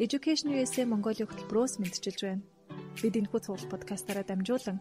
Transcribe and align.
Education 0.00 0.56
USA 0.56 0.88
Mongolia 0.88 1.28
хөтөлбөрөөс 1.28 1.76
мэдчилж 1.76 2.20
байна. 2.24 2.42
Бид 2.96 3.12
энэхүү 3.12 3.40
цуглал 3.44 3.68
подкастаараа 3.68 4.24
дамжуулан 4.24 4.80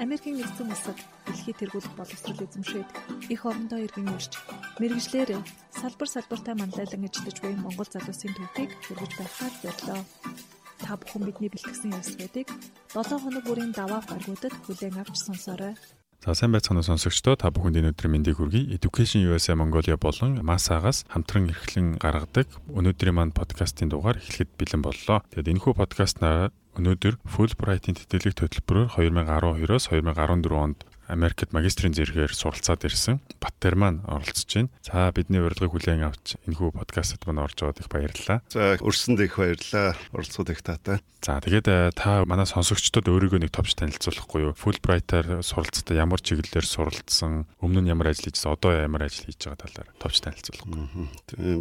Америкийн 0.00 0.40
нэгдсэн 0.40 0.72
улсад 0.72 0.96
дэлхийд 1.28 1.60
тэргуулах 1.60 1.92
боловсрол 1.92 2.40
эзэмшээд 2.40 2.88
их 3.28 3.40
орондоо 3.44 3.84
иргэн 3.84 4.08
ирж 4.16 4.32
мэрэгжлэр 4.80 5.36
салбар 5.76 6.08
салбартаа 6.08 6.54
мандайлан 6.56 7.04
ажиллаж 7.04 7.36
буй 7.44 7.52
Монгол 7.52 7.88
залуусын 7.92 8.32
төвхийг 8.32 8.72
хүргэж 8.88 9.12
байхаар 9.20 9.54
зорилоо. 9.60 10.02
Та 10.80 10.92
бүхэн 10.96 11.22
бидний 11.28 11.52
бэлтгэсэн 11.52 11.92
ярилцлагыг 11.92 12.48
7 12.96 13.20
хоног 13.20 13.44
бүрийн 13.44 13.72
даваа 13.76 14.00
гаргуудад 14.08 14.54
хүлээн 14.64 15.00
авч 15.04 15.16
сонсоорой. 15.20 15.76
За 16.24 16.34
сайн 16.34 16.52
байцгаана 16.52 16.82
сонсогчдоо 16.82 17.36
та 17.36 17.52
бүхэнд 17.52 17.76
энэ 17.80 17.90
өдрийн 17.92 18.12
мэндийг 18.16 18.40
хүргэе. 18.40 18.72
Education 18.80 19.28
USA 19.28 19.52
Mongolia 19.52 20.00
болон 20.00 20.40
Masagаас 20.40 21.04
хамтран 21.12 21.52
эрхлэн 21.52 22.00
гаргадаг 22.00 22.48
өнөөдрийн 22.72 23.14
манд 23.14 23.32
подкастын 23.36 23.92
дугаар 23.92 24.16
эхлэхэд 24.16 24.50
бэлэн 24.56 24.82
боллоо. 24.82 25.20
Тэгэд 25.36 25.52
энэхүү 25.52 25.72
подкастнаа 25.76 26.50
өнөөдөр 26.80 27.20
Fulbright-ийн 27.24 27.96
тэтгэлэг 28.00 28.34
төлбөрөөр 28.36 28.88
2012-оос 28.96 29.92
2014 29.92 30.56
онд 30.56 30.78
Америкт 31.06 31.54
магистрийн 31.54 31.94
зэрэгээр 31.94 32.34
суралцаад 32.34 32.82
ирсэн 32.86 33.22
Баттер 33.38 33.78
маань 33.78 34.02
оролцож 34.10 34.50
байна. 34.50 34.70
За 34.82 35.12
бидний 35.14 35.38
урилгыг 35.38 35.70
хүлээн 35.70 36.06
авч 36.06 36.34
энэхүү 36.50 36.74
подкастт 36.74 37.22
маань 37.26 37.46
орж 37.46 37.62
аваад 37.62 37.78
их 37.78 37.88
баярлалаа. 37.88 38.42
За 38.50 38.74
өрсөнд 38.82 39.22
их 39.22 39.38
баярлалаа. 39.38 39.94
Оролцоод 40.10 40.50
их 40.50 40.62
таатай. 40.66 40.98
За 41.26 41.42
тэгээд 41.42 41.66
э, 41.66 41.90
та 41.90 42.22
манай 42.22 42.46
сонсогчдод 42.46 43.10
өөрийгөө 43.10 43.42
нэг 43.42 43.50
товч 43.50 43.74
танилцуулахгүй 43.74 44.46
юу? 44.46 44.52
Fulbright-аар 44.54 45.42
суралцахдаа 45.42 45.98
ямар 45.98 46.22
чиглэлээр 46.22 46.62
суралцсан, 46.62 47.50
өмнө 47.58 47.82
нь 47.82 47.90
ямар 47.90 48.14
ажил 48.14 48.30
хийжсэн, 48.30 48.54
одоо 48.54 48.70
ямар 48.78 49.10
ажил 49.10 49.26
хийж 49.26 49.42
байгаа 49.42 49.58
талаар 49.66 49.88
товч 49.98 50.22
танилцуулахгүй. 50.22 50.86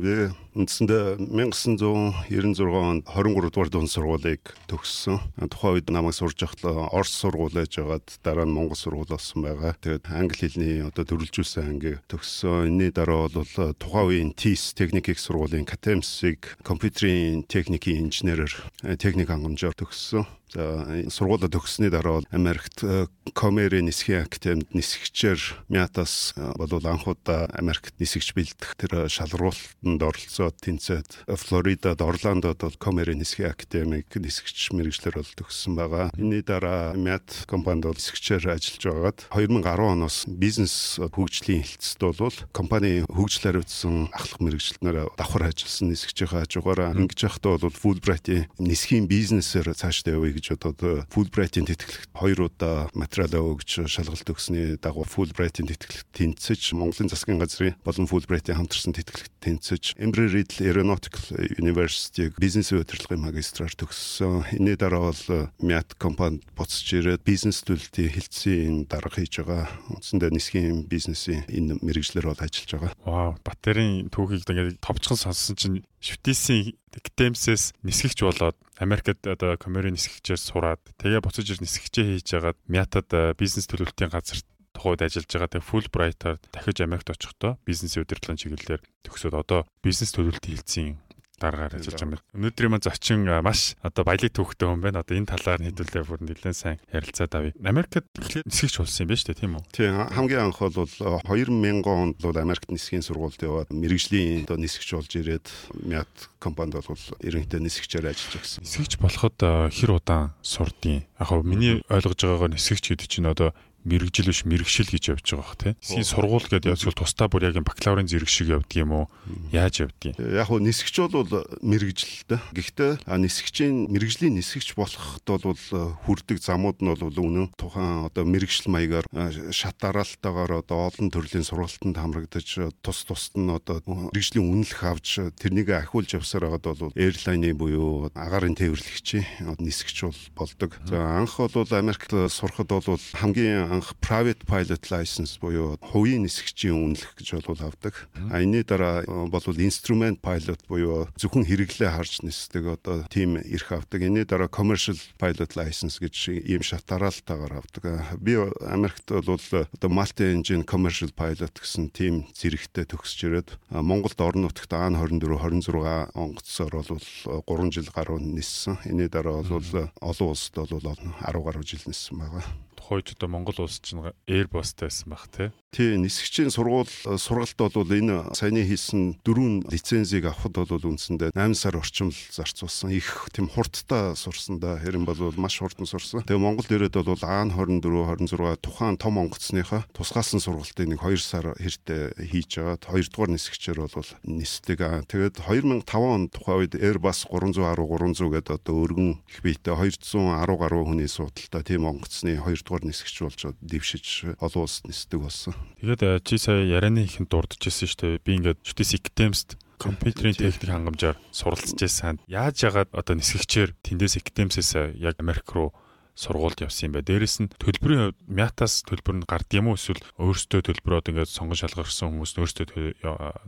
Би 0.05 0.13
үндсэндээ 0.53 1.17
1996 1.17 2.61
онд 2.61 3.09
23 3.09 3.49
дугаар 3.49 3.69
дунд 3.73 3.89
сургуулийг 3.89 4.53
төгссөн. 4.69 5.17
Тухайн 5.49 5.81
үед 5.81 5.89
намайг 5.89 6.13
сурж 6.13 6.37
байхад 6.45 6.93
Орос 6.93 7.15
сургууль 7.17 7.57
ээж 7.57 7.81
байгаад 7.81 8.07
дараа 8.21 8.45
нь 8.45 8.53
Монгол 8.53 8.77
сургууль 8.77 9.09
болсон 9.09 9.34
төгссөн 9.35 9.43
байгаа. 9.43 9.75
Тэгээд 9.83 10.05
англи 10.07 10.39
хэлний 10.39 10.75
одоо 10.87 11.03
дөрвөлжүүлсэн 11.03 11.67
анги 11.67 11.99
төгссөн. 12.07 12.71
Энэний 12.71 12.91
дараа 12.95 13.27
бол 13.27 13.43
тухайн 13.75 14.07
үеийн 14.07 14.31
TIS 14.35 14.73
техник 14.73 15.11
их 15.11 15.19
сургуулийн 15.19 15.67
Катемсиг 15.67 16.55
компьютерийн 16.63 17.43
техникийн 17.43 18.07
инженерээр 18.07 18.55
техник 18.95 19.27
хангамжаар 19.27 19.75
төгссөн. 19.75 20.23
За 20.53 20.85
сургуулаа 21.09 21.49
төгссөний 21.49 21.89
дараа 21.89 22.21
Америкт 22.29 22.85
Комерийн 23.33 23.89
нисхийн 23.89 24.23
академид 24.23 24.71
нисгчээр 24.77 25.41
Мятас 25.67 26.37
болов 26.55 26.85
анхудаа 26.85 27.49
Америкт 27.57 27.97
нисгч 27.99 28.37
бэлдэх 28.37 28.77
тэр 28.77 29.09
шалралтанд 29.09 30.01
оролцоод 30.05 30.55
тэнцээд 30.61 31.25
Флоридад 31.25 31.99
Орландод 32.05 32.61
бол 32.61 32.77
Комерийн 32.77 33.19
нисхийн 33.19 33.51
академик 33.51 34.13
нисгч 34.13 34.69
мэрэгчлэр 34.71 35.17
бол 35.17 35.31
төгссөн 35.33 35.73
байгаа. 35.73 36.13
Энэний 36.13 36.45
дараа 36.45 36.93
Мят 36.93 37.49
компанид 37.49 37.89
бол 37.89 37.97
нисгчээр 37.97 38.53
ажиллаж 38.53 38.83
байгаад 38.85 39.19
2010 39.33 39.65
оноос 39.81 40.29
бизнес 40.29 41.01
хөгжлийн 41.01 41.65
хэлтсэд 41.65 42.01
бол 42.05 42.37
компани 42.53 43.01
хөгжил 43.09 43.49
хариуцсан 43.49 44.13
ахлах 44.13 44.39
мэрэгчлэнээр 44.39 45.09
давхар 45.17 45.49
ажилласан 45.49 45.89
нисгчийнхаа 45.89 46.45
хажуугаараа 46.45 46.93
ингэж 46.93 47.19
явахдаа 47.25 47.57
бол 47.57 47.73
Fulbright-ийн 47.73 48.47
нисхийн 48.61 49.09
бизнесээр 49.09 49.73
цаашдаа 49.73 50.21
явъя 50.21 50.34
гэж 50.35 50.59
одоо 50.59 51.07
Fulbright-ийн 51.07 51.65
тэтгэлэгт 51.65 52.11
хоёр 52.11 52.51
удаа 52.51 52.91
материалаа 52.91 53.41
өгч 53.55 53.87
шалгалт 53.87 54.27
өгсөний 54.27 54.75
дагуу 54.75 55.07
Fulbright-ийн 55.07 55.71
тэтгэлэгт 55.71 56.11
тэнцэж 56.11 56.75
Монголын 56.75 57.07
засгийн 57.07 57.39
газрын 57.39 57.79
болон 57.87 58.05
Fulbright-ийн 58.11 58.59
хамтарсан 58.59 58.93
тэтгэлэгт 58.93 59.33
тэнцэж 59.39 59.83
Embry-Riddle 59.95 60.67
Aeronautical 60.67 61.23
University-г 61.55 62.35
бизнес 62.35 62.75
удирдлагын 62.75 63.23
магистраар 63.23 63.71
төгссөн. 63.71 64.43
Энэний 64.51 64.75
дараа 64.75 65.11
бол 65.13 65.23
Miat 65.63 65.95
компанид 65.97 66.43
буцаж 66.57 66.85
ирээд 66.91 67.23
бизнес 67.23 67.63
төлөлтийн 67.63 68.11
хилцээний 68.11 68.85
дарга 68.89 69.15
хийж 69.15 69.39
байгаа. 69.41 69.69
Үндсэндээ 69.93 70.31
нисхийн 70.33 70.85
бизнесийн 70.89 71.45
энэ 71.47 71.79
мэрэгжлэр 71.79 72.27
бол 72.27 72.41
ажиллаж 72.41 72.71
байгаа. 72.75 72.91
Вау, 73.05 73.31
батарейн 73.45 74.09
түүхийг 74.11 74.43
ингээд 74.45 74.81
товчхон 74.83 75.17
сонссон 75.17 75.55
чинь 75.55 75.79
швтисийн 76.01 76.77
Гтемсээс 76.95 77.75
нисгэгч 77.83 78.19
болоод 78.23 78.57
Америкт 78.79 79.27
одоо 79.27 79.55
Комери 79.59 79.91
нисгэгчээр 79.91 80.39
сураад 80.39 80.81
тэгээ 80.99 81.23
буцаж 81.23 81.47
ир 81.51 81.59
нисгэгчээ 81.59 82.05
хийж 82.19 82.27
ягаад 82.35 82.57
Мятад 82.71 83.07
бизнес 83.35 83.67
төлөвлөлтийн 83.67 84.11
газар 84.11 84.39
тухайд 84.75 85.01
ажиллаж 85.07 85.31
байгаа 85.31 85.51
тэг 85.55 85.63
Fulbright-аар 85.63 86.37
дахиж 86.51 86.77
Америкт 86.83 87.09
очихдоо 87.11 87.55
бизнесийн 87.63 88.03
удирдлагын 88.03 88.39
чиглэлээр 88.39 88.81
төгсөөд 89.07 89.35
одоо 89.39 89.63
бизнес 89.79 90.11
төлөвлөлтийн 90.11 90.55
хэлтсийн 90.59 90.99
дараагаар 91.39 91.75
ажиллаж 91.79 91.99
байгаа 91.99 92.19
юм. 92.19 92.23
Өнөөдрийн 92.35 92.71
маань 92.71 92.85
зочин 92.85 93.19
маш 93.43 93.75
одоо 93.83 94.03
баялаг 94.07 94.31
төвхтэй 94.31 94.67
хүн 94.67 94.81
байна. 94.81 95.03
Одоо 95.03 95.15
энэ 95.19 95.31
талаар 95.31 95.61
хэдүүлээ 95.61 96.03
бүр 96.07 96.21
нэлээд 96.23 96.55
сайн 96.55 96.77
ярилцаад 96.89 97.33
авъя. 97.35 97.53
Америкт 97.63 97.99
эхлээд 97.99 98.47
нисгэж 98.47 98.73
болсон 98.79 99.03
юм 99.03 99.09
байна 99.11 99.19
шүү 99.19 99.29
дээ, 99.29 99.41
тийм 99.41 99.53
үү? 99.55 99.63
Тийм. 99.75 99.93
Хамгийн 100.15 100.43
анх 100.47 100.59
бол 100.59 100.75
2000 100.75 101.83
онд 101.85 102.17
бол 102.23 102.37
Америкт 102.39 102.69
нисхийн 102.71 103.03
сургуульд 103.03 103.41
яваад 103.43 103.69
мэрэгжлийн 103.75 104.47
одоо 104.47 104.57
нисгэж 104.59 104.89
болж 104.95 105.11
ирээд 105.15 105.47
Мят 105.83 106.11
компанид 106.39 106.79
бол 106.79 107.03
ерөнхийдөө 107.19 107.61
нисгчээр 107.61 108.11
ажиллаж 108.13 108.33
байсан. 108.39 108.61
Нисгэж 108.63 108.93
болоход 109.01 109.37
хэр 109.73 109.91
удаан 109.97 110.33
сурдیں۔ 110.45 111.03
Яг 111.19 111.29
нь 111.31 111.47
миний 111.49 111.73
ойлгож 111.89 112.19
байгаагаар 112.21 112.53
нисгэж 112.53 112.83
гэдэг 112.93 113.09
чинь 113.09 113.27
одоо 113.29 113.51
мэрэгжил 113.85 114.29
биш 114.33 114.41
мэрэгшил 114.43 114.89
гэж 114.89 115.03
явж 115.13 115.25
байгаа 115.31 115.45
бах 115.45 115.55
тий. 115.61 115.73
Сийн 115.79 116.03
сургууль 116.03 116.49
гэдэг 116.49 116.73
явцвал 116.73 116.97
тусдаа 116.97 117.29
бүр 117.29 117.47
яг 117.53 117.61
бакалаврын 117.61 118.09
зэрэг 118.09 118.29
шиг 118.29 118.49
явдаг 118.49 118.73
юм 118.73 118.91
уу? 118.91 119.05
Яаж 119.53 119.85
явдаг 119.85 120.17
юм? 120.17 120.17
Яг 120.17 120.49
нь 120.49 120.65
нисгч 120.65 120.95
бол 121.05 121.29
мэрэгжилтэй. 121.61 122.39
Гэхдээ 122.49 122.91
нисгчийн 123.05 123.93
мэрэгжлийн 123.93 124.33
нисгч 124.35 124.73
болоход 124.73 125.25
бол 125.25 125.61
хүрдэг 126.05 126.41
замууд 126.41 126.81
нь 126.81 126.89
бол 126.89 127.13
үнэн 127.13 127.53
тухайн 127.53 128.09
одоо 128.09 128.25
мэрэгжил 128.25 128.73
маягаар 128.73 129.05
шат 129.53 129.77
дараалтаагаар 129.77 130.65
одоо 130.65 130.89
олон 130.89 131.13
төрлийн 131.13 131.45
сургалтанд 131.45 131.97
хамрагдаж 131.97 132.73
тус 132.81 133.05
тусад 133.05 133.37
нь 133.37 133.53
одоо 133.53 133.85
мэрэгжлийн 133.85 134.45
үнэлэх 134.45 134.81
авч 134.81 135.21
тэрнийг 135.37 135.69
ахиулж 135.69 136.17
явсаар 136.17 136.49
байгаад 136.49 136.65
бол 136.65 136.97
эйрлайны 136.97 137.53
буюу 137.53 138.09
агарын 138.17 138.57
тээвэрлэгчийн 138.57 139.61
нисгч 139.61 140.09
бол 140.09 140.21
болдог. 140.33 140.71
За 140.89 141.21
анх 141.21 141.37
бол 141.37 141.69
Америкт 141.69 142.09
сурахад 142.09 142.69
бол 142.71 142.99
хамгийн 143.13 143.74
анх 143.75 143.93
private 143.99 144.47
pilot 144.47 144.87
license 144.89 145.35
буюу 145.39 145.75
хувийн 145.81 146.23
нисгчийн 146.23 146.75
үнэлэх 146.75 147.19
гэж 147.19 147.43
бол 147.43 147.59
авдаг. 147.59 148.07
А 148.31 148.39
энэний 148.39 148.63
дараа 148.63 149.03
э, 149.03 149.27
бол 149.27 149.43
instrument 149.59 150.23
pilot 150.23 150.63
буюу 150.67 151.11
зөвхөн 151.19 151.43
хэрэглээ 151.43 151.91
харж 151.91 152.23
нисдэг 152.23 152.79
одоо 152.79 153.03
тийм 153.11 153.35
эрх 153.35 153.71
авдаг. 153.71 153.99
Энэний 153.99 154.23
дараа 154.23 154.47
commercial 154.47 154.95
pilot 155.19 155.59
license 155.59 155.99
гэж 155.99 156.47
ийм 156.47 156.63
шат 156.63 156.87
дараалтаагаар 156.87 157.59
авдаг. 157.59 157.83
Би 158.19 158.39
Америкт 158.63 159.11
бол 159.11 159.39
одоо 159.51 159.89
multi 159.91 160.23
engine 160.31 160.63
commercial 160.63 161.11
pilot 161.11 161.59
гэсэн 161.59 161.91
тийм 161.91 162.25
зэрэгтэй 162.31 162.87
төгсөж 162.87 163.19
ирээд 163.27 163.49
Монголд 163.69 164.19
орон 164.21 164.47
нутагт 164.47 164.71
АН 164.71 164.95
24 164.95 165.35
26 165.35 166.15
онгоцсоор 166.15 166.73
бол 166.79 167.03
3 167.43 167.71
жил 167.75 167.89
гаруй 167.91 168.23
ниссэн. 168.23 168.79
Энэний 168.85 169.11
дараа 169.11 169.43
бол 169.43 169.91
олон 169.99 170.29
улсад 170.31 170.69
бол 170.71 170.79
10 170.79 171.43
гаруй 171.43 171.63
жил 171.67 171.83
ниссэн 171.85 172.19
байгаа 172.19 172.43
хойд 172.85 173.09
одоо 173.17 173.29
Монгол 173.29 173.55
улс 173.65 173.81
чинь 173.81 174.05
Airbus-тай 174.29 174.87
байсан 174.87 175.09
баг 175.09 175.25
тий. 175.33 175.49
Тий, 175.75 175.97
нисгчийн 175.99 176.47
сургууль 176.47 176.87
сургалт 177.19 177.59
бол 177.59 177.83
энэ 177.83 178.31
саяны 178.31 178.63
хийсэн 178.63 179.19
дөрвөн 179.27 179.67
лицензийг 179.67 180.31
авахд 180.31 180.55
бол 180.55 180.95
үндсэндээ 180.95 181.35
8 181.35 181.51
сар 181.51 181.75
орчим 181.75 182.15
л 182.15 182.21
зарцуулсан. 182.31 182.95
Их 182.95 183.27
тийм 183.35 183.51
хурдтай 183.51 184.15
сурсан 184.15 184.63
да. 184.63 184.79
Хэрэн 184.79 185.03
бол 185.03 185.19
маш 185.35 185.59
хурдан 185.59 185.83
сурсан. 185.83 186.23
Тэгээ 186.23 186.39
Монгол 186.39 186.69
ирээд 186.71 186.95
бол 186.95 187.19
АН 187.19 187.51
24 187.51 188.23
26 188.23 188.63
тухайн 188.63 188.95
том 188.95 189.19
онгоцныхаа 189.19 189.83
тусгаасан 189.91 190.39
сургалтыг 190.39 190.87
нэг 190.87 191.03
2 191.03 191.19
сар 191.19 191.51
хэртэ 191.59 192.23
хийж 192.23 192.55
агаад 192.63 192.87
2 192.87 193.11
дугаар 193.11 193.35
нисгчээр 193.35 193.83
бол 193.83 194.09
нисдэг. 194.23 194.79
Тэгээд 195.11 195.43
2005 195.43 195.91
он 195.91 196.31
тухайн 196.31 196.63
үед 196.63 196.79
Airbus 196.79 197.27
310 197.27 197.83
300 197.83 198.31
гэдэг 198.31 198.63
одоо 198.63 198.75
өргөн 198.79 199.19
их 199.27 199.43
биетэй 199.43 199.75
210 199.75 200.55
гаруй 200.55 200.87
хүний 200.87 201.11
суудалтай 201.11 201.67
тийм 201.67 201.83
онгоцны 201.83 202.39
2 202.39 202.63
дугаар 202.63 202.87
нисгч 202.87 203.27
болж 203.27 203.41
дэвшиж 203.61 204.37
олон 204.41 204.65
улс 204.65 204.83
нисдэг 204.83 205.19
болсон. 205.21 205.53
Тэгээд 205.79 206.01
э, 206.03 206.19
чи 206.23 206.35
сая 206.39 206.65
ярианы 206.65 207.05
ихэнд 207.05 207.29
дурдж 207.29 207.61
ирсэн 207.61 207.87
шүү 207.87 207.99
дээ. 208.01 208.23
Би 208.23 208.31
ингээд 208.39 208.59
чүтээс 208.63 208.91
Ictemst 208.99 209.57
компьютерийн 209.77 210.35
техник 210.35 210.71
хангамжаар 210.71 211.17
суралцж 211.31 211.75
байсан. 211.75 212.19
Яаж 212.27 212.63
яагаад 212.63 212.89
одоо 212.95 213.15
нисгэгчээр 213.19 213.75
тэндээс 213.83 214.19
Ictemsээс 214.23 214.95
яг 214.99 215.19
Америк 215.19 215.47
руу 215.51 215.75
сургуульд 216.15 216.63
явсан 216.63 216.89
юм 216.89 216.93
байна. 216.95 217.09
Дээрэс 217.11 217.35
нь 217.43 217.51
төлбөрийн 217.59 218.15
хувьд 218.15 218.19
мятаас 218.31 218.81
төлбөр 218.87 219.15
нь 219.19 219.27
гард 219.27 219.49
юм 219.51 219.69
уу 219.69 219.77
эсвэл 219.77 220.01
өөрсдөө 220.15 220.61
төлбөрөд 220.71 221.11
ингээд 221.11 221.29
сонгон 221.29 221.59
шалгарсан 221.59 222.15
хүмүүс 222.15 222.31
өөрсдөө 222.39 222.65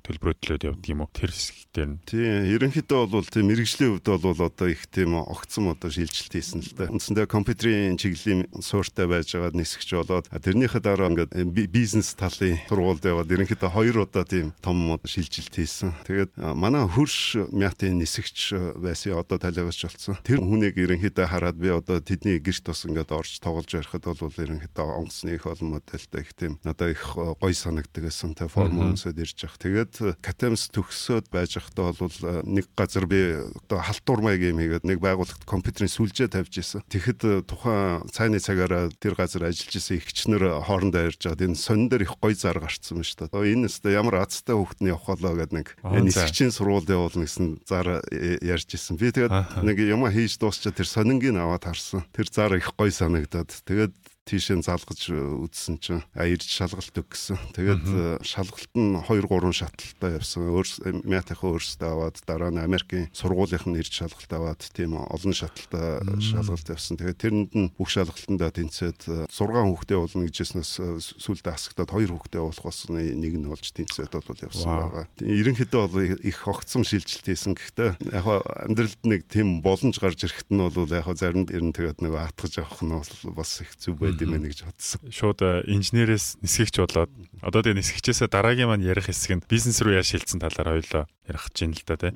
төлбөрөө 0.04 0.36
төлөөд 0.44 0.68
явдаг 0.68 0.88
юм 0.92 1.02
уу? 1.08 1.10
Тэр 1.16 1.31
хэсэгтэр 1.31 1.88
нь. 1.88 2.00
Тийм, 2.04 2.44
ерөнхийдөө 2.52 3.02
бол 3.08 3.28
тийм 3.28 3.48
мэрэгжлийн 3.48 3.92
хувьд 3.98 4.08
бол 4.19 4.42
одоо 4.44 4.68
их 4.68 4.84
тийм 4.92 5.16
огцом 5.16 5.72
одоо 5.72 5.88
шилжилт 5.88 6.34
хийсэн 6.36 6.60
л 6.60 6.72
да. 6.75 6.92
Үндсэндээ 6.92 7.25
компьютерийн 7.31 7.96
чиглэлийн 7.96 8.52
суурьтай 8.60 9.08
байж 9.08 9.31
байгаа 9.31 9.56
нисгч 9.56 9.96
болоод 9.96 10.28
тэрнийхээ 10.28 10.84
дараа 10.84 11.08
ингээд 11.12 11.31
бизнес 11.72 12.13
талын 12.20 12.60
сургуульд 12.68 13.08
яваад 13.08 13.31
ерөнхийдөө 13.31 13.72
хоёр 13.72 14.04
удаа 14.04 14.28
тийм 14.28 14.52
том 14.60 15.00
шилжилт 15.08 15.56
хийсэн. 15.56 15.96
Тэгээд 16.04 16.36
манай 16.36 16.84
хөрш 16.88 17.48
мятын 17.56 17.98
нисгч 18.02 18.54
байсан 18.75 19.18
одоо 19.18 19.40
талигач 19.40 19.88
болсон. 19.88 20.20
Тэр 20.24 20.44
хүнийг 20.44 20.75
ерөнхийдөө 20.75 21.25
хараад 21.28 21.58
би 21.58 21.72
одоо 21.72 22.00
тэдний 22.04 22.40
гэрт 22.57 22.74
бас 22.74 22.81
ингээд 22.89 23.12
орж 23.13 23.31
тоглож 23.38 23.69
ярихад 23.69 24.06
бол 24.09 24.33
ерөнхийдөө 24.33 24.88
онгоцны 24.98 25.38
их 25.38 25.45
олон 25.45 25.77
модельтэй 25.77 26.21
их 26.25 26.33
тийм 26.33 26.57
надад 26.65 26.98
их 26.98 27.06
гоё 27.13 27.54
санагддаг 27.54 28.09
гэсэн 28.09 28.33
тэ 28.33 28.50
форм 28.50 28.98
өнсөд 28.98 29.21
ирж 29.21 29.45
явах. 29.45 29.62
Тэгээд 29.62 30.18
Катемс 30.25 30.74
төгсөөд 30.74 31.30
байж 31.30 31.62
байхдаа 31.62 31.94
бол 31.94 32.18
нэг 32.50 32.65
газар 32.74 33.06
би 33.06 33.38
одоо 33.69 33.80
халтур 33.86 34.25
маяг 34.25 34.42
юм 34.42 34.57
хийгээд 34.57 34.89
нэг 34.89 34.98
байгууллагт 34.98 35.45
компьютерийн 35.45 35.94
сүлжээ 35.94 36.33
тавьж 36.33 36.54
исэн. 36.57 36.81
Тэгэхэд 36.89 37.45
тухайн 37.45 38.09
цайны 38.09 38.42
цагаараа 38.42 38.89
тэр 38.98 39.13
газар 39.13 39.45
ажиллаж 39.45 39.77
исэн 39.77 40.01
ихчнэр 40.01 40.65
хоорондоо 40.65 41.13
ярьж 41.13 41.21
байгаад 41.21 41.45
энэ 41.45 41.62
сонин 41.62 41.89
дээр 41.94 42.10
их 42.10 42.18
гоё 42.18 42.33
зар 42.33 42.57
гарцсан 42.57 42.98
байна 42.98 43.06
шүү 43.06 43.30
дээ. 43.30 43.53
Энэ 43.53 43.68
өстө 43.69 43.94
ямар 43.94 44.15
азтай 44.25 44.56
хүүхдний 44.57 44.92
явахлаа 44.95 45.38
гэдэг 45.38 45.53
нэг 45.53 45.68
нисгчийн 45.83 46.51
сургууль 46.51 46.89
явуулна 46.89 47.27
гэсэн 47.27 47.62
зар 47.68 48.01
ярьж 48.42 48.69
исэн. 48.74 48.98
Би 48.98 49.12
тэгээд 49.12 49.62
нэг 49.62 49.77
юм 49.83 50.07
хийж 50.07 50.39
дуусчаа 50.39 50.74
тэр 50.74 50.88
сонингийн 50.88 51.38
аваад 51.38 51.68
харсан. 51.68 52.03
Тэр 52.15 52.27
зар 52.31 52.47
их 52.56 52.72
гоё 52.78 52.92
санагдаад. 52.92 53.52
Тэгээд 53.66 53.94
тийшээ 54.27 54.59
залгаж 54.59 55.01
үзсэн 55.07 55.79
чинь 55.79 56.03
ирж 56.12 56.44
шалгалт 56.44 56.91
өгсөн. 56.91 57.39
Тэгээд 57.56 57.85
э, 57.88 58.19
шалгалт 58.27 58.74
нь 58.75 59.00
2 59.00 59.24
3 59.24 59.56
шатлалтай 59.56 60.19
явсан. 60.19 60.51
Өөр 60.51 60.68
мятахаа 61.07 61.56
өөрсдөө 61.56 61.88
аваад 61.88 62.19
дараа 62.27 62.51
нь 62.51 62.59
Америкийн 62.59 63.07
сургуулийнх 63.15 63.71
нь 63.71 63.79
ирж 63.79 63.95
шалгалт 63.95 64.31
аваад 64.35 64.62
тийм 64.75 65.00
олон 65.00 65.31
шатлалтай 65.31 66.03
шалгалт 66.19 66.68
явсан. 66.68 67.00
Тэгээд 67.00 67.21
тэрэнд 67.24 67.51
нь 67.56 67.71
бүх 67.79 67.88
шалгалтандаа 67.88 68.51
тэнцээд 68.51 69.31
6 69.31 69.31
хүүхдээ 69.31 69.97
болно 70.03 70.27
гэжсэнээс 70.27 70.71
э, 70.83 71.00
сүлдө 71.00 71.56
асагтаад 71.56 71.95
2 71.95 72.12
хүүхдээ 72.12 72.41
болох 72.44 72.65
болсон 72.68 73.00
нэг 73.00 73.33
нь 73.39 73.47
болж 73.47 73.63
тэнцээд 73.71 74.12
бол 74.12 74.44
явсан 74.44 74.68
байгаа. 74.68 75.06
Ерөнхийдөө 75.24 75.81
бол 75.88 76.03
их 76.03 76.39
огцом 76.44 76.83
шилжилт 76.83 77.24
хийсэн. 77.24 77.56
Гэхдээ 77.56 78.12
яг 78.12 78.25
амьдралд 78.68 79.01
нэг 79.07 79.31
тийм 79.31 79.63
боломж 79.63 79.95
гарч 80.03 80.27
ирэхэд 80.27 80.51
нь 80.51 80.59
бол 80.59 80.91
яг 80.91 81.07
зарим 81.15 81.47
ер 81.47 81.63
нь 81.63 81.71
тэгээд 81.71 82.03
нэг 82.03 82.13
атгаж 82.18 82.59
авах 82.59 82.81
нь 82.83 83.31
бас 83.31 83.62
их 83.63 83.71
зүг 83.77 84.17
байд 84.18 84.25
юм 84.25 84.34
байна 84.34 84.50
гэж 84.50 84.66
бодсон. 84.66 85.02
Шууд 85.14 85.40
э, 85.46 85.62
инженерээс 85.69 86.42
нисгэгч 86.42 86.75
болоод 86.81 87.12
одоо 87.46 87.62
тэгээ 87.62 87.78
нисгэгчээсээ 87.78 88.28
дараагийн 88.34 88.68
маань 88.74 88.81
ярих 88.81 89.14
хэсэг 89.14 89.38
нь 89.38 89.46
бизнес 89.46 89.78
руу 89.86 89.94
яаж 89.94 90.10
шилжсэн 90.10 90.42
талаар 90.42 90.81
хоёлоо 90.81 91.06
ярих 91.30 91.44
гэж 91.46 91.58
байна 91.62 91.78
л 91.78 91.86
да 91.86 91.96
тий. 92.02 92.12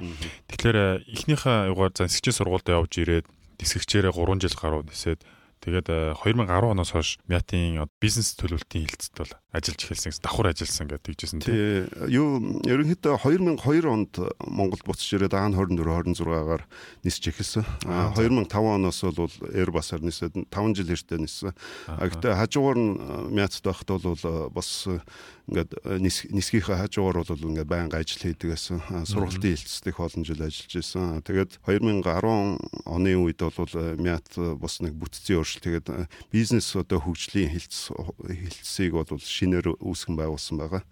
Тэгэхээр 0.49 0.77
э, 0.81 0.87
эхнийхээ 1.13 1.69
югаар 1.69 1.93
за 1.93 2.09
нисгэгчийн 2.09 2.37
сургуульд 2.41 2.73
явж 2.73 2.93
ирээд 2.97 3.25
нисгэгчээрээ 3.61 4.13
3 4.17 4.41
жил 4.41 4.57
гаруй 4.57 4.81
нисээд 4.89 5.21
Тэгээд 5.61 6.17
2010 6.17 6.49
э, 6.49 6.73
оноос 6.73 6.89
хойш 6.89 7.09
Мятын 7.29 7.85
бизнес 8.01 8.33
төлөвлөлтийн 8.33 8.89
хилцэд 8.89 9.13
бол 9.13 9.33
ажиллаж 9.51 9.83
эхэлсэн 9.83 10.15
давхар 10.23 10.55
ажилласан 10.55 10.87
гэдэг 10.87 11.15
жисэн 11.19 11.39
тийм. 11.43 11.91
Юу 12.07 12.39
ерөнхийдөө 12.63 13.19
2002 13.19 13.83
онд 13.83 14.15
Монголд 14.47 14.87
буцаж 14.87 15.11
ирээд 15.11 15.35
аан 15.35 15.51
24 15.51 16.15
26-гаар 16.15 16.63
нисч 17.03 17.23
эхэлсэн. 17.27 17.67
2005 17.83 18.47
оноос 18.47 19.03
бол 19.11 19.27
Airbus-аар 19.51 20.07
нисээд 20.07 20.47
5 20.47 20.75
жил 20.79 20.87
хэртэ 20.95 21.19
ниссэн. 21.19 21.51
Гэхдээ 21.83 22.39
хажуугаар 22.39 22.79
нь 22.79 22.91
Мятд 23.35 23.59
байхад 23.59 23.91
бол 23.91 24.51
бас 24.55 24.87
ингээд 25.51 25.71
нисгийнхээ 26.31 26.87
хажуугаар 26.87 27.27
бол 27.27 27.47
ингээд 27.51 27.67
байнга 27.67 27.99
ажил 27.99 28.23
хийдэг 28.23 28.55
гэсэн. 28.55 29.03
Сургалтын 29.03 29.59
хилцдэг 29.59 29.99
олон 29.99 30.23
жил 30.23 30.39
ажиллаж 30.39 30.73
исэн. 30.79 31.19
Тэгээд 31.27 31.59
2010 31.67 32.87
оны 32.87 33.11
үед 33.19 33.43
бол 33.43 33.73
Мят 33.99 34.31
бас 34.37 34.79
нэг 34.79 34.95
бүтцийн 34.95 35.43
өөрчлөлт 35.43 35.65
тэгээд 35.67 35.87
бизнес 36.31 36.71
одоо 36.71 37.03
хөгжлийн 37.03 37.51
хилц 37.51 37.91
хилцсийг 37.91 38.95
бол 38.95 39.19
шинээр 39.41 39.73
үүсгэн 39.81 40.15
байгуулсан 40.15 40.57
байгаа. 40.61 40.83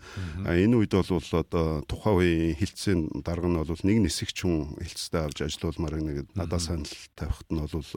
А 0.45 0.57
энэ 0.57 0.81
үед 0.81 0.93
бол 0.97 1.05
одоо 1.13 1.85
тухайн 1.85 2.17
үеийн 2.17 2.57
хилцсийн 2.57 2.99
дарга 3.21 3.45
нь 3.45 3.61
бол 3.61 3.69
нэг 3.85 3.97
нисгч 4.01 4.41
хүн 4.41 4.73
хилцтэй 4.81 5.21
авч 5.21 5.45
ажиллаулмаар 5.45 6.01
нэг 6.01 6.17
надад 6.33 6.65
санал 6.65 6.89
тавихт 7.13 7.47
нь 7.53 7.61
бол 7.61 7.89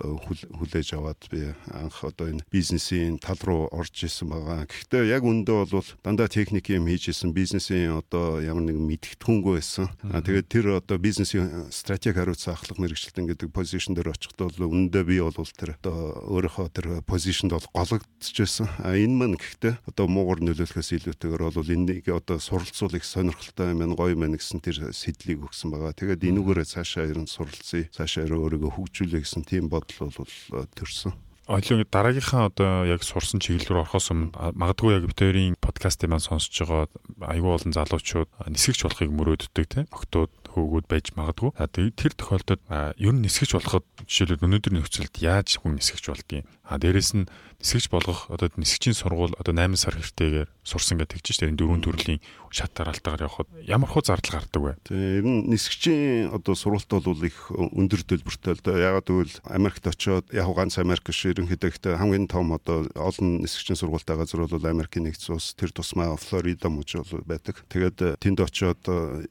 хүлээж 0.61 0.89
аваад 0.93 1.21
би 1.33 1.57
анх 1.73 2.05
одоо 2.05 2.29
энэ 2.29 2.45
бизнесийн 2.53 3.17
тал 3.17 3.41
руу 3.41 3.73
орж 3.73 4.05
исэн 4.05 4.29
байгаа. 4.29 4.69
Гэхдээ 4.69 5.09
яг 5.09 5.25
үндэ 5.25 5.53
бол 5.73 5.89
дандаа 6.05 6.29
техник 6.29 6.69
юм 6.69 6.85
хийжсэн 6.85 7.33
бизнесийн 7.33 7.97
одоо 7.97 8.45
ямар 8.45 8.69
нэгэн 8.69 8.85
мэдгэдэггүй 8.85 9.57
байсан. 9.57 9.89
А 10.05 10.21
тэгээд 10.21 10.49
тэр 10.53 10.67
одоо 10.77 10.99
бизнесийн 11.01 11.73
стратеги 11.73 12.19
хариуцсан 12.19 12.53
ахлах 12.53 12.77
мэрэгчлэлтэн 12.77 13.27
гэдэг 13.33 13.49
позишн 13.49 13.97
дээр 13.97 14.13
очихдоо 14.13 14.53
үнэндээ 14.53 15.05
би 15.09 15.17
бол 15.23 15.33
тэр 15.57 15.79
одоо 15.81 16.21
өөрийнхөө 16.29 16.69
тэр 16.75 16.87
позишнд 17.07 17.55
бол 17.55 17.67
гологдчихсэн. 17.73 18.69
А 18.83 18.99
энэ 18.99 19.15
мань 19.15 19.37
гэхдээ 19.39 19.79
одоо 19.87 20.07
муугар 20.11 20.42
нөлөөлөхөөс 20.47 20.91
илүүтэйгээр 20.99 21.43
бол 21.55 21.75
энийг 21.75 22.07
одоо 22.11 22.39
суралцуул 22.43 22.95
их 22.99 23.05
сонирхолтой 23.07 23.73
юм 23.73 23.95
гоё 23.95 24.15
юм 24.15 24.27
гэсэн 24.35 24.61
тэр 24.63 24.91
сэтлийг 24.91 25.47
өгсөн 25.47 25.71
байгаа. 25.71 25.95
Тэгээд 25.95 26.29
энүүгээрээ 26.29 26.67
цаашаа 26.67 27.11
ерэн 27.11 27.31
суралцъя, 27.31 27.89
цаашаа 27.95 28.27
өөрийгөө 28.43 28.73
хөгжүүлэх 28.75 29.23
гэсэн 29.23 29.43
тийм 29.47 29.71
бодол 29.73 30.13
бол 30.13 30.67
төрсөн 30.75 31.15
ойлоо 31.53 31.85
дараагийнхаа 31.91 32.55
одоо 32.55 32.87
яг 32.87 33.03
сурсан 33.03 33.43
чиглэл 33.43 33.67
рүү 33.67 33.81
орохоос 33.83 34.15
өмнө 34.15 34.31
магадгүй 34.55 34.95
яг 34.95 35.05
битэрийн 35.11 35.59
подкастыг 35.59 36.09
маань 36.09 36.23
сонсож 36.23 36.55
байгаа 36.55 36.87
аюул 37.35 37.59
олон 37.59 37.75
залуучууд 37.75 38.31
нисгэж 38.47 38.79
болохыг 38.87 39.11
мөрөөддөг 39.11 39.67
тийм 39.67 39.91
октод 39.91 40.31
хөөгүүд 40.55 40.87
байж 40.87 41.11
магадгүй. 41.19 41.51
Тэр 41.99 42.13
тохиолдолд 42.15 42.63
ер 42.71 43.13
нь 43.13 43.25
нисгэж 43.27 43.59
болоход 43.59 43.85
жишээлбэл 44.07 44.47
өнөөдрийн 44.47 44.79
нөхцөлд 44.79 45.15
яаж 45.19 45.59
хүн 45.59 45.83
нисгэж 45.83 46.05
болдгийг 46.09 46.47
А 46.73 46.79
дээрэс 46.79 47.13
нь 47.13 47.29
нисгэж 47.63 47.87
болгох 47.95 48.27
одоо 48.27 48.51
нисгчийн 48.59 48.99
сургууль 48.99 49.39
одоо 49.39 49.55
8 49.55 49.79
сар 49.79 49.95
хүртэйгээр 49.95 50.51
сурсан 50.67 50.99
гэдэг 50.99 51.23
чинь 51.23 51.39
тэр 51.39 51.55
дөрвөн 51.55 51.87
төрлийн 51.87 52.21
шат 52.51 52.75
дараалтаагаар 52.75 53.31
явхад 53.31 53.49
ямар 53.63 53.87
хуу 53.89 54.03
зардал 54.03 54.43
гардаг 54.43 54.63
вэ? 54.63 54.73
Ер 54.91 55.23
нь 55.23 55.47
нисгчийн 55.47 56.35
одоо 56.35 56.59
сургалт 56.59 56.91
бол 56.91 57.23
их 57.23 57.39
өндөр 57.55 58.03
төлбөртэй 58.03 58.59
л 58.59 58.63
да. 58.67 58.75
Ягаад 58.75 59.07
гэвэл 59.07 59.37
Америкт 59.47 59.87
очиод 59.87 60.27
яг 60.35 60.51
ганц 60.51 60.77
Америк 60.83 61.07
биш 61.07 61.23
ерөнхийдөө 61.23 61.97
хамгийн 61.97 62.27
том 62.27 62.51
одоо 62.51 62.91
олон 62.99 63.47
нисгчийн 63.47 63.79
сургуультай 63.79 64.19
газар 64.19 64.45
бол 64.45 64.67
Америкийн 64.67 65.07
нэгдсэн 65.07 65.39
улс 65.39 65.55
тэр 65.55 65.71
тусмаа 65.71 66.19
Флорида 66.19 66.69
мужи 66.69 66.99
бол 66.99 67.25
байдаг. 67.25 67.63
Тэгээд 67.71 68.21
тэнд 68.21 68.39
очиод 68.43 68.83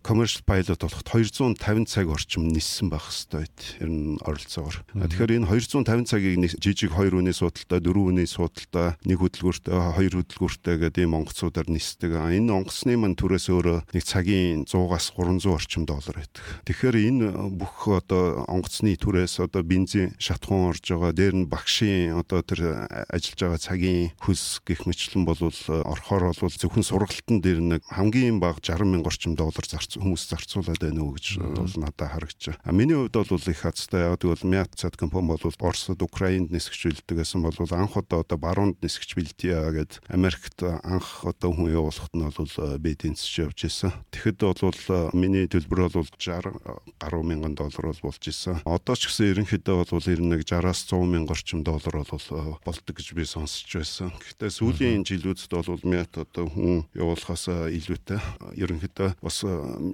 commercial 0.01 0.41
pilot 0.47 0.79
болоход 0.79 1.05
250 1.05 1.85
цаг 1.85 2.07
орчим 2.09 2.47
ниссэн 2.47 2.89
байх 2.89 3.05
хэвээр 3.11 3.41
байт. 3.45 3.59
Ер 3.81 3.89
нь 3.89 4.17
оролцоогоор. 4.21 4.77
Тэгэхээр 4.93 5.35
энэ 5.41 5.49
250 5.49 6.09
цагийг 6.09 6.35
жижиг 6.61 6.91
2 6.93 7.17
өний 7.17 7.35
судалтай, 7.35 7.79
дөрвөн 7.81 8.20
үний 8.20 8.20
судалтай, 8.27 8.97
нэг 9.05 9.17
хөдөлгөөртэй, 9.21 9.73
хоёр 9.73 10.13
хөдөлгөөртэй 10.21 10.75
гэдэг 10.81 11.03
ийм 11.05 11.17
онгоцуудаар 11.17 11.69
нисдэг. 11.69 12.11
Энэ 12.17 12.51
онгоцны 12.51 12.97
мань 12.97 13.17
түрээс 13.17 13.47
өөрөө 13.49 13.77
нэг 13.93 14.03
цагийн 14.03 14.65
100-аас 14.65 15.13
300 15.15 15.49
орчим 15.49 15.83
доллар 15.85 16.21
байдаг. 16.21 16.43
Тэгэхээр 16.67 16.97
энэ 16.97 17.27
бүх 17.55 17.87
одоо 17.89 18.45
онгоцны 18.45 18.93
түрээс 18.97 19.41
одоо 19.41 19.63
бензин 19.65 20.13
шатхуун 20.21 20.71
орж 20.71 20.85
байгаа, 20.85 21.11
дээр 21.15 21.35
нь 21.41 21.49
багшийн 21.49 22.17
одоо 22.19 22.41
тэр 22.45 22.87
ажиллаж 23.09 23.39
байгаа 23.39 23.61
цагийн 23.61 24.11
хөлс 24.21 24.61
гих 24.65 24.85
мэтлэн 24.85 25.25
бол 25.25 25.39
орхоор 25.41 26.33
бол 26.35 26.53
зөвхөн 26.53 26.85
сургалтын 26.85 27.41
дээр 27.41 27.59
нэг 27.61 27.81
хамгийн 27.89 28.39
бага 28.39 28.61
60 28.61 28.85
мянга 28.85 29.11
орчим 29.11 29.35
доллар 29.35 29.65
зарц 29.65 29.97
хүмүүс 29.97 30.27
зарцуулаад 30.29 30.81
байна 30.81 31.01
уу 31.03 31.15
гэж 31.15 31.39
бол 31.39 31.73
надад 31.79 32.11
харагдаж. 32.11 32.57
А 32.63 32.71
миний 32.71 32.95
хувьд 32.95 33.15
бол 33.15 33.49
их 33.51 33.61
хацтай 33.61 34.09
яг 34.09 34.19
тэгвэл 34.21 34.45
Мят 34.47 34.73
Цаткомпон 34.75 35.27
бол 35.27 35.39
Оросд 35.59 36.01
Украинд 36.01 36.51
нисгчүүлдэг 36.51 37.17
байсан 37.17 37.41
бол 37.41 37.55
анх 37.71 37.95
удаа 38.11 38.27
одоо 38.27 38.37
баруунд 38.37 38.77
нисгэж 38.83 39.15
бэлтээ 39.15 39.71
гэд 39.71 39.91
Америкт 40.11 40.59
анх 40.83 41.23
одоо 41.23 41.55
хүн 41.55 41.71
явуулахт 41.71 42.11
нь 42.11 42.27
бол 42.27 42.55
э, 42.59 42.77
би 42.77 42.91
тэнцэж 42.95 43.47
явж 43.47 43.59
исэн. 43.63 43.95
Тэгэхэд 44.11 44.39
бол 44.43 44.75
э, 44.75 45.09
миний 45.15 45.47
төлбөр 45.47 45.87
бол 45.87 46.07
60 46.19 46.99
гаруй 46.99 47.23
мянган 47.23 47.55
доллар 47.55 47.95
бол 47.95 48.11
болж 48.11 48.23
исэн. 48.27 48.59
Одоо 48.67 48.95
ч 48.99 49.07
гэсэн 49.07 49.31
ерөнхийдөө 49.31 49.75
бол 49.87 50.03
91 50.03 50.43
60-аас 50.43 50.83
100 50.91 51.07
мянга 51.07 51.31
орчим 51.31 51.63
доллар 51.63 52.03
бол 52.03 52.27
э, 52.35 52.55
болдог 52.65 52.95
гэж 52.99 53.07
би 53.15 53.23
сонсч 53.23 53.79
байсан. 53.79 54.11
Гэхдээ 54.11 54.51
сүүлийн 54.51 55.07
жилүүдэд 55.07 55.51
бол 55.55 55.83
мят 55.87 56.11
одоо 56.19 56.51
хүн 56.51 56.83
явуулахаас 56.91 57.47
илүүтэй 57.47 58.19
ерөнхийдөө 58.59 59.23
бас 59.23 59.37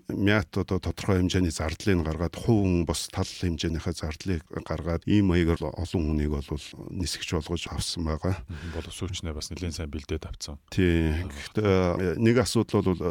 мят 0.10 0.50
одоо 0.58 0.82
тодорхой 0.82 1.22
хэмжээний 1.22 1.54
зардлыг 1.54 2.02
гаргаад 2.02 2.34
хувь 2.34 2.86
бас 2.88 3.08
тал 3.14 3.30
хэмжээнийхээ 3.30 3.94
зардлыг 3.94 4.42
гаргаад 4.50 5.06
ийм 5.06 5.30
маягаар 5.30 5.70
олон 5.78 6.04
хүнийг 6.08 6.34
бол 6.34 6.66
нисгэж 6.90 7.38
болгож 7.38 7.68
авсан 7.70 8.07
байгаа. 8.08 8.36
Боловсруучнаа 8.74 9.36
бас 9.36 9.52
нэлээд 9.52 9.76
сайн 9.76 9.92
бэлдээд 9.92 10.26
авсан. 10.26 10.58
Тий. 10.72 11.12
Тийм. 11.14 11.28
Гэхдээ 11.28 12.18
нэг 12.18 12.36
асуудал 12.42 12.84
бол 12.84 13.02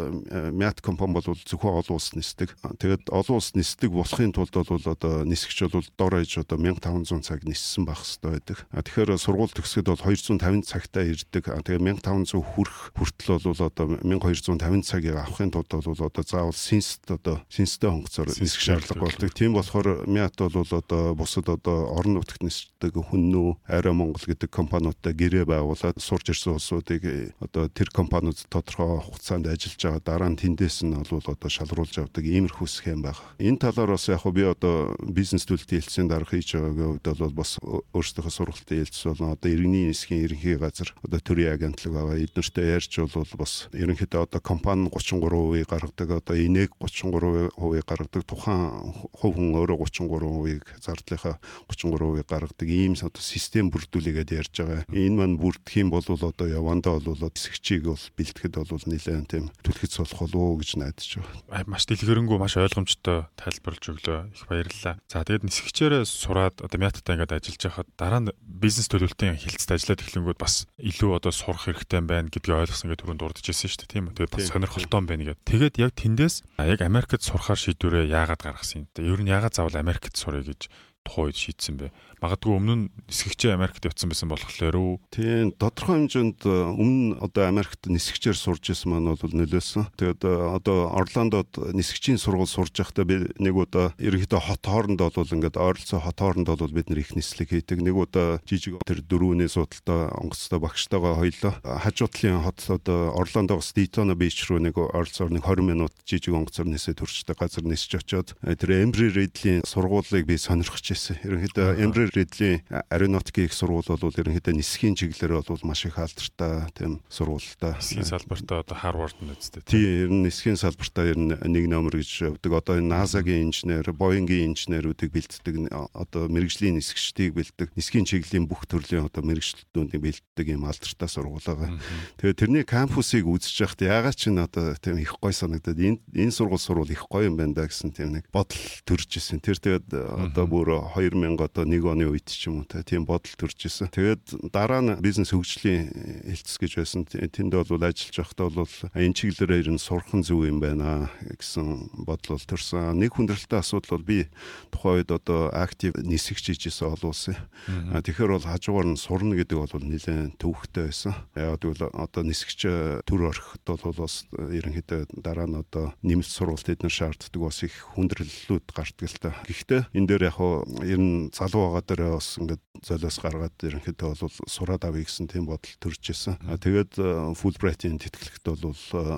мят 0.52 0.80
компани 0.80 1.14
бол 1.14 1.24
зөвхөн 1.26 1.80
олон 1.80 1.96
улс 1.96 2.14
нисдэг. 2.16 2.56
Тэгээд 2.80 3.12
олон 3.12 3.36
улс 3.38 3.54
нисдэг 3.54 3.90
болохын 3.92 4.32
тулд 4.32 4.54
бол 4.54 4.80
одоо 4.86 5.24
нисгч 5.24 5.68
бол 5.68 5.86
дор 5.96 6.14
ээж 6.20 6.42
одоо 6.42 6.58
1500 6.58 7.22
цаг 7.22 7.44
ниссэн 7.44 7.84
байх 7.84 8.02
хэрэгтэй 8.02 8.30
байдаг. 8.32 8.58
Тэгэхээр 8.72 9.18
сургууль 9.18 9.54
төгсгöd 9.54 9.88
бол 9.90 10.02
250 10.02 10.66
цагтаа 10.66 11.04
ирдэг. 11.04 11.44
Тэгээд 11.46 11.82
1500 12.02 12.42
хүрэх 12.42 12.78
хүртэл 12.96 13.38
бол 13.44 13.62
одоо 13.66 13.86
1250 14.02 14.82
цагийг 14.86 15.16
авахын 15.16 15.50
тулд 15.52 15.70
бол 15.70 16.06
одоо 16.06 16.22
заавал 16.24 16.56
синст 16.56 17.06
одоо 17.10 17.42
синстэй 17.48 17.90
хонгоцоор 17.90 18.28
нисэх 18.32 18.60
шаардлага 18.60 19.04
болдог. 19.06 19.30
Тийм 19.34 19.52
болохоор 19.54 20.06
мят 20.06 20.36
бол 20.38 20.64
одоо 20.64 21.14
бусад 21.14 21.48
одоо 21.48 21.92
орон 21.92 22.18
нутагт 22.18 22.42
нисдэг 22.42 22.94
хүннүү 22.96 23.66
арай 23.68 23.92
Монгол 23.92 24.22
гэдэг 24.22 24.50
компаниудтай 24.86 25.14
гэрээ 25.14 25.44
байгуулад 25.46 25.98
сурж 25.98 26.30
ирсэн 26.30 26.54
улсуудыг 26.54 27.34
одоо 27.42 27.66
тэр 27.68 27.90
компаниуд 27.90 28.38
тодорхой 28.46 29.02
хугацаанд 29.02 29.50
ажиллаж 29.50 29.82
байгаа 29.82 30.02
дараа 30.04 30.30
нь 30.30 30.38
тэндээс 30.38 30.86
нь 30.86 30.94
бол 30.94 31.26
одоо 31.26 31.50
шалруулж 31.50 31.98
авдаг 31.98 32.22
иймэрхүү 32.22 32.68
схем 32.70 33.02
баг. 33.02 33.18
Энэ 33.42 33.58
талаар 33.58 33.98
бас 33.98 34.06
яг 34.08 34.22
би 34.30 34.46
одоо 34.46 34.94
бизнес 35.02 35.46
төлөлтийн 35.46 35.82
хэлтсийн 35.82 36.08
дарга 36.08 36.38
хийж 36.38 36.54
байгаагийн 36.54 37.02
хувьд 37.02 37.18
бол 37.18 37.34
бас 37.34 37.58
өөрсдийнхөө 37.62 38.30
сургалтын 38.30 38.78
хэлтс 38.78 39.02
бол 39.10 39.34
одоо 39.34 39.50
иргэний 39.50 39.90
нисхийн 39.90 40.22
ерөнхий 40.22 40.56
газар 40.56 40.94
одоо 41.02 41.18
төрийн 41.18 41.54
агентлаг 41.58 41.92
байгаа. 41.94 42.22
Эднэртэй 42.22 42.66
ярьж 42.78 42.92
бол 43.10 43.32
бас 43.38 43.66
ерөнхийдөө 43.74 44.22
одоо 44.22 44.40
компани 44.40 44.86
33% 44.90 45.66
гаргадаг 45.66 46.08
одоо 46.22 46.36
инег 46.38 46.70
33% 46.78 47.82
гаргадаг 47.82 48.22
тухайн 48.22 48.94
хувь 49.10 49.34
хүн 49.34 49.58
өөрөө 49.58 49.82
33%-ийг 49.82 50.64
зардлынхаа 50.78 51.38
33%-ийг 51.66 52.26
гаргадаг 52.26 52.68
ийм 52.68 52.94
систем 52.96 53.70
бүрдүүлээгээд 53.72 54.36
ярьж 54.36 54.54
байгаа. 54.66 54.90
Энэ 54.90 55.16
маань 55.16 55.36
бүрдэх 55.38 55.74
юм 55.78 55.90
бол 55.94 56.02
одоо 56.02 56.46
явандаа 56.46 56.98
бол 57.00 57.30
эсгчийг 57.30 57.86
бол 57.86 58.02
бэлтгэхэд 58.18 58.54
бол 58.58 58.84
нэлээд 58.86 59.30
тийм 59.30 59.48
түлхэц 59.62 59.94
болох 60.02 60.20
болов 60.26 60.42
уу 60.42 60.58
гэж 60.60 60.70
найдаж 60.82 61.10
байна. 61.22 61.64
Маш 61.70 61.86
дэлгэрэнгүй 61.86 62.38
маш 62.38 62.58
ойлгомжтой 62.58 63.30
тайлбарлаж 63.38 63.84
өглөө. 63.86 64.20
Их 64.34 64.44
баярлалаа. 64.50 64.94
За 65.06 65.22
тэгээд 65.22 65.46
нисгчээрээ 65.46 66.02
сураад 66.04 66.58
одоо 66.60 66.78
мяттай 66.80 67.14
ингээд 67.14 67.36
ажиллаж 67.36 67.62
байхад 67.62 67.88
дараа 67.96 68.20
нь 68.26 68.34
бизнес 68.42 68.88
төлөвлөлтийн 68.90 69.38
хилцэд 69.38 69.74
ажиллаад 69.76 70.02
эхлэнгүүд 70.02 70.38
бас 70.40 70.66
илүү 70.80 71.10
одоо 71.16 71.32
сурах 71.32 71.68
хэрэгтэй 71.68 72.00
байна 72.02 72.28
гэдгийг 72.32 72.66
ойлгосон 72.66 72.90
гэдэг 72.90 73.04
түрүүнд 73.06 73.20
дурдж 73.22 73.46
ирсэн 73.46 73.70
шүү 73.70 73.80
дээ 73.86 73.92
тийм 73.92 74.04
үү. 74.10 74.16
Тэгээд 74.16 74.34
бас 74.34 74.46
сонирхолтой 74.50 75.00
байна 75.06 75.24
гэдэг. 75.30 75.46
Тэгээд 75.46 75.74
яг 75.80 75.92
тэндээс 75.94 76.36
яг 76.58 76.80
Америкт 76.82 77.22
сурахаар 77.22 77.60
шийдвэрээ 77.60 78.10
яагаад 78.10 78.42
гаргасан 78.42 78.86
юм. 78.86 78.86
Ер 78.96 79.20
нь 79.22 79.30
яагаад 79.30 79.54
заавал 79.54 79.76
Америкт 79.76 80.16
сурах 80.16 80.46
гэж 80.46 80.68
тухайн 81.06 81.30
үед 81.30 81.38
шийдсэн 81.38 81.74
бэ? 81.78 81.94
Магадгүй 82.26 82.58
өмнө 82.58 82.74
нь 82.74 82.86
нисгэгчээ 83.06 83.54
Америкт 83.54 83.86
явцсан 83.86 84.10
байсан 84.10 84.26
болохоор 84.26 84.74
үү? 84.74 84.94
Тийм, 85.14 85.54
тодорхой 85.54 86.10
хэмжээнд 86.10 86.42
э, 86.42 86.50
өмнө 86.74 87.22
одоо 87.22 87.46
Америкт 87.46 87.86
нисгэгчээр 87.86 88.34
сурж 88.34 88.74
исэн 88.74 88.90
маань 88.90 89.14
бол 89.14 89.30
нөлөөсөн. 89.30 89.94
Тэгээд 89.94 90.26
э, 90.26 90.34
одоо 90.58 90.90
Орландод 90.90 91.54
нисгэгчийн 91.54 92.18
сургууль 92.18 92.50
сурж 92.50 92.74
байхдаа 92.74 93.06
би 93.06 93.30
нэг 93.38 93.54
удаа 93.54 93.94
ерөнхийдөө 94.02 94.42
хот 94.42 94.66
хооронд 94.66 94.98
бол 95.06 95.22
ингээд 95.22 95.54
ойролцоо 95.54 96.02
хот 96.02 96.18
хооронд 96.18 96.50
бол 96.50 96.74
бид 96.74 96.90
нар 96.90 96.98
их 96.98 97.14
нислэг 97.14 97.54
хийдэг. 97.54 97.78
Нэг 97.78 97.94
удаа 97.94 98.42
жижиг 98.42 98.82
тэр 98.82 99.06
дөрөвний 99.06 99.46
судалтай 99.46 100.10
онгоцтой 100.10 100.58
багштайгаа 100.58 101.22
хоёлоо 101.22 101.54
хажуудлын 101.62 102.42
хот 102.42 102.58
одоо 102.74 103.14
Орландоос 103.14 103.70
Дитона 103.70 104.18
бич 104.18 104.50
рүү 104.50 104.66
нэг 104.66 104.74
ойролцоо 104.82 105.30
нэг 105.30 105.46
20 105.46 105.62
минут 105.62 105.94
жижиг 106.02 106.34
онгоцоор 106.34 106.66
нисээ 106.74 106.98
төрчтэй 106.98 107.38
газар 107.38 107.62
нисэж 107.62 108.02
очоод 108.02 108.34
э, 108.42 108.58
тэр 108.58 108.82
Эмбри 108.82 109.14
Редлийн 109.14 109.62
сургуулийг 109.62 110.26
би 110.26 110.34
сонирхож 110.34 110.82
байсан. 110.82 111.22
Ерөнхийдөө 111.22 111.78
Эмбри 111.86 112.15
Редлийн 112.16 112.64
аэронавтикийн 112.88 113.46
их 113.46 113.54
сургууль 113.54 113.84
бол 113.84 114.08
ерөнхийдөө 114.16 114.56
нисхийн 114.56 114.96
чиглэлээр 114.96 115.44
бол 115.44 115.60
маш 115.68 115.84
их 115.84 116.00
алдартай 116.00 116.64
тийм 116.72 117.04
сургуультай. 117.12 117.76
Нисхийн 117.76 118.08
салбартаа 118.08 118.64
одоо 118.64 118.76
Харвард 118.76 119.20
нь 119.20 119.28
үздэй. 119.28 119.60
Тийм, 119.68 119.84
ер 119.84 120.10
нь 120.10 120.24
нисхийн 120.24 120.56
салбартаа 120.56 121.04
ер 121.12 121.18
нь 121.20 121.36
нэг 121.36 121.64
номер 121.68 122.00
гэж 122.00 122.32
явдаг. 122.32 122.52
Одоо 122.56 122.80
энэ 122.80 122.88
NASA-гийн 122.88 123.52
инженер, 123.52 123.92
Boeing-ийн 123.92 124.56
инженерүүдийг 124.56 125.12
бэлддэг 125.12 125.68
одоо 125.92 126.28
мэрэгжлийн 126.32 126.80
нисгчдийг 126.80 127.36
бэлддэг. 127.36 127.76
Нисхийн 127.76 128.08
чиглэлийн 128.08 128.48
бүх 128.48 128.64
төрлийн 128.64 129.06
одоо 129.06 129.20
мэрэгчлүүдийг 129.20 130.00
бэлддэг 130.00 130.46
юм 130.48 130.64
алдартай 130.64 131.08
сургууль 131.08 131.44
байгаа. 131.44 131.76
Тэгээд 132.16 132.40
тэрний 132.40 132.64
кампусыг 132.64 133.28
үзэж 133.28 133.56
байхад 133.60 133.80
ягаад 133.84 134.16
ч 134.16 134.32
н 134.32 134.40
одоо 134.40 134.72
тийм 134.80 134.96
их 134.96 135.16
гой 135.20 135.32
санагдаад 135.36 135.76
энэ 135.76 136.00
энэ 136.14 136.32
сургууль 136.32 136.62
сурвал 136.62 136.88
их 136.88 137.04
гоё 137.08 137.28
юм 137.28 137.36
байна 137.36 137.54
да 137.54 137.68
гэсэн 137.68 137.92
тийм 137.92 138.16
нэг 138.16 138.28
бодол 138.32 138.60
төрж 138.88 139.10
исэн. 139.20 139.40
Тэр 139.40 139.60
тэгээд 139.60 139.92
одоо 139.92 140.46
бүр 140.46 140.80
2000 140.96 141.36
одоо 141.40 141.64
1 141.64 141.95
оны 141.96 142.12
үед 142.12 142.28
ч 142.28 142.52
юм 142.52 142.60
уу 142.60 142.68
тийм 142.68 143.08
бодол 143.08 143.32
төрж 143.40 143.56
исэн. 143.64 143.88
Тэгээд 143.88 144.52
дараа 144.52 144.84
нь 144.84 145.00
бизнес 145.00 145.32
хөгжлийн 145.32 145.88
хэлтс 146.28 146.60
гэж 146.60 146.72
байсан. 146.76 147.08
Тэнд 147.08 147.56
бол 147.56 147.80
ажиллаж 147.80 148.16
байхдаа 148.20 148.52
бол 148.52 148.68
энэ 148.92 149.16
чиглэлээр 149.16 149.64
ер 149.64 149.70
нь 149.72 149.80
сурхан 149.80 150.20
зүг 150.20 150.44
юм 150.44 150.60
байна 150.60 151.08
гэсэн 151.24 152.04
бодол 152.04 152.36
төрсэн. 152.36 153.00
Нэг 153.00 153.16
хүндрэлтэй 153.16 153.64
асуудал 153.64 153.96
бол 153.96 154.04
би 154.04 154.28
тухайн 154.68 155.00
үед 155.00 155.08
одоо 155.08 155.48
актив 155.56 155.96
нисгэж 155.96 156.68
ижсэн 156.68 156.92
олуулсан. 156.92 157.40
Тэгэхээр 157.64 158.36
бол 158.36 158.44
хажуугаар 158.44 158.92
нь 158.92 159.00
сурна 159.00 159.32
гэдэг 159.40 159.56
бол 159.56 159.72
нэлээд 159.80 160.36
төвөгтэй 160.36 160.92
байсан. 160.92 161.16
Яг 161.32 161.64
тэгвэл 161.64 161.88
одоо 161.96 162.22
нисгэж 162.28 163.08
төр 163.08 163.32
орхиход 163.32 163.64
бол 163.64 164.04
бас 164.04 164.28
ерөнхийдөө 164.36 165.16
дараа 165.16 165.48
нь 165.48 165.56
одоо 165.56 165.96
нэмэлт 166.04 166.28
сурвалт 166.28 166.68
эдгээр 166.68 166.92
шаарддаг 166.92 167.40
бас 167.40 167.64
их 167.64 167.72
хүндрэллүүд 167.96 168.66
гардаг 168.68 169.08
л 169.08 169.16
та. 169.16 169.32
Гэхдээ 169.48 169.80
энэ 169.96 170.08
дээр 170.12 170.28
яг 170.28 170.38
ер 170.84 171.00
нь 171.00 171.30
залуу 171.32 171.78
дээрээ 171.86 172.10
бас 172.12 172.28
ингээд 172.36 172.62
золиос 172.82 173.18
гаргаад 173.22 173.56
ерөнхийдөө 173.62 174.10
бол 174.20 174.36
сураад 174.46 174.84
авъя 174.84 175.06
гэсэн 175.06 175.30
тийм 175.30 175.46
бодол 175.48 175.74
төрж 175.80 176.02
исэн. 176.12 176.36
Тэгээд 176.60 176.98
Fulbright-ийн 177.38 177.98
тэтгэлэгт 178.02 178.44
бол 178.46 178.76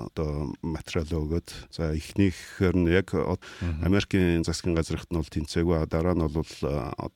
одоо 0.09 0.53
материал 0.63 1.09
өгөөд 1.27 1.49
за 1.73 1.93
эхнийхээр 1.97 2.77
нь 2.77 2.93
яг 2.93 3.13
Америкийн 3.83 4.45
засгийн 4.47 4.77
газрынхт 4.79 5.11
нь 5.11 5.19
бол 5.19 5.33
тэнцээгүй 5.33 5.87
дараа 5.91 6.15
нь 6.15 6.29
бол 6.29 6.53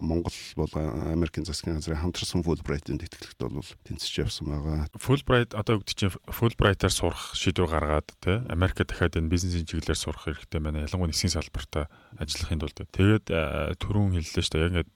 Монгол 0.00 0.38
бол 0.56 0.72
Америкийн 0.74 1.46
засгийн 1.46 1.78
газрын 1.78 2.02
хамтарсан 2.02 2.42
Fulbright-ийн 2.42 2.98
тэтгэлэгт 2.98 3.40
бол 3.46 3.70
тэнцэж 3.86 4.12
явсан 4.26 4.50
байгаа. 4.50 4.88
Fulbright 4.98 5.54
одоо 5.54 5.80
чинь 5.86 6.10
Fulbright-аар 6.26 6.92
сурах 6.92 7.34
шийдвэр 7.38 7.70
гаргаад 7.70 8.08
тий 8.18 8.40
Америкт 8.50 8.82
дахиад 8.82 9.16
энэ 9.16 9.30
бизнесийн 9.30 9.66
чиглэлээр 9.66 9.98
сурах 9.98 10.26
хэрэгтэй 10.26 10.60
байна. 10.60 10.84
Ялангуяа 10.86 11.12
нисгийн 11.12 11.34
салбартаа 11.36 11.86
ажиллахын 12.18 12.60
тулд. 12.62 12.78
Тэгээд 12.92 13.26
түрүүн 13.78 14.16
хэллээ 14.16 14.42
шүү 14.42 14.52
дээ. 14.52 14.62
Яг 14.62 14.70
ингээд 14.72 14.92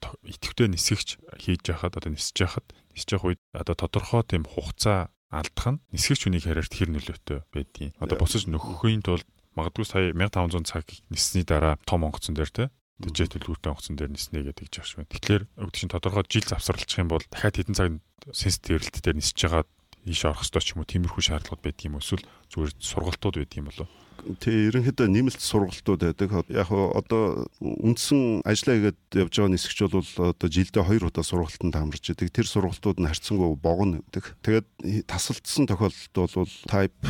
идэвхтэй 0.47 0.71
нисгэж 0.71 1.07
хийж 1.43 1.63
яхад 1.67 1.99
одоо 1.99 2.11
нисэж 2.15 2.47
яхад 2.47 2.65
нисэж 2.95 3.19
явах 3.19 3.35
үед 3.35 3.41
одоо 3.51 3.75
тодорхой 3.75 4.23
тийм 4.23 4.47
хугацаа 4.47 5.11
алдах 5.27 5.67
нь 5.75 5.81
нисгэгч 5.91 6.31
хүний 6.31 6.39
карьерт 6.39 6.71
хэр 6.71 6.95
нөлөөтэй 6.95 7.43
байдгийг. 7.51 7.91
Одоо 7.99 8.15
босож 8.15 8.47
нөхөхийн 8.47 9.03
тулд 9.03 9.27
магадгүй 9.59 9.83
сая 9.83 10.15
1500 10.15 10.63
цаг 10.63 10.87
ниссний 11.11 11.43
дараа 11.43 11.75
том 11.83 12.07
онгоцон 12.07 12.39
дээр 12.39 12.51
те 12.51 12.65
Тэжээ 12.97 13.29
төлөвлөлтөй 13.29 13.69
онгоцон 13.69 13.93
дээр 13.93 14.09
ниснэ 14.09 14.41
гэдэг 14.41 14.73
шиг 14.81 15.05
байна. 15.05 15.13
Тэгэхээр 15.13 15.43
өгдөг 15.61 15.77
чинь 15.77 15.93
тодорхой 15.93 16.25
жил 16.25 16.49
завсарлах 16.49 16.97
юм 16.97 17.13
бол 17.13 17.21
дахиад 17.29 17.61
хэдэн 17.61 17.77
цаг 17.77 17.89
сенситиврэлт 18.33 18.97
дээр 19.05 19.21
нисэж 19.21 19.37
байгаа 19.37 19.63
ийш 20.09 20.25
орох 20.25 20.41
ёстой 20.41 20.65
ч 20.65 20.73
юм 20.73 20.81
уу 20.81 20.89
тиймэрхүү 20.89 21.21
шаардлагууд 21.21 21.61
байдаг 21.61 21.85
юм 21.85 22.01
эсвэл 22.01 22.25
зүгээр 22.49 22.71
сургалтууд 22.81 23.35
байдаг 23.37 23.57
юм 23.61 23.69
болов 23.69 23.85
уу? 23.85 24.06
Тэг 24.41 24.53
ерөнхийдөө 24.73 25.07
нэмэлт 25.07 25.41
сургалтууд 25.41 26.01
байдаг. 26.07 26.29
Яг 26.49 26.69
одоо 26.71 27.47
үндсэн 27.59 28.41
ажиллаа 28.43 28.75
хийгээд 28.77 28.99
явж 29.13 29.33
байгаа 29.37 29.53
нисгч 29.53 29.79
бол 29.87 30.11
одоо 30.33 30.47
жилдээ 30.47 30.83
2 30.83 31.07
удаа 31.07 31.23
сургалтанд 31.23 31.75
хамарч 31.75 32.05
идэг. 32.11 32.33
Тэр 32.33 32.47
сургалтууд 32.47 32.99
нь 33.01 33.09
харьцангуй 33.09 33.55
богино 33.55 34.01
гэдэг. 34.09 34.25
Тэгээд 34.41 34.67
тасалдсан 35.07 35.67
тохиолдолд 35.67 36.33
бол 36.33 36.53
type 36.67 37.01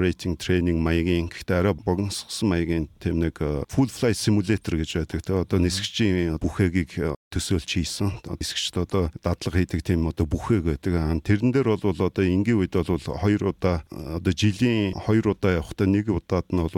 rating 0.00 0.34
training 0.36 0.80
маягийн 0.80 1.30
гэхдээ 1.30 1.60
арай 1.60 1.74
богиносгосон 1.74 2.48
маягийн 2.50 2.86
тийм 2.98 3.20
нэг 3.20 3.38
э, 3.40 3.64
full 3.70 3.88
flight 3.88 4.18
simulator 4.18 4.74
гэж 4.76 5.04
байдаг. 5.04 5.22
Тэгээд 5.22 5.44
одоо 5.46 5.58
нисгчийн 5.60 6.40
бүхэгийг 6.40 7.14
төсөөлж 7.30 7.70
хийсэн. 7.70 8.10
Эсгчд 8.42 8.76
одоо 8.76 9.10
дадлага 9.22 9.62
хийдэг 9.62 9.86
тийм 9.86 10.10
одоо 10.10 10.26
бүхэг 10.26 10.66
байдаг. 10.66 11.22
Тэрэн 11.22 11.54
дээр 11.54 11.78
бол 11.78 11.94
одоо 11.94 12.24
энгийн 12.26 12.58
үед 12.58 12.74
бол 12.74 12.98
хоёр 12.98 13.54
удаа 13.54 13.86
одоо 13.90 14.32
жилийн 14.34 14.92
хоёр 14.98 15.32
удаа 15.32 15.62
явахдаа 15.62 15.86
нэг 15.86 16.10
удаад 16.10 16.50
нь 16.50 16.58
бол 16.58 16.74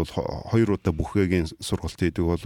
хоёр 0.52 0.76
удаа 0.76 0.92
бүхэгийн 0.92 1.48
сургалт 1.56 1.96
хийдэг 1.96 2.24
бол 2.24 2.44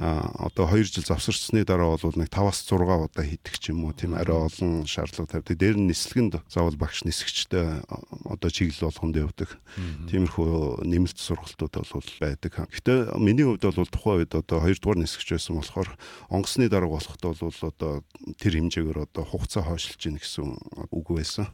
одоо 0.00 0.64
2 0.64 0.84
жил 0.88 1.04
завсарчсны 1.04 1.64
дараа 1.68 1.92
бол 2.00 2.16
нэг 2.16 2.32
5-аас 2.32 2.64
6 2.64 2.80
удаа 2.80 3.24
хийдэг 3.24 3.54
ч 3.60 3.68
юм 3.68 3.84
уу 3.84 3.92
тийм 3.92 4.16
арай 4.16 4.48
олон 4.48 4.88
шаардлага 4.88 5.44
тавьдаг. 5.44 5.60
Дээр 5.60 5.76
нь 5.76 5.92
нислэгэнд 5.92 6.40
заавал 6.48 6.80
багш 6.80 7.04
нисгчтэй 7.04 7.84
одоо 8.24 8.48
чиглэл 8.48 8.88
болгонд 8.88 9.20
явдаг. 9.20 9.60
Тиймэрхүү 10.08 10.88
нэмэлт 10.88 11.20
сургалтууд 11.20 11.84
бол 11.84 12.08
байдаг. 12.16 12.52
Гэхдээ 12.72 13.20
миний 13.20 13.44
хувьд 13.44 13.68
бол 13.68 13.92
тухайн 13.92 14.24
үед 14.24 14.32
одоо 14.32 14.64
2 14.64 14.80
дугаар 14.80 15.04
нисгч 15.04 15.36
байсан 15.36 15.60
болохоор 15.60 15.92
онгоцны 16.32 16.72
дарга 16.72 16.96
болоход 16.96 17.20
бол 17.20 17.60
одоо 17.60 18.00
тэр 18.40 18.56
хэмжээгээр 18.56 19.04
одоо 19.04 19.24
хугацаа 19.28 19.68
хойшилж 19.68 20.00
гин 20.00 20.16
гэсэн 20.16 20.56
үг 20.96 21.06
байсан. 21.12 21.52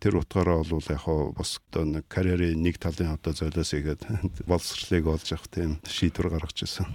Тэр 0.00 0.16
утгаараа 0.16 0.64
бол 0.64 0.80
яг 0.88 1.04
хаа 1.04 1.28
бас 1.36 1.60
одоо 1.68 1.84
нэг 1.84 2.08
карьерийн 2.08 2.56
нэг 2.56 2.80
талын 2.80 3.20
одоо 3.20 3.36
золиос 3.36 3.76
игээд 3.76 4.08
боловсрлыг 4.48 5.04
олж 5.04 5.28
авах 5.36 5.52
тийм 5.52 5.76
шийдвэр 5.84 6.32
гаргаж 6.32 6.64
ирсэн. 6.64 6.88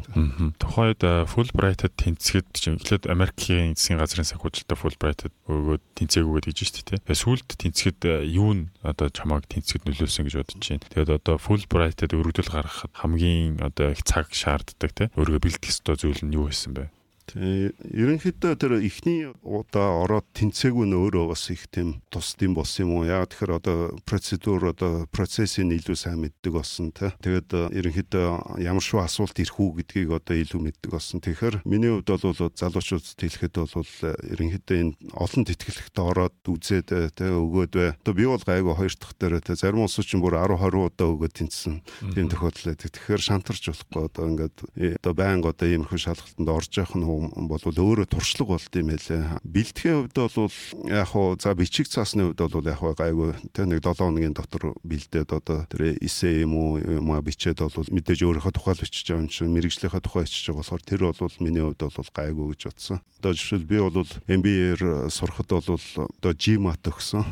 Тухайд 0.59 1.01
Fulbright-д 1.01 1.93
тэнцэхэд 1.95 2.47
чинь 2.55 2.77
эхлээд 2.79 3.11
Америкийн 3.11 3.73
засгийн 3.75 3.99
газрын 3.99 4.27
санхүүжилтөд 4.27 4.79
Fulbright-д 4.79 5.31
өгөөд 5.47 5.83
тэнцээгүйгээд 5.99 6.45
гэж 6.49 6.57
шүү 6.57 6.73
дээ. 6.95 7.01
Тэгээ 7.05 7.23
сүүлд 7.23 7.49
тэнцэхэд 7.55 7.99
юу 8.31 8.51
н 8.55 8.59
одоо 8.81 9.07
чамааг 9.11 9.45
тэнцэхэд 9.51 9.85
нөлөөсөн 9.85 10.25
гэж 10.27 10.35
бодож 10.39 10.63
байна. 10.63 10.87
Тэгээд 10.89 11.11
одоо 11.21 11.35
Fulbright-д 11.39 12.15
өргөдөл 12.15 12.51
гаргахад 12.51 12.93
хамгийн 12.95 13.61
одоо 13.61 13.93
их 13.93 14.01
цаг 14.03 14.31
шаарддаг 14.31 14.91
те 14.95 15.11
өөрийгөө 15.15 15.43
бэлтгэх 15.43 15.71
ёстой 15.71 15.95
зүйл 15.99 16.23
нь 16.23 16.35
юу 16.35 16.47
байсан 16.49 16.73
бэ? 16.75 16.91
Ерөнхийдөө 17.33 18.53
тэр 18.59 18.77
ихний 18.85 19.31
удаа 19.41 20.05
ороод 20.05 20.29
тэнцээгүй 20.37 20.85
нь 20.85 20.93
өөрөө 20.93 21.33
бас 21.33 21.49
их 21.49 21.65
тийм 21.73 22.01
тусдим 22.13 22.53
болсон 22.53 22.85
юм 22.85 22.91
уу? 23.01 23.09
Яа 23.09 23.25
тэгэхээр 23.25 23.57
одоо 23.57 23.77
процедур 24.05 24.69
одоо 24.69 25.09
процессыг 25.09 25.65
илүү 25.65 25.97
сайн 25.97 26.21
мэддэг 26.21 26.53
болсон 26.53 26.93
тий. 26.93 27.09
Тэгээд 27.25 27.49
э, 27.49 27.61
ерөнхийдөө 27.81 28.61
ямар 28.61 28.83
шүү 28.85 29.01
асуулт 29.01 29.35
ирэх 29.41 29.57
үү 29.57 29.81
гэдгийг 29.81 30.09
одоо 30.13 30.35
илүү 30.37 30.61
мэддэг 30.69 30.91
болсон. 30.93 31.19
Тэгэхээр 31.19 31.65
миний 31.65 31.91
хувьд 31.91 32.09
бол 32.13 32.53
залуучуудад 32.53 33.17
хэлэхэд 33.17 33.55
бол 33.57 33.91
э, 34.05 34.13
ерөнхийдөө 34.35 34.77
энэ 34.85 34.93
олон 35.17 35.43
тэтгэлэгт 35.49 35.97
ороод 35.97 36.37
үзээд 36.45 36.87
э, 36.93 37.09
тий 37.09 37.31
өгөөд 37.33 37.73
бай. 37.73 37.89
Одоо 38.05 38.13
би 38.13 38.25
бол 38.29 38.43
гайгүй 38.43 38.75
хоёр 38.75 38.93
дахь 38.95 39.15
дээр 39.17 39.41
тий 39.41 39.57
зарим 39.57 39.83
улсууд 39.83 40.05
ч 40.05 40.13
бүр 40.21 40.37
10 40.37 40.61
20 40.61 40.93
удаа 40.93 41.07
өгөөд 41.09 41.33
тэнцсэн 41.35 41.75
тийм 42.13 42.27
тохиолдол 42.29 42.69
байдаг. 42.69 42.91
Тэгэхээр 42.93 43.21
шантарч 43.23 43.63
болохгүй 43.73 44.01
одоо 44.05 44.23
ингээд 44.29 44.57
одоо 45.01 45.13
байнга 45.15 45.51
одоо 45.51 45.67
иймэрхүү 45.67 45.99
шалгалтанд 45.99 46.49
орж 46.49 46.71
явах 46.79 46.95
нь 46.95 47.07
бол 47.49 47.61
өөрөө 47.61 48.07
туршлага 48.09 48.55
болд 48.55 48.73
юм 48.75 48.89
байлээ. 48.91 49.39
Бэлтгэхийн 49.43 49.97
хувьд 50.09 50.17
бол 50.17 50.57
яг 50.89 51.07
хуу 51.09 51.35
за 51.39 51.55
бичиг 51.55 51.87
цаасны 51.87 52.31
хувьд 52.31 52.41
бол 52.41 52.65
яг 52.67 52.81
гайгүй 52.81 53.31
тэ 53.53 53.65
нэг 53.65 53.83
7 53.83 53.99
хоногийн 53.99 54.35
дотор 54.35 54.75
бэлдээд 54.83 55.29
одоо 55.31 55.65
тэр 55.69 55.97
эсэ 56.01 56.43
юм 56.43 56.55
уу 56.55 56.79
юм 56.79 57.11
а 57.11 57.21
бичээд 57.21 57.61
бол 57.61 57.71
мэдээж 57.73 58.21
өөрийнхөө 58.25 58.53
тухай 58.55 58.73
л 58.75 58.83
бичиж 58.83 59.05
байгаа 59.09 59.23
юм 59.23 59.29
чинь 59.29 59.53
мэрэгжлийнхаа 59.53 60.01
тухай 60.01 60.23
бичиж 60.25 60.45
байгаа 60.49 60.61
болохоор 60.61 60.83
тэр 60.83 61.01
бол 61.09 61.35
миний 61.39 61.63
хувьд 61.63 61.81
бол 61.81 62.09
гайгүй 62.15 62.45
гэж 62.53 62.61
бодсон. 62.69 62.99
Одоо 63.19 63.33
жишээл 63.33 63.65
би 63.65 63.77
бол 63.79 64.11
MBA-ээр 64.27 65.09
сурахад 65.09 65.49
бол 65.49 65.65
одоо 65.65 66.33
GMAT 66.33 66.83
өгсөн. 66.85 67.23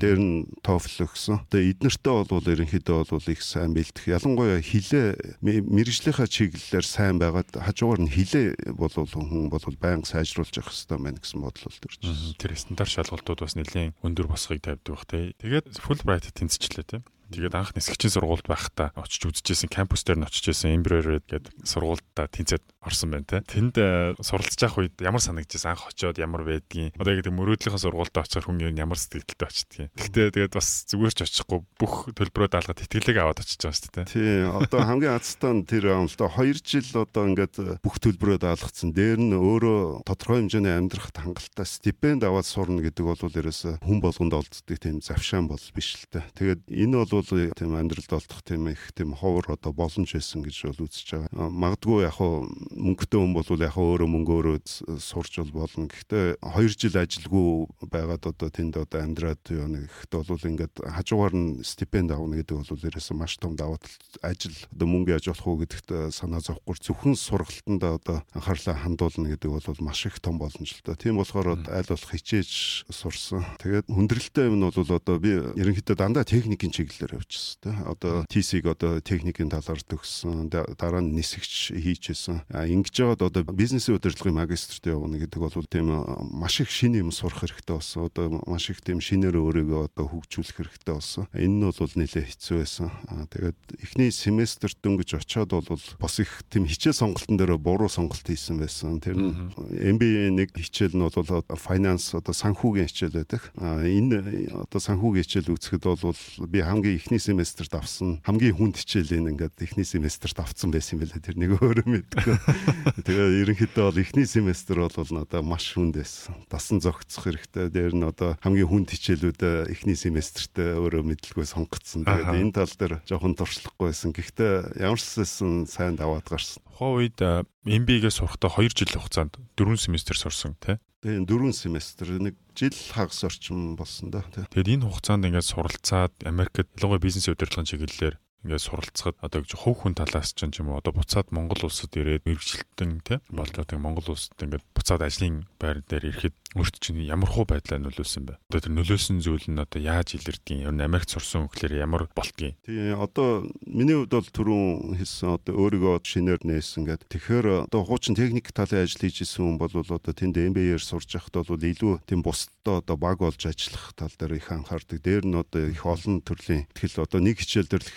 Дээр 0.00 0.18
нь 0.18 0.34
TOEFL 0.64 1.04
өгсөн. 1.04 1.44
Тэгээ 1.50 1.70
эднэртээ 1.76 2.14
бол 2.30 2.46
ерөнхийдөө 2.46 3.04
бол 3.10 3.26
их 3.28 3.42
сайн 3.42 3.74
бэлдэх. 3.76 4.08
Ялангуяа 4.08 4.60
хилээ 4.62 5.40
мэрэгжлийнхаа 5.42 6.28
чиглэлээр 6.30 6.86
сайн 6.86 7.18
байгаад 7.20 7.52
хажуугаар 7.52 8.00
нь 8.06 8.12
хилээ 8.12 8.72
бол 8.72 8.92
хүн 9.32 9.48
бол 9.48 9.64
байнга 9.80 10.04
сайжруулж 10.04 10.52
явах 10.52 10.68
хэрэгтэй 10.68 10.98
байна 11.00 11.18
гэсэн 11.18 11.40
бодол 11.40 11.72
төрж 11.72 11.96
байна. 12.04 12.36
Тэр 12.36 12.52
стандарт 12.60 12.92
шалгалтууд 12.92 13.40
бас 13.40 13.56
нэлээд 13.56 13.96
өндөр 14.04 14.26
босхийг 14.28 14.60
тавьдаг 14.60 14.92
бах 14.92 15.08
те. 15.08 15.32
Тэгээд 15.40 15.80
Fulbright 15.80 16.28
тэнцвчлээ 16.36 16.84
те. 16.84 16.98
Тэгээд 17.32 17.56
анх 17.56 17.72
нисгчийн 17.72 18.12
сургуульд 18.12 18.46
байхдаа 18.46 18.92
очиж 18.94 19.26
үзчихсэн 19.32 19.72
кампус 19.72 20.04
дээр 20.04 20.20
нь 20.20 20.28
очижсэн 20.28 20.76
Embraer 20.76 21.24
гэдэг 21.24 21.52
сургуульдаа 21.64 22.28
тэнцээд 22.28 22.64
орсон 22.82 23.14
байна 23.14 23.26
те. 23.26 23.40
Тэнд 23.46 23.78
э, 23.78 24.14
суралцж 24.18 24.58
явах 24.58 24.82
үед 24.82 24.98
ямар 24.98 25.22
санагдчихсан 25.22 25.72
анх 25.72 25.86
очиод 25.86 26.18
ямар 26.18 26.42
байдгийг. 26.42 26.92
Одоо 26.98 27.14
яг 27.14 27.22
гэдэг 27.22 27.34
мөрөөдлийнхөө 27.38 27.82
сургуульд 27.82 28.16
очихоор 28.18 28.46
хүн 28.50 28.74
ямар 28.74 28.98
сэтгэлдээ 28.98 29.46
очдгийг. 29.46 29.90
Гэхдээ 29.94 30.28
тэгээд 30.34 30.54
бас 30.58 30.68
зүгээр 30.90 31.14
ч 31.14 31.20
очихгүй 31.22 31.60
бүх 31.78 31.94
төлбөрөө 32.10 32.50
даалгаад 32.50 32.82
итгэлэг 32.82 33.16
аваад 33.22 33.42
очиж 33.42 33.60
байгаа 33.62 33.78
шүү 33.78 33.92
дээ. 33.94 34.06
Тий. 34.10 34.42
Одоо 34.50 34.80
хамгийн 34.82 35.14
азтан 35.14 35.62
тэр 35.62 35.84
амлаа 35.94 36.30
2 36.34 36.58
жил 36.66 36.90
одоо 37.06 37.22
ингээд 37.30 37.54
бүх 37.86 37.96
төлбөрөө 38.02 38.38
даалгацсан. 38.42 38.90
Дээр 38.90 39.20
нь 39.22 39.34
өөрөө 39.38 40.02
тодорхой 40.02 40.42
хэмжээний 40.42 40.74
амьдрахад 40.74 41.22
хангалттай 41.22 41.66
стипенд 41.66 42.26
аваад 42.26 42.50
сурна 42.50 42.82
гэдэг 42.82 43.04
бол 43.06 43.22
ерөөсө 43.22 43.78
хүн 43.78 43.98
болгонд 44.02 44.34
олддог 44.34 44.78
тийм 44.82 44.98
завшаан 44.98 45.46
бол 45.46 45.62
биш 45.70 46.02
л 46.02 46.18
дээ. 46.18 46.26
Тэгээд 46.34 46.60
энэ 46.66 46.96
бол 46.98 47.21
тийм 47.56 47.74
амьдралд 47.78 48.12
олдох 48.12 48.42
тийм 48.42 48.68
их 48.68 48.92
тийм 48.94 49.14
ховор 49.14 49.54
одоо 49.54 49.72
боломж 49.72 50.12
байсан 50.12 50.42
гэж 50.42 50.56
бол 50.72 50.86
үзэж 50.86 51.08
байгаа. 51.30 51.48
Магадгүй 51.50 52.02
яг 52.02 52.16
хуу 52.18 52.48
мөнгөтэй 52.74 53.18
хүн 53.20 53.34
бол 53.34 53.48
яг 53.62 53.76
өөрөө 53.76 54.08
мөнгөөрөө 54.08 54.56
сурч 54.98 55.38
бол 55.42 55.66
болно. 55.66 55.86
Гэхдээ 55.86 56.42
2 56.42 56.74
жил 56.76 56.96
ажилгүй 56.98 57.48
байгаад 57.86 58.24
одоо 58.30 58.48
тэнд 58.50 58.76
одоо 58.76 59.00
амьдраад 59.02 59.42
юу 59.50 59.68
нэг 59.68 59.86
гэхдээ 59.88 60.22
бол 60.22 60.48
ингээд 60.50 60.74
хажуугаар 60.82 61.34
нь 61.34 61.62
стипенд 61.62 62.12
авна 62.12 62.40
гэдэг 62.40 62.56
бол 62.58 62.86
ерөөсөн 62.88 63.16
маш 63.18 63.38
том 63.38 63.56
даваа 63.56 63.78
тал 63.78 63.96
ажил 64.22 64.56
одоо 64.72 64.86
мөнгө 64.88 65.14
яаж 65.14 65.30
болох 65.30 65.46
уу 65.46 65.60
гэдэгт 65.62 66.12
санаа 66.12 66.40
зовхгүй 66.40 66.76
зөвхөн 66.80 67.16
сургалтанд 67.16 67.82
одоо 67.82 68.22
анхаарлаа 68.34 68.76
хандуулна 68.76 69.32
гэдэг 69.34 69.50
бол 69.50 69.80
маш 69.80 70.06
их 70.06 70.20
том 70.20 70.38
боломжтой. 70.38 70.96
Тийм 70.96 71.18
болохоор 71.20 71.58
аль 71.68 71.88
болох 71.88 72.10
хичээж 72.10 72.86
сурсан. 72.90 73.44
Тэгээд 73.62 73.86
хүндрэлтэй 73.88 74.48
юм 74.48 74.60
нь 74.60 74.66
бол 74.66 74.76
одоо 74.76 75.16
би 75.18 75.36
ерөнхийдөө 75.36 75.96
дандаа 75.96 76.24
техникийн 76.24 76.72
чиглэлээр 77.02 77.18
явчихсан. 77.18 77.58
Тэ 77.62 77.70
одоо 77.86 78.14
TC-г 78.30 78.64
одоо 78.70 79.00
техникийн 79.02 79.50
талаар 79.50 79.80
төгссөн. 79.82 80.48
Дараа 80.50 81.02
нь 81.02 81.14
нисгч 81.14 81.74
хийчихсэн 81.74 82.46
ингэж 82.50 82.94
яваад 83.02 83.22
одоо 83.26 83.42
бизнесийн 83.50 83.98
удирдлагын 83.98 84.38
магистрт 84.38 84.86
явна 84.86 85.18
гэдэг 85.18 85.40
бол 85.42 85.66
тийм 85.66 85.90
маш 86.30 86.60
их 86.62 86.70
шинэ 86.70 87.02
юм 87.02 87.10
сурах 87.10 87.42
хэрэгтэй 87.42 87.74
болсон. 87.76 88.06
Одоо 88.06 88.42
маш 88.46 88.70
их 88.70 88.80
тийм 88.80 89.02
шинээр 89.02 89.34
өөрийгөө 89.34 89.90
одоо 89.90 90.06
хөгжүүлэх 90.06 90.56
хэрэгтэй 90.62 90.94
болсон. 90.94 91.26
Энэ 91.34 91.56
нь 91.58 91.66
бол 91.66 91.94
нэлээд 91.98 92.28
хэцүү 92.30 92.56
байсан. 92.62 92.88
Тэгээд 93.30 93.58
эхний 93.82 94.10
семестрт 94.10 94.78
дөнгөж 94.82 95.18
очиод 95.18 95.50
бол 95.50 95.82
бас 95.98 96.14
их 96.22 96.30
тийм 96.50 96.66
хичээл 96.66 96.94
сонголтын 96.94 97.36
дээр 97.36 97.58
буруу 97.58 97.90
сонголт 97.90 98.22
хийсэн 98.22 98.62
байсан. 98.62 99.02
Тэр 99.02 99.18
MBA 99.18 100.30
нэг 100.30 100.54
хичээл 100.54 100.94
нь 100.94 101.02
бол 101.02 101.42
finance 101.58 102.14
одоо 102.14 102.34
санхүүгийн 102.34 102.88
хичээл 102.88 103.18
байдаг. 103.18 103.42
Энэ 103.58 104.52
одоо 104.54 104.80
санхүүгийн 104.80 105.24
хичээл 105.26 105.54
үзэхэд 105.56 105.84
бол 105.84 106.16
би 106.52 106.60
хамгийн 106.60 106.91
эхний 106.96 107.20
семестрт 107.22 107.72
авсан 107.74 108.20
хамгийн 108.26 108.56
хүнд 108.56 108.76
хичээл 108.80 109.20
энэ 109.20 109.30
ингээд 109.36 109.56
эхний 109.62 109.86
семестрт 109.86 110.36
авсан 110.40 110.72
байсан 110.74 110.98
юм 110.98 111.08
байна. 111.08 111.22
Тэр 111.22 111.36
нэг 111.38 111.50
өөрөө 111.60 111.86
мэдгүй. 111.88 112.36
Тэгээ 113.06 113.28
ерөнхийдөө 113.46 113.84
бол 113.88 114.02
эхний 114.02 114.26
семестр 114.26 114.82
бол 114.84 115.10
надад 115.14 115.44
маш 115.46 115.72
хүнд 115.72 115.96
байсан. 116.00 116.36
Дасан 116.52 116.82
зогцох 116.82 117.28
хэрэгтэй. 117.28 117.72
Дээр 117.72 117.94
нь 117.96 118.06
одоо 118.06 118.36
хамгийн 118.44 118.68
хүнд 118.68 118.92
хичээлүүд 118.92 119.72
эхний 119.72 119.96
семестртээ 119.96 120.76
өөрөө 120.76 121.02
мэдлгүй 121.06 121.46
сонгогдсон. 121.48 122.04
Тэгээд 122.04 122.36
энэ 122.36 122.54
тал 122.54 122.72
дээр 122.72 122.94
жоохон 123.08 123.34
туршлахгүй 123.38 123.90
байсан. 123.90 124.12
Гэхдээ 124.12 124.82
ямар 124.82 125.00
ч 125.00 125.18
байсан 125.18 125.64
сайн 125.70 125.96
даваад 125.96 126.26
гарсан. 126.28 126.62
Тухайн 126.82 127.06
үед 127.06 127.18
MBA-гээ 127.62 128.10
сурахдаа 128.10 128.50
2 128.50 128.74
жил 128.74 128.98
хугацаанд 128.98 129.38
4 129.54 129.78
семестр 129.78 130.18
сурсан 130.18 130.58
тий. 130.58 130.82
Тэгээ 131.02 131.26
4 131.26 131.50
семестр 131.50 132.06
нэг 132.22 132.38
жил 132.54 132.70
хагас 132.94 133.26
орчим 133.26 133.74
болсон 133.74 134.14
да. 134.14 134.22
Тэгээд 134.30 134.78
энэ 134.78 134.86
хугацаанд 134.86 135.26
ингээд 135.26 135.50
суралцаад 135.50 136.14
Америкт 136.22 136.62
ялангуяа 136.78 137.02
бизнесийн 137.02 137.34
удирдлагын 137.34 137.66
чиглэлээр 137.66 138.21
ингээд 138.42 138.66
суралцахад 138.66 139.16
одоо 139.22 139.40
гэж 139.46 139.52
хөв 139.54 139.74
хүн 139.82 139.94
талаас 139.94 140.34
ч 140.34 140.50
юм 140.58 140.74
уу 140.74 140.82
одоо 140.82 140.92
буцаад 140.92 141.30
Монгол 141.30 141.70
улсад 141.70 141.94
ирээд 141.94 142.26
мэрэгчлэлтэн 142.26 142.92
тий 143.06 143.18
болж 143.30 143.54
байгаа 143.54 143.78
Монгол 143.78 144.12
улсад 144.12 144.34
ингээд 144.42 144.66
буцаад 144.74 145.02
ажлын 145.06 145.46
байр 145.62 145.80
дээр 145.86 146.10
ирэхэд 146.10 146.34
өөрт 146.58 146.76
чинь 146.84 147.00
ямар 147.08 147.30
хуу 147.32 147.48
байдлаа 147.48 147.80
нөлөөсөн 147.80 148.28
бэ? 148.28 148.36
Одоо 148.52 148.60
тэр 148.60 148.74
нөлөөсөн 148.76 149.24
зүйл 149.24 149.48
нь 149.48 149.62
одоо 149.62 149.80
яаж 149.80 150.18
илэрдгийг 150.20 150.68
ер 150.68 150.74
нь 150.76 150.84
Америкт 150.84 151.08
сурсан 151.08 151.48
хөлөөр 151.48 151.80
ямар 151.80 152.10
болтгийг. 152.12 152.60
Тий 152.66 152.92
одоо 152.92 153.48
миний 153.64 153.96
хувьд 153.96 154.12
бол 154.12 154.28
түрүүн 154.28 155.00
хэлсэн 155.00 155.40
одоо 155.40 155.52
өөрийгөө 155.56 156.04
шинээр 156.04 156.44
нээсэн 156.44 156.84
гэдэг. 156.84 157.08
Тэгэхээр 157.08 157.46
одоо 157.72 157.80
хуучин 157.88 158.12
техник 158.12 158.52
талын 158.52 158.84
ажил 158.84 159.00
хийж 159.00 159.24
исэн 159.24 159.56
хүн 159.56 159.58
бол 159.62 159.72
одоо 159.72 160.12
тэнд 160.12 160.36
MBA-ээр 160.36 160.82
сурж 160.82 161.08
байхад 161.16 161.40
бол 161.40 161.56
илүү 161.56 162.04
тийм 162.04 162.20
бусдаа 162.20 162.84
одоо 162.84 162.96
баг 163.00 163.24
болж 163.24 163.40
ажиллах 163.40 163.96
тал 163.96 164.12
дээр 164.12 164.36
их 164.36 164.52
анхаардаг. 164.52 165.00
Дээр 165.00 165.24
нь 165.24 165.40
одоо 165.40 165.72
их 165.72 165.88
олон 165.88 166.20
төрлийн 166.20 166.68
ихтгэл 166.68 167.08
одоо 167.08 167.20
нэг 167.24 167.40
хичээл 167.40 167.70
дээр 167.72 167.80
л 167.80 167.92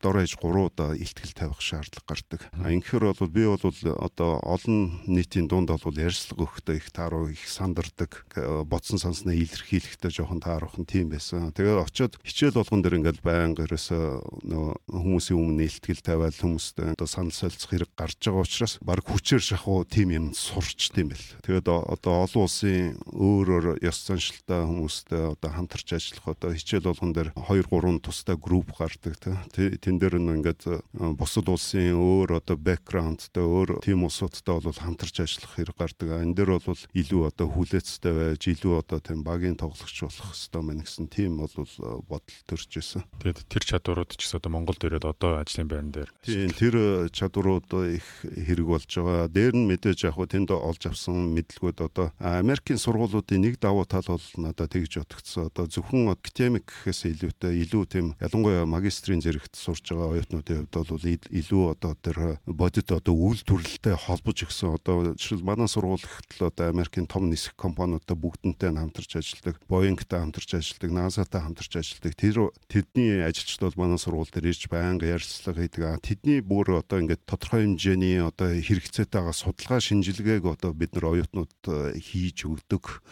дор 0.00 0.24
хаяж 0.24 0.36
3 0.40 0.72
удаа 0.72 0.90
ихтгэл 0.96 1.36
тавих 1.36 1.60
шаардлага 1.60 2.08
гардаг. 2.08 2.40
Ингэхээр 2.56 3.12
бол 3.12 3.28
би 3.28 3.44
бол 3.44 3.60
одоо 4.00 4.40
олон 4.40 5.04
нийтийн 5.06 5.48
дунд 5.48 5.68
бол 5.68 5.96
ярьцлага 5.96 6.48
өгөхдөө 6.48 6.76
их 6.76 6.88
тааруу 6.92 7.28
их 7.32 7.44
санд 7.48 7.82
ядардаг 7.82 8.24
бодсон 8.66 8.98
санснаа 8.98 9.34
илэрхийлэхдээ 9.34 10.10
жоохон 10.10 10.40
таарахын 10.40 10.86
тийм 10.86 11.10
байсан. 11.10 11.52
Тэгээд 11.52 11.82
очиод 11.82 12.18
хичээл 12.22 12.58
болгон 12.58 12.82
дээр 12.82 12.98
ингээл 13.02 13.22
байнга 13.24 13.66
ерөөсөө 13.66 14.46
нөгөө 14.46 14.72
хүмүүсийн 14.86 15.38
өмнө 15.38 15.58
нээлтгэл 15.66 16.02
тавиал 16.02 16.36
хүмүүстэй 16.36 16.94
одоо 16.94 17.08
санал 17.08 17.34
солилцох 17.34 17.70
хэрэг 17.70 17.90
гарч 17.96 18.18
байгаа 18.22 18.46
учраас 18.46 18.78
баг 18.82 19.02
хүчээр 19.02 19.42
шахуу 19.42 19.84
тийм 19.84 20.14
юм 20.14 20.26
сурч 20.34 20.94
тийм 20.94 21.10
бэл. 21.10 21.26
Тэгээд 21.42 21.68
одоо 21.68 22.14
олон 22.26 22.42
улсын 22.46 22.96
өөр 23.10 23.48
өөр 23.52 23.66
ёс 23.82 23.98
заншилтай 24.06 24.62
хүмүүстэй 24.62 25.22
одоо 25.34 25.50
хамтарч 25.50 25.88
ажиллах 25.92 26.36
одоо 26.36 26.50
хичээл 26.54 26.88
болгон 26.90 27.12
дээр 27.12 27.30
2 27.34 27.66
3 27.66 27.98
тустай 28.02 28.36
групп 28.38 28.70
гардаг 28.78 29.18
тэн 29.82 29.98
дээр 29.98 30.22
нь 30.22 30.38
ингээд 30.38 30.62
бусад 31.18 31.50
улсын 31.50 31.98
өөр 31.98 32.38
одоо 32.38 32.56
бэкграундтай 32.56 33.42
өөр 33.42 33.82
тийм 33.82 34.06
улсуудтай 34.06 34.62
бол 34.62 34.70
хамтарч 34.70 35.24
ажиллах 35.26 35.58
хэрэг 35.58 35.76
гардаг. 35.76 36.22
Энэ 36.22 36.36
дээр 36.38 36.62
бол 36.62 36.80
илүү 36.94 37.22
одоо 37.26 37.48
хүл 37.50 37.72
хүлээцтэй 37.72 38.12
байж 38.12 38.42
илүү 38.52 38.84
одоо 38.84 39.00
тийм 39.00 39.24
багийн 39.24 39.56
тоглогч 39.56 40.04
болох 40.04 40.28
хэвээр 40.36 40.60
мэн 40.60 40.80
гэсэн 40.84 41.08
тийм 41.08 41.40
бол 41.40 41.48
э, 41.56 41.64
бодол 42.04 42.38
төрж 42.44 42.70
исэн. 42.76 43.02
Тэгээд 43.16 43.48
тэр 43.48 43.64
чадварууд 43.64 44.12
ч 44.12 44.20
гэсэн 44.28 44.36
одоо 44.44 44.52
Монголд 44.52 44.84
ирээд 44.84 45.08
одоо 45.08 45.40
ажлын 45.40 45.68
байран 45.72 45.88
дээр. 45.88 46.12
Тийм 46.20 46.52
тэр 46.52 47.08
чадварууд 47.08 47.68
их 47.96 48.04
хэрэг 48.28 48.66
болж 48.68 48.90
байгаа. 48.92 49.32
Дээр 49.32 49.56
нь 49.56 49.68
мэдээж 49.72 50.04
яг 50.04 50.20
хуу 50.20 50.28
тэнд 50.28 50.52
олж 50.52 50.82
авсан 50.84 51.32
мэдлгүүд 51.32 51.78
одоо 51.80 52.12
Америкийн 52.20 52.76
сургуулиудын 52.76 53.40
нэг 53.40 53.56
давуу 53.56 53.88
тал 53.88 54.04
бол 54.04 54.28
надад 54.36 54.68
тэгж 54.68 55.00
бодогдсон. 55.00 55.48
Одоо 55.48 55.64
зөвхөн 55.64 56.12
академик 56.12 56.68
гэхээс 56.68 57.08
илүүтэй 57.08 57.64
илүү 57.64 57.82
тийм 57.88 58.06
ялангуяа 58.20 58.68
магистрийн 58.68 59.24
зэрэгт 59.24 59.51
Америкт 59.52 59.56
сурж 59.60 59.84
байгаа 59.92 60.16
оюутнуудын 60.16 60.66
хувьд 60.72 60.88
бол 60.88 61.04
илүү 61.04 61.76
одоо 61.76 61.92
тэр 62.00 62.40
бодит 62.46 62.88
одоо 62.88 63.12
үйлдвэрлэлтэй 63.12 63.96
холбож 64.00 64.48
өгсөн 64.48 64.80
одоо 64.80 65.12
жишээл 65.12 65.44
манай 65.44 65.68
сургуульд 65.68 66.08
л 66.40 66.48
одоо 66.48 66.72
Америкийн 66.72 67.06
том 67.06 67.28
нисэх 67.28 67.52
компаниудтай 67.56 68.16
бүгднтэй 68.16 68.72
хамтарч 68.72 69.20
ажилладаг, 69.20 69.60
Boeing-тай 69.68 70.20
хамтарч 70.24 70.56
ажилладаг, 70.56 70.90
NASA-тай 70.90 71.40
хамтарч 71.44 71.72
ажилладаг. 71.76 72.12
Тэр 72.16 72.36
тэдний 72.64 73.20
ажилчид 73.20 73.60
бол 73.60 73.76
манай 73.76 73.98
сургууль 74.00 74.32
дээр 74.32 74.48
ирж 74.48 74.68
байнга 74.72 75.04
ярилцлага 75.04 75.60
хийдэг. 75.60 76.00
Тэдний 76.00 76.40
бүр 76.40 76.80
одоо 76.80 77.04
ингээд 77.04 77.28
тодорхой 77.28 77.68
хэмжээний 77.68 78.24
одоо 78.24 78.56
хэрэгцээтэй 78.56 79.20
байгаа 79.20 79.36
судалгаа 79.36 79.80
шинжилгээг 79.84 80.48
одоо 80.48 80.72
бид 80.72 80.96
нар 80.96 81.12
оюутнууд 81.12 81.52
хийж 82.00 82.48
өгдөг. 82.48 83.04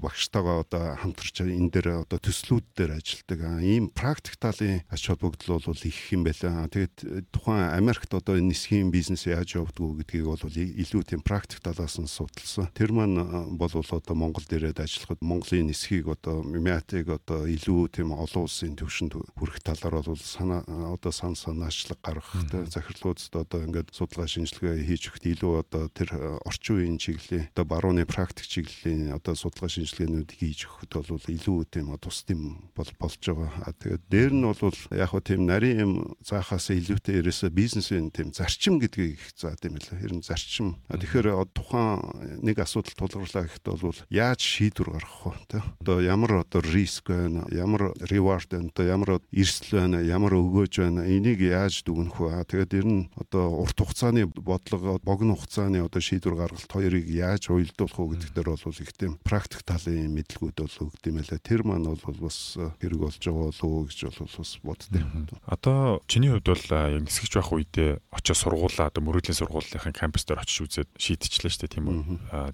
Багштайгаа 0.00 0.64
одоо 0.64 0.96
хамтарч 0.96 1.44
энэ 1.44 1.68
дээр 1.68 2.08
одоо 2.08 2.16
төслүүд 2.16 2.64
дээр 2.72 2.96
ажилладаг. 2.96 3.40
Ийм 3.60 3.92
практик 3.92 4.40
талын 4.40 4.80
ач 4.88 5.04
холбогдол 5.04 5.65
бол 5.66 5.80
их 5.84 5.98
юм 6.12 6.24
байлаа. 6.24 6.68
Тэгээд 6.70 7.30
тухайн 7.34 7.74
Америкт 7.74 8.14
одоо 8.14 8.38
нисхийн 8.38 8.90
бизнес 8.90 9.26
яаж 9.26 9.58
явагддаг 9.58 10.06
гэдгийг 10.06 10.26
бол 10.26 10.42
илүү 10.46 11.02
тийм 11.02 11.20
практик 11.20 11.60
талаас 11.60 11.98
нь 11.98 12.06
судалсан. 12.06 12.70
Тэр 12.72 12.92
маань 12.94 13.58
бол 13.58 13.70
одоо 13.70 14.14
Монголд 14.14 14.50
ирээд 14.50 14.80
ажиллахад 14.80 15.20
Монголын 15.20 15.68
нисхийг 15.68 16.08
одоо 16.08 16.42
мятыг 16.42 17.10
одоо 17.10 17.44
илүү 17.44 17.90
тийм 17.90 18.14
олон 18.14 18.46
улсын 18.46 18.78
төвшөнд 18.78 19.18
хүрэх 19.36 19.60
талаар 19.60 20.02
бол 20.06 20.18
санаа 20.18 20.62
одоо 20.66 21.12
сан 21.12 21.34
санаачлаг 21.34 21.98
гаргах 22.02 22.32
захирлуудад 22.70 23.34
одоо 23.34 23.60
ингээд 23.66 23.90
судалгаа 23.92 24.30
шинжилгээ 24.30 24.86
хийж 24.86 25.10
өгт 25.10 25.24
илүү 25.26 25.52
одоо 25.66 25.88
тэр 25.90 26.40
орчин 26.46 26.78
үеийн 26.78 26.98
чиглэлийн 26.98 27.50
одоо 27.52 27.64
барууны 27.64 28.04
практик 28.06 28.46
чиглэлийн 28.46 29.12
одоо 29.16 29.34
судалгаа 29.34 29.70
шинжилгээнүүд 29.70 30.30
хийж 30.30 30.66
өгөхөд 30.66 30.92
бол 31.10 31.26
илүү 31.26 31.58
тийм 31.70 31.86
тус 31.98 32.22
тийм 32.24 32.70
бол 32.76 32.90
болж 32.98 33.20
байгаа. 33.20 33.72
Тэгээд 33.80 34.04
дээр 34.10 34.32
нь 34.32 34.44
бол 34.46 34.78
яг 34.92 35.10
хөө 35.10 35.22
тийм 35.24 35.40
нарийн 35.56 35.80
юм 35.80 35.92
заахаас 36.20 36.68
илүүтэй 36.68 37.24
ерөөсө 37.24 37.48
бизнесийн 37.48 38.12
тийм 38.12 38.30
зарчим 38.36 38.76
гэдгийг 38.76 39.20
заад 39.32 39.64
юм 39.64 39.80
л 39.80 39.88
хэрэн 39.88 40.20
зарчим. 40.20 40.76
Тэгэхээр 40.92 41.48
тухайн 41.56 42.44
нэг 42.44 42.60
асуудал 42.60 42.92
тулгуурлаа 42.92 43.48
гэхэд 43.48 43.66
бол 43.72 43.96
яаж 44.12 44.40
шийдвэр 44.44 45.00
гаргах 45.00 45.48
вэ. 45.56 45.64
Одоо 45.80 46.04
ямар 46.04 46.44
одоо 46.44 46.60
риск 46.60 47.08
байна, 47.08 47.48
ямар 47.48 47.96
reward 48.04 48.52
байна, 48.52 48.68
одоо 48.68 48.84
ямар 48.84 49.10
эрсдэл 49.32 49.80
байна, 49.80 50.04
ямар 50.04 50.36
өгөөж 50.36 50.74
байна. 50.84 51.08
Энийг 51.08 51.40
яаж 51.40 51.80
дүгнэх 51.88 52.20
вэ? 52.20 52.44
Тэгээд 52.44 52.76
ер 52.76 52.86
нь 52.86 53.08
одоо 53.16 53.64
урт 53.64 53.80
хугацааны 53.80 54.28
бодлого, 54.28 55.00
богино 55.00 55.40
хугацааны 55.40 55.80
одоо 55.80 56.00
шийдвэр 56.04 56.36
гаргалт 56.36 56.68
хоёрыг 56.68 57.08
яаж 57.08 57.48
уялдуулах 57.48 57.96
вэ 57.96 58.06
гэдэг 58.20 58.30
дээр 58.36 58.48
бол 58.52 58.76
их 58.76 58.92
тийм 58.92 59.16
практик 59.24 59.64
талын 59.64 60.12
мэдлгүүд 60.12 60.56
бол 60.60 60.76
өгд 60.84 61.04
юм 61.08 61.16
байлаа. 61.16 61.40
Тэр 61.40 61.62
маань 61.64 61.88
бол 61.88 62.20
бас 62.20 62.58
хэрэг 62.82 63.00
болж 63.00 63.20
байгаа 63.24 63.48
болов 63.48 63.64
уу 63.64 63.88
гэж 63.88 63.98
бол 64.12 64.28
бас 64.36 64.52
боддтой. 64.60 65.02
Одоо 65.46 66.02
чиний 66.10 66.30
хувьд 66.30 66.46
бол 66.50 66.66
яг 66.66 67.06
нисгэж 67.06 67.32
байх 67.38 67.50
үедээ 67.54 67.90
очиж 68.10 68.34
сургуулаа 68.34 68.90
одоо 68.90 69.02
мөрөөдлийн 69.06 69.38
сургуулийн 69.38 69.94
кампус 69.94 70.26
дээр 70.26 70.42
очиж 70.42 70.66
үзээд 70.66 70.90
шийдчихлээ 70.98 71.52
шүү 71.54 71.62
дээ 71.62 71.74
тийм 71.78 71.86
үү. 71.86 72.02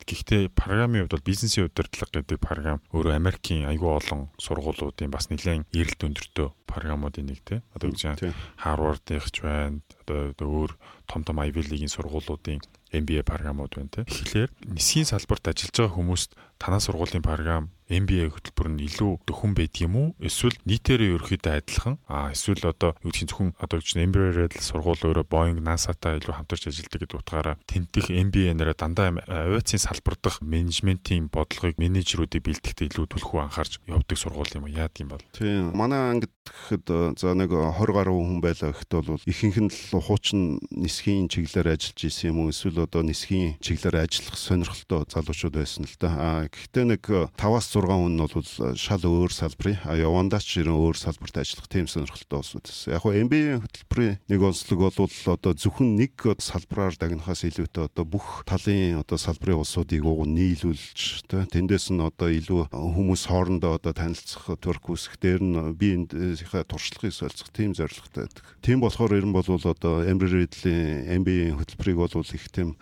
Гэхдээ 0.04 0.42
програмын 0.52 1.08
хувьд 1.08 1.16
бол 1.16 1.24
бизнесийн 1.24 1.72
удирдлага 1.72 2.20
гэдэг 2.20 2.36
програм 2.36 2.84
өөрөө 2.92 3.16
Америкийн 3.16 3.64
аюул 3.64 3.96
олон 3.96 4.28
сургуулиудын 4.36 5.08
бас 5.08 5.32
нэлээд 5.32 5.72
эрэлт 5.72 6.04
өндөртөө 6.04 6.48
програмуудын 6.68 7.32
нэг 7.32 7.40
те. 7.48 7.64
Одоо 7.72 7.96
гэж 7.96 8.28
Харвардынх 8.60 9.28
ч 9.32 9.40
байна. 9.40 9.80
Одоо 10.04 10.36
өөр 10.36 10.76
том 11.08 11.24
том 11.24 11.40
Ivy 11.40 11.64
League-ийн 11.64 11.92
сургуулиудын 11.92 12.60
MBA 12.92 13.24
програмууд 13.24 13.72
байна 13.72 13.88
те. 13.88 14.04
Тэгэхээр 14.04 14.50
нисхийн 14.68 15.08
салбарт 15.08 15.48
ажиллаж 15.48 15.76
байгаа 15.80 15.96
хүмүүст 15.96 16.30
танаа 16.60 16.80
сургуулийн 16.80 17.24
програм 17.24 17.72
MBA 17.92 18.32
хөтөлбөр 18.32 18.68
нь 18.72 18.84
илүү 18.88 19.12
дөхөн 19.28 19.52
байд 19.52 19.74
юм 19.84 19.94
уу? 19.96 20.08
Эсвэл 20.18 20.56
нийтээрээ 20.64 21.20
ерөөхдөө 21.20 21.52
адилхан? 21.60 21.96
Аа 22.08 22.32
эсвэл 22.32 22.72
одоо 22.72 22.96
юу 23.04 23.12
гэх 23.12 23.28
зөвхөн 23.28 23.52
одоо 23.60 23.78
гэж 23.78 24.00
Embry-Riddle 24.00 24.64
сургууль 24.64 25.04
өөрөө 25.04 25.26
Boeing, 25.28 25.60
NASA-тай 25.60 26.16
илүү 26.18 26.34
хамтарч 26.34 26.72
ажилладаг 26.72 27.00
гэдэг 27.04 27.20
утгаараа 27.20 27.56
тентих 27.68 28.08
MBA 28.08 28.56
нэрээ 28.56 28.76
дандаа 28.76 29.12
авиацийн 29.28 29.82
салбар 29.82 30.16
дахь 30.16 30.40
менежментийн 30.40 31.28
бодлогыг 31.28 31.76
менежерүүдийг 31.76 32.42
бэлтгэхдээ 32.42 32.88
илүү 32.92 33.06
түлхүү 33.12 33.38
анхаарч 33.44 33.80
явдаг 33.86 34.18
сургууль 34.18 34.56
юм? 34.56 34.66
Яад 34.72 34.96
юм 34.98 35.12
бол? 35.12 35.24
Тийм. 35.36 35.72
Манай 35.76 36.00
ангид 36.16 36.32
гэхэд 36.42 37.18
за 37.18 37.34
нэг 37.36 37.52
20 37.52 37.92
гаруй 37.92 38.16
хүн 38.18 38.40
байлаа 38.42 38.72
гэхэд 38.72 38.92
бол 38.92 39.20
ихэнх 39.28 39.58
нь 39.62 39.70
л 39.70 40.00
хуучин 40.02 40.58
нисхийн 40.72 41.30
чиглэлээр 41.30 41.76
ажиллаж 41.76 42.00
исэн 42.02 42.34
юм 42.34 42.46
уу? 42.46 42.52
Эсвэл 42.52 42.84
одоо 42.84 43.02
нисхийн 43.02 43.56
чиглэлээр 43.62 44.02
ажиллах 44.06 44.36
сонирхолтой 44.38 45.06
залуучууд 45.06 45.54
байсан 45.54 45.86
л 45.86 45.96
да. 46.00 46.10
Аа 46.12 46.40
гэхдээ 46.50 46.84
нэг 46.86 47.02
5-аас 47.38 47.66
6 47.70 47.81
хүн 47.90 48.14
нь 48.14 48.22
бол 48.22 48.76
шал 48.78 49.02
өөр 49.02 49.32
салбарын 49.34 49.82
явандаач 49.98 50.48
ирэн 50.62 50.76
өөр 50.78 50.96
салбарт 50.96 51.42
ажиллах 51.42 51.66
тийм 51.66 51.90
сонирхолтой 51.90 52.38
улсууд 52.38 52.66
байсан. 52.68 52.94
Яг 52.94 53.02
нь 53.02 53.26
MBA 53.26 53.58
хөтөлбөрийн 53.62 54.18
нэг 54.30 54.40
онцлог 54.42 54.78
бол 54.92 55.10
одоо 55.10 55.52
зөвхөн 55.56 55.90
нэг 55.98 56.14
салбараар 56.38 56.94
дагнахаас 56.94 57.42
илүүтэй 57.48 57.90
одоо 57.90 58.04
бүх 58.06 58.46
талын 58.46 59.02
одоо 59.02 59.18
салбарын 59.18 59.62
улсуудыг 59.62 60.04
уг 60.06 60.28
нийлүүлж 60.30 61.26
тэ 61.26 61.48
тэндээс 61.50 61.90
нь 61.90 62.02
одоо 62.04 62.30
илүү 62.30 62.70
хүмүүс 62.70 63.26
хоорондоо 63.26 63.80
одоо 63.80 63.92
танилцах 63.96 64.46
төрк 64.62 64.86
үүсэх 64.86 65.18
дээр 65.18 65.42
нь 65.42 65.74
биеийнхээ 65.74 66.68
туршлагыг 66.68 67.10
солилцох 67.10 67.50
тийм 67.50 67.74
зорилготой 67.74 68.30
байдаг. 68.30 68.44
Тийм 68.62 68.78
болохоор 68.78 69.18
ер 69.18 69.26
нь 69.26 69.34
бол 69.34 69.46
одоо 69.46 70.06
Embry-Riddle-ийн 70.06 71.22
MBA 71.22 71.58
хөтөлбөрийг 71.58 71.98
бол 71.98 72.14
их 72.22 72.46
тийм 72.52 72.78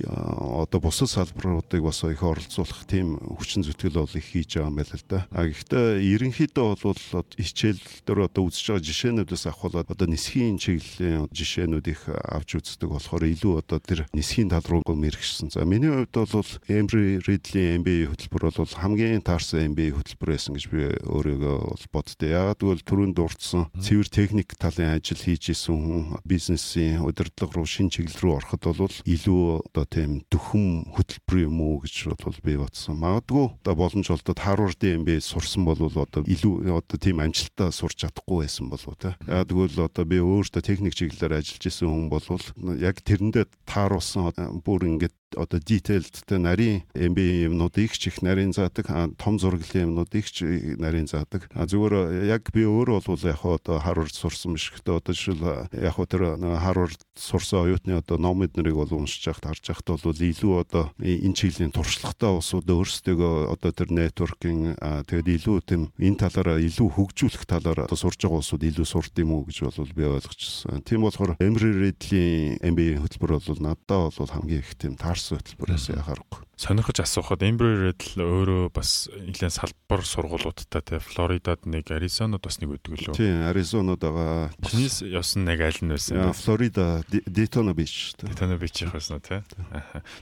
одоо 0.00 0.80
бусад 0.80 1.10
салбаруудыг 1.10 1.82
бас 1.82 2.02
их 2.04 2.22
оролцуулах 2.22 2.86
тийм 2.88 3.18
хүчин 3.36 3.62
зүтгэл 3.66 4.00
бол 4.00 4.16
их 4.16 4.24
хийж 4.24 4.56
байгаа 4.56 4.70
юм 4.70 4.76
байна 4.80 4.96
л 4.96 5.04
да. 5.08 5.26
А 5.30 5.44
гэхдээ 5.44 6.00
ерөнхийдөө 6.00 6.68
бол 6.80 7.00
хичээл 7.36 7.82
дээр 8.06 8.20
одоо 8.30 8.48
үзэж 8.48 8.64
байгаа 8.72 8.86
жишээнүүдээс 8.88 9.44
авахлаад 9.52 9.92
одоо 9.92 10.06
нисхийн 10.08 10.56
чиглэлийн 10.56 11.28
жишээнүүд 11.28 11.86
их 11.92 12.08
авч 12.08 12.56
үздэг 12.56 12.88
болохоор 12.88 13.24
илүү 13.28 13.54
одоо 13.60 13.78
тэр 13.82 14.06
нисхийн 14.16 14.48
тал 14.48 14.64
руу 14.64 14.82
мэрэгшсэн. 14.86 15.52
За 15.52 15.64
миний 15.64 15.90
хувьд 15.90 16.14
бол 16.14 16.50
Embry 16.68 17.20
Riddle-ийн 17.20 17.82
MBA 17.82 18.08
хөтөлбөр 18.12 18.42
бол 18.54 18.72
хамгийн 18.78 19.22
таарсан 19.22 19.72
MBA 19.72 19.96
хөтөлбөр 19.96 20.30
байсан 20.32 20.54
гэж 20.56 20.64
би 20.70 20.80
өөрийгөө 21.04 21.56
бол 21.68 21.84
боддоо. 21.92 22.28
Яагаад 22.28 22.60
гэвэл 22.62 22.86
түрүүнд 22.86 23.16
дурдсан 23.18 23.68
цэвэр 23.76 24.08
техник 24.08 24.54
талын 24.56 24.96
ажил 24.96 25.18
хийж 25.18 25.52
исэн 25.52 25.76
хүн 25.76 26.02
бизнесийн 26.24 27.02
удирдлага 27.02 27.58
руу 27.58 27.66
шин 27.66 27.90
чиглэл 27.90 28.20
рүү 28.22 28.32
ороход 28.38 28.62
бол 28.76 28.96
илүү 29.04 29.42
одоо 29.72 29.81
тийм 29.88 30.20
дөхөм 30.32 30.92
хөтөлбөр 30.94 31.38
юм 31.46 31.60
уу 31.62 31.80
гэж 31.82 32.12
бол 32.18 32.38
би 32.44 32.56
бодсон. 32.60 32.98
Магадгүй 33.02 33.46
одоо 33.62 33.74
боломж 33.78 34.10
олдод 34.12 34.38
Харвардын 34.38 35.02
MBA 35.02 35.22
сурсан 35.22 35.64
бол 35.64 35.78
одоо 35.78 36.22
илүү 36.26 36.68
одоо 36.70 36.98
тийм 36.98 37.22
амжилттай 37.22 37.72
сурч 37.72 38.02
чадахгүй 38.02 38.44
байсан 38.44 38.68
болов 38.68 38.98
те. 38.98 39.14
Яг 39.26 39.48
тэгвэл 39.48 39.86
одоо 39.86 40.04
би 40.04 40.20
өөртөө 40.20 40.62
техник 40.62 40.94
чиглэлээр 40.98 41.40
ажиллаж 41.40 41.64
исэн 41.66 41.88
хүн 41.88 42.06
бол 42.12 42.26
яг 42.78 43.00
тэрэндээ 43.02 43.46
тааруулсан 43.66 44.60
бүр 44.66 44.86
ингээд 44.90 45.14
одоо 45.36 45.60
detailed 45.60 46.12
тэ 46.26 46.38
нарийн 46.38 46.82
MB 46.94 47.18
юмнууд 47.48 47.76
их 47.78 47.96
ч 47.98 48.08
их 48.08 48.22
нарийн 48.22 48.52
заадаг 48.52 48.86
том 49.16 49.38
зураглалын 49.38 49.92
юмнууд 49.92 50.12
их 50.14 50.28
ч 50.30 50.44
нарийн 50.78 51.06
заадаг 51.06 51.48
зүгээр 51.52 52.26
яг 52.28 52.50
би 52.52 52.66
өөрөө 52.66 53.00
бол 53.06 53.22
яг 53.22 53.42
одоо 53.42 53.78
Harvard 53.80 54.14
сурсан 54.14 54.54
биш 54.54 54.72
гэхдээ 54.72 54.96
одоо 54.98 55.14
жишээл 55.14 55.68
яг 55.72 55.96
тэр 56.08 56.36
Harvard 56.36 57.00
сурсан 57.14 57.66
оюутны 57.68 57.98
одоо 57.98 58.18
номид 58.18 58.56
нарыг 58.56 58.74
бол 58.74 58.92
уншиж 58.92 59.26
байхад 59.26 59.56
харж 59.56 59.64
байхад 59.68 60.02
бол 60.02 60.18
илүү 60.18 60.52
одоо 60.60 60.84
энэ 60.98 61.36
чиглэлийн 61.36 61.72
туршлагатай 61.72 62.30
улсууд 62.30 62.68
өөрсдөө 62.68 63.52
одоо 63.52 63.70
тэр 63.72 63.88
networking 63.92 64.74
тэгээд 64.78 65.28
илүү 65.40 65.56
тийм 65.62 65.82
энэ 65.96 66.20
талаараа 66.26 66.58
илүү 66.58 66.88
хөгжүүлэх 66.92 67.44
талаар 67.46 67.86
одоо 67.86 67.98
сурж 67.98 68.18
байгаа 68.20 68.42
улсууд 68.42 68.62
илүү 68.66 68.86
сурд 68.86 69.14
юм 69.22 69.30
уу 69.32 69.46
гэж 69.46 69.62
бол 69.62 69.94
би 69.94 70.04
ойлгочихсон. 70.04 70.82
Тийм 70.82 71.06
болохоор 71.06 71.38
Emory 71.38 71.72
Ridley 71.72 72.58
MBA 72.60 72.98
хөтөлбөр 73.02 73.38
бол 73.38 73.60
надад 73.62 74.16
бол 74.18 74.32
хамгийн 74.34 74.60
их 74.60 74.74
тийм 74.74 74.98
таарсан 74.98 75.21
орсон 75.22 75.38
хөтөлбөрөөс 75.38 75.86
яхаарахгүй 75.94 76.40
сонирхож 76.62 77.00
асуухад 77.02 77.42
Embry 77.42 77.74
Riddle 77.74 78.22
өөрөө 78.22 78.70
бас 78.70 79.10
нэлээд 79.10 79.50
салбар 79.50 80.04
сургуулиудтай 80.06 80.82
те 80.86 81.00
Флоридад 81.02 81.66
нэг 81.66 81.90
Аризонод 81.90 82.38
бас 82.38 82.60
нэг 82.62 82.76
өгдөг 82.76 83.02
лөө. 83.02 83.16
Тийм, 83.18 83.42
Аризонод 83.50 83.98
байгаа. 83.98 84.54
Чинийс 84.62 85.02
явсан 85.02 85.42
нэг 85.42 85.58
аль 85.58 85.80
нь 85.82 85.90
байсан? 85.90 86.30
Флорида, 86.30 87.02
Daytona 87.10 87.74
Beach. 87.74 88.14
Daytona 88.22 88.60
Beach 88.62 88.78
явах 88.78 89.02
байсан 89.02 89.18
те. 89.18 89.42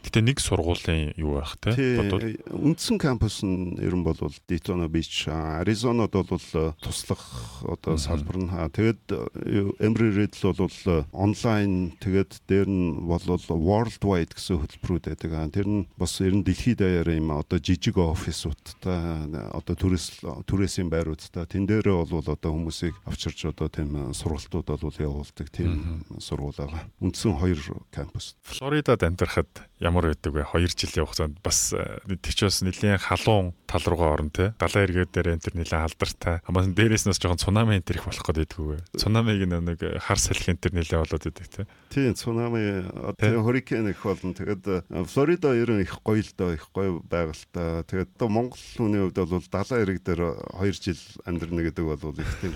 Гэтэ 0.00 0.24
нэг 0.24 0.40
сургуулийн 0.40 1.12
юу 1.20 1.36
байх 1.44 1.60
те? 1.60 1.76
Бодвол 2.00 2.24
үндсэн 2.48 2.96
кампус 2.96 3.44
нь 3.44 3.76
ер 3.76 3.92
нь 3.92 4.00
бол 4.00 4.16
Daytona 4.48 4.88
Beach, 4.88 5.28
Аризонод 5.28 6.16
бол 6.16 6.40
туслах 6.80 7.20
одоо 7.68 8.00
салбар 8.00 8.40
нь. 8.40 8.48
Тэгээд 8.48 9.76
Embry 9.76 10.08
Riddle 10.08 10.56
бол 10.56 11.04
онлайн 11.12 11.92
тэгээд 12.00 12.48
дээр 12.48 12.64
нь 12.64 13.04
бол 13.04 13.20
worldwide 13.28 14.32
гэсэн 14.32 14.64
хөтөлбөрүүд 14.64 15.04
байдаг. 15.12 15.52
Тэр 15.52 15.68
нь 15.68 15.84
бас 16.00 16.16
ер 16.30 16.38
нь 16.38 16.46
дэлхийд 16.46 16.78
даяараа 16.78 17.18
юм 17.18 17.34
одоо 17.34 17.58
жижиг 17.58 17.98
офисуудтай 17.98 19.26
одоо 19.50 19.74
төрөөс 19.74 20.22
төрөөсийн 20.46 20.86
байруудтай 20.86 21.42
тэн 21.50 21.66
дээрээ 21.66 22.06
бол 22.06 22.22
одоо 22.22 22.50
хүмүүсийг 22.54 22.94
авчирч 23.02 23.50
одоо 23.50 23.66
тийм 23.66 24.14
сургалтууд 24.14 24.78
бол 24.78 24.94
явуулдаг 24.94 25.50
тийм 25.50 26.06
сургууль 26.22 26.54
байгаа. 26.54 26.86
Үндсэн 27.02 27.34
хоёр 27.34 27.58
кампус. 27.90 28.38
Флоридад 28.46 29.02
амьдрахад 29.02 29.50
ямар 29.82 30.14
байдаг 30.14 30.30
вэ? 30.30 30.46
2 30.46 30.70
жилийн 30.70 31.06
хугацаанд 31.10 31.42
бас 31.42 31.74
тэг 31.74 32.30
ч 32.30 32.46
бас 32.46 32.62
нэлийн 32.62 33.02
халуун 33.02 33.50
тал 33.66 33.82
руугаа 33.82 34.14
орно 34.14 34.30
те. 34.30 34.54
Далайн 34.58 34.86
эргээд 34.86 35.10
дээр 35.10 35.34
энэ 35.34 35.42
төр 35.42 35.54
нэлийн 35.58 35.82
алдартай. 35.82 36.38
Хамаас 36.46 36.70
дээрээс 36.70 37.10
нь 37.10 37.14
жоохон 37.16 37.42
цунами 37.42 37.82
энэ 37.82 37.86
төр 37.86 37.98
их 37.98 38.06
болох 38.06 38.22
гээд 38.22 38.38
байдгүй. 38.54 38.78
Цунамиг 38.98 39.40
нэг 39.50 39.80
хар 39.98 40.18
салхин 40.18 40.58
төр 40.62 40.78
нэлээ 40.78 41.00
болоод 41.02 41.24
байдаг 41.26 41.48
те. 41.50 41.66
Тийм 41.90 42.14
цунами 42.14 42.86
одоо 42.86 43.42
хурикан 43.42 43.90
их 43.90 44.02
болно. 44.04 44.34
Тэгээд 44.34 44.86
Флорида 45.10 45.54
ер 45.54 45.70
нь 45.70 45.82
их 45.82 45.98
гоё 46.10 46.22
л 46.26 46.32
доо 46.34 46.50
их 46.52 46.66
гоё 46.74 46.98
байгальтай. 47.06 47.86
Тэгээд 47.86 48.10
одоо 48.18 48.28
Монгол 48.28 48.58
хүний 48.58 49.00
хувьд 49.06 49.18
бол 49.22 49.46
далайн 49.46 49.82
эрэг 49.86 49.98
дээр 50.02 50.22
2 50.58 50.74
жил 50.74 51.00
амьдрна 51.22 51.62
гэдэг 51.62 51.84
бол 51.86 52.18
их 52.18 52.32
тийм 52.42 52.54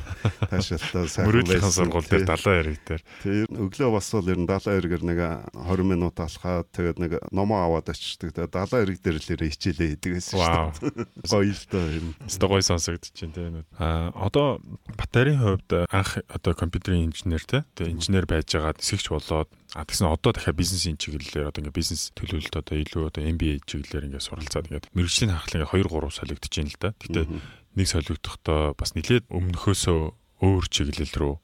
таашаалтай 0.51 1.07
сайхан 1.15 1.47
байсан. 1.47 1.71
сургууль 1.71 2.09
дээр 2.11 2.27
далайн 2.27 2.59
эрэг 2.67 2.79
дээр. 2.83 3.03
Тэгээд 3.23 3.53
өглөө 3.55 3.91
бас 3.95 4.09
бол 4.11 4.31
ер 4.35 4.41
нь 4.43 4.51
далайн 4.51 4.79
эрэгээр 4.83 5.05
нэг 5.07 5.19
20 5.55 5.87
минут 5.87 6.17
алхаад 6.19 6.67
тэгээд 6.75 6.99
нэг 6.99 7.13
номоо 7.31 7.59
аваад 7.63 7.95
очдөг. 7.95 8.35
Тэгээд 8.35 8.51
далайн 8.51 8.83
эрэг 8.83 8.99
дээр 8.99 9.19
л 9.23 9.51
хичээлээ 9.55 9.89
хийдэг 9.95 10.13
гэсэн 10.19 10.39
шүү 10.43 10.75
дээ. 10.83 11.07
Гоё 11.31 11.53
л 11.55 11.65
доо 11.71 11.87
юм. 11.95 12.07
Өстө 12.27 12.47
гоё 12.51 12.63
сонсогдож 12.67 13.15
байна 13.15 13.35
тийм. 13.39 13.55
Аа 13.79 14.11
одоо 14.19 14.59
батарейн 14.99 15.39
хувьд 15.39 15.71
анх 15.95 16.19
одоо 16.27 16.53
компьютерийн 16.59 17.15
инженер. 17.15 17.47
Тэгээ 17.47 17.95
инженер 17.95 18.27
байж 18.27 18.51
байгаа 18.51 18.75
нисгэгч 18.75 19.09
болоод 19.15 19.51
А 19.75 19.83
тэгсэн 19.83 20.07
одоо 20.07 20.31
дахиад 20.31 20.55
бизнесийн 20.55 20.95
чиглэлээр 20.95 21.51
одоо 21.51 21.67
ингээ 21.67 21.75
бизнес 21.75 22.15
төлөвлөлт 22.15 22.55
одоо 22.55 22.79
илүү 22.79 23.11
одоо 23.11 23.23
MBA 23.27 23.59
чиглэлээр 23.67 24.07
ингээ 24.07 24.23
суралцаад 24.23 24.71
ингээд 24.71 24.87
мэрэгжлийн 24.95 25.35
хахлын 25.35 25.67
2 25.67 25.91
3 25.91 26.15
солигдож 26.15 26.53
байна 26.55 26.71
л 26.71 26.79
да. 26.79 26.91
Гэтэ 27.03 27.23
нэг 27.75 27.87
солигдохдоо 27.91 28.79
бас 28.79 28.95
нилээд 28.95 29.27
өмнөхөөсөө 29.35 30.01
өөр 30.47 30.65
чиглэл 30.71 31.15
рүү 31.19 31.35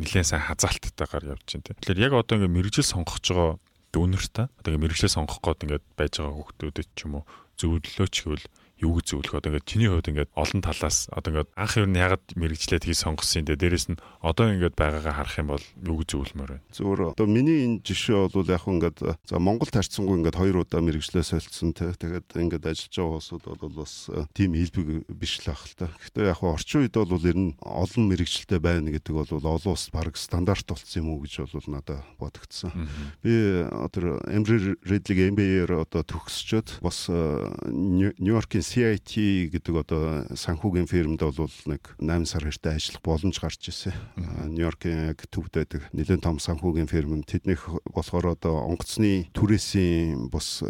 нилээн 0.00 0.24
сайн 0.24 0.48
хазаалттайгаар 0.48 1.36
явж 1.36 1.44
байна. 1.44 1.76
Тэгэхээр 1.76 2.04
яг 2.08 2.12
одоо 2.16 2.34
ингээ 2.40 2.56
мэрэгжил 2.56 2.88
сонгож 2.88 3.20
байгаа 3.20 3.60
дүүнертэй 3.92 4.46
одоо 4.48 4.68
ингээ 4.72 4.82
мэрэгжлээ 4.88 5.12
сонгох 5.12 5.38
гээд 5.44 5.64
ингээд 5.68 5.84
байж 5.94 6.12
байгаа 6.18 6.34
хүүхдүүдэд 6.40 6.88
ч 6.96 6.98
юм 7.06 7.20
уу 7.20 7.24
зөвлөлөөч 7.60 8.14
гэвэл 8.26 8.46
юу 8.82 8.98
гэж 8.98 9.06
зөвлөх 9.14 9.38
одоо 9.38 9.54
ингээд 9.54 9.70
чиний 9.70 9.88
хувьд 9.88 10.10
ингээд 10.10 10.30
олон 10.34 10.60
талаас 10.64 11.06
одоо 11.14 11.30
ингээд 11.30 11.50
анх 11.54 11.74
юу 11.78 11.86
нь 11.86 11.94
ягаад 11.94 12.24
мэрэгчлээ 12.34 12.80
тгий 12.82 12.96
сонгосон 12.98 13.46
юм 13.46 13.46
дэ 13.46 13.54
дээрэс 13.54 13.86
нь 13.94 14.00
одоо 14.18 14.50
ингээд 14.50 14.74
байгаагаа 14.74 15.14
харах 15.14 15.36
юм 15.38 15.48
бол 15.54 15.66
юу 15.78 15.96
гэж 16.02 16.08
зөвлөмөр 16.10 16.50
вэ? 16.58 16.60
Зүгээр 16.74 17.00
одоо 17.14 17.26
миний 17.30 17.58
энэ 17.70 17.86
жишээ 17.86 18.34
бол 18.34 18.50
яг 18.50 18.66
ингээд 18.66 18.98
за 19.14 19.36
Монгол 19.38 19.70
тарцсангүй 19.70 20.18
ингээд 20.18 20.40
хоёр 20.42 20.56
удаа 20.66 20.82
мэрэгчлээ 20.82 21.22
солилцсон 21.22 21.70
те 21.70 21.94
тэгээд 21.94 22.34
ингээд 22.34 22.66
ажиллаж 22.66 22.94
байгаа 22.98 23.18
улсууд 23.22 23.44
бол 23.46 23.74
бас 23.78 24.10
э, 24.10 24.26
тийм 24.34 24.58
хэлбэг 24.58 25.06
биш 25.06 25.38
л 25.46 25.54
ах 25.54 25.62
л 25.70 25.74
та. 25.78 25.86
Гэхдээ 25.94 26.34
яг 26.34 26.42
орчин 26.42 26.82
үед 26.82 26.98
бол 26.98 27.22
ер 27.22 27.38
нь 27.38 27.54
олон 27.62 28.04
мэрэгчлээ 28.10 28.58
байна 28.58 28.90
гэдэг 28.90 29.14
бол 29.14 29.30
олон 29.38 29.70
улс 29.70 29.86
баг 29.94 30.18
стандарт 30.18 30.66
болсон 30.66 30.98
юм 30.98 31.14
уу 31.14 31.22
гэж 31.22 31.46
бол 31.46 31.68
надад 31.70 32.02
бодогдсон. 32.18 32.74
Би 33.22 33.62
одоо 33.70 34.18
Эмри 34.26 34.74
Редлиг 34.82 35.18
MBA-ээр 35.30 35.84
одоо 35.86 36.02
төгсчөөд 36.02 36.80
бас 36.82 37.06
Нью-Йоркийн 37.08 38.63
CIT 38.64 39.52
гэдэг 39.52 39.74
одоо 39.76 40.24
санхүүгийн 40.32 40.88
фирмд 40.88 41.20
бол 41.20 41.56
нэг 41.68 41.82
8 42.00 42.24
сар 42.24 42.48
хэртэ 42.48 42.72
ажиллах 42.72 43.04
боломж 43.04 43.36
гарч 43.36 43.68
ирсэн. 43.68 43.92
Нью-Йоркийн 44.48 45.12
яг 45.12 45.20
төвд 45.28 45.52
байдаг 45.52 45.84
нэлээд 45.92 46.24
том 46.24 46.40
санхүүгийн 46.40 46.88
фирм 46.88 47.20
тэднийх 47.28 47.60
болохоор 47.92 48.32
одоо 48.32 48.64
онгоцны 48.64 49.28
түрээсийн 49.36 50.32
бус 50.32 50.64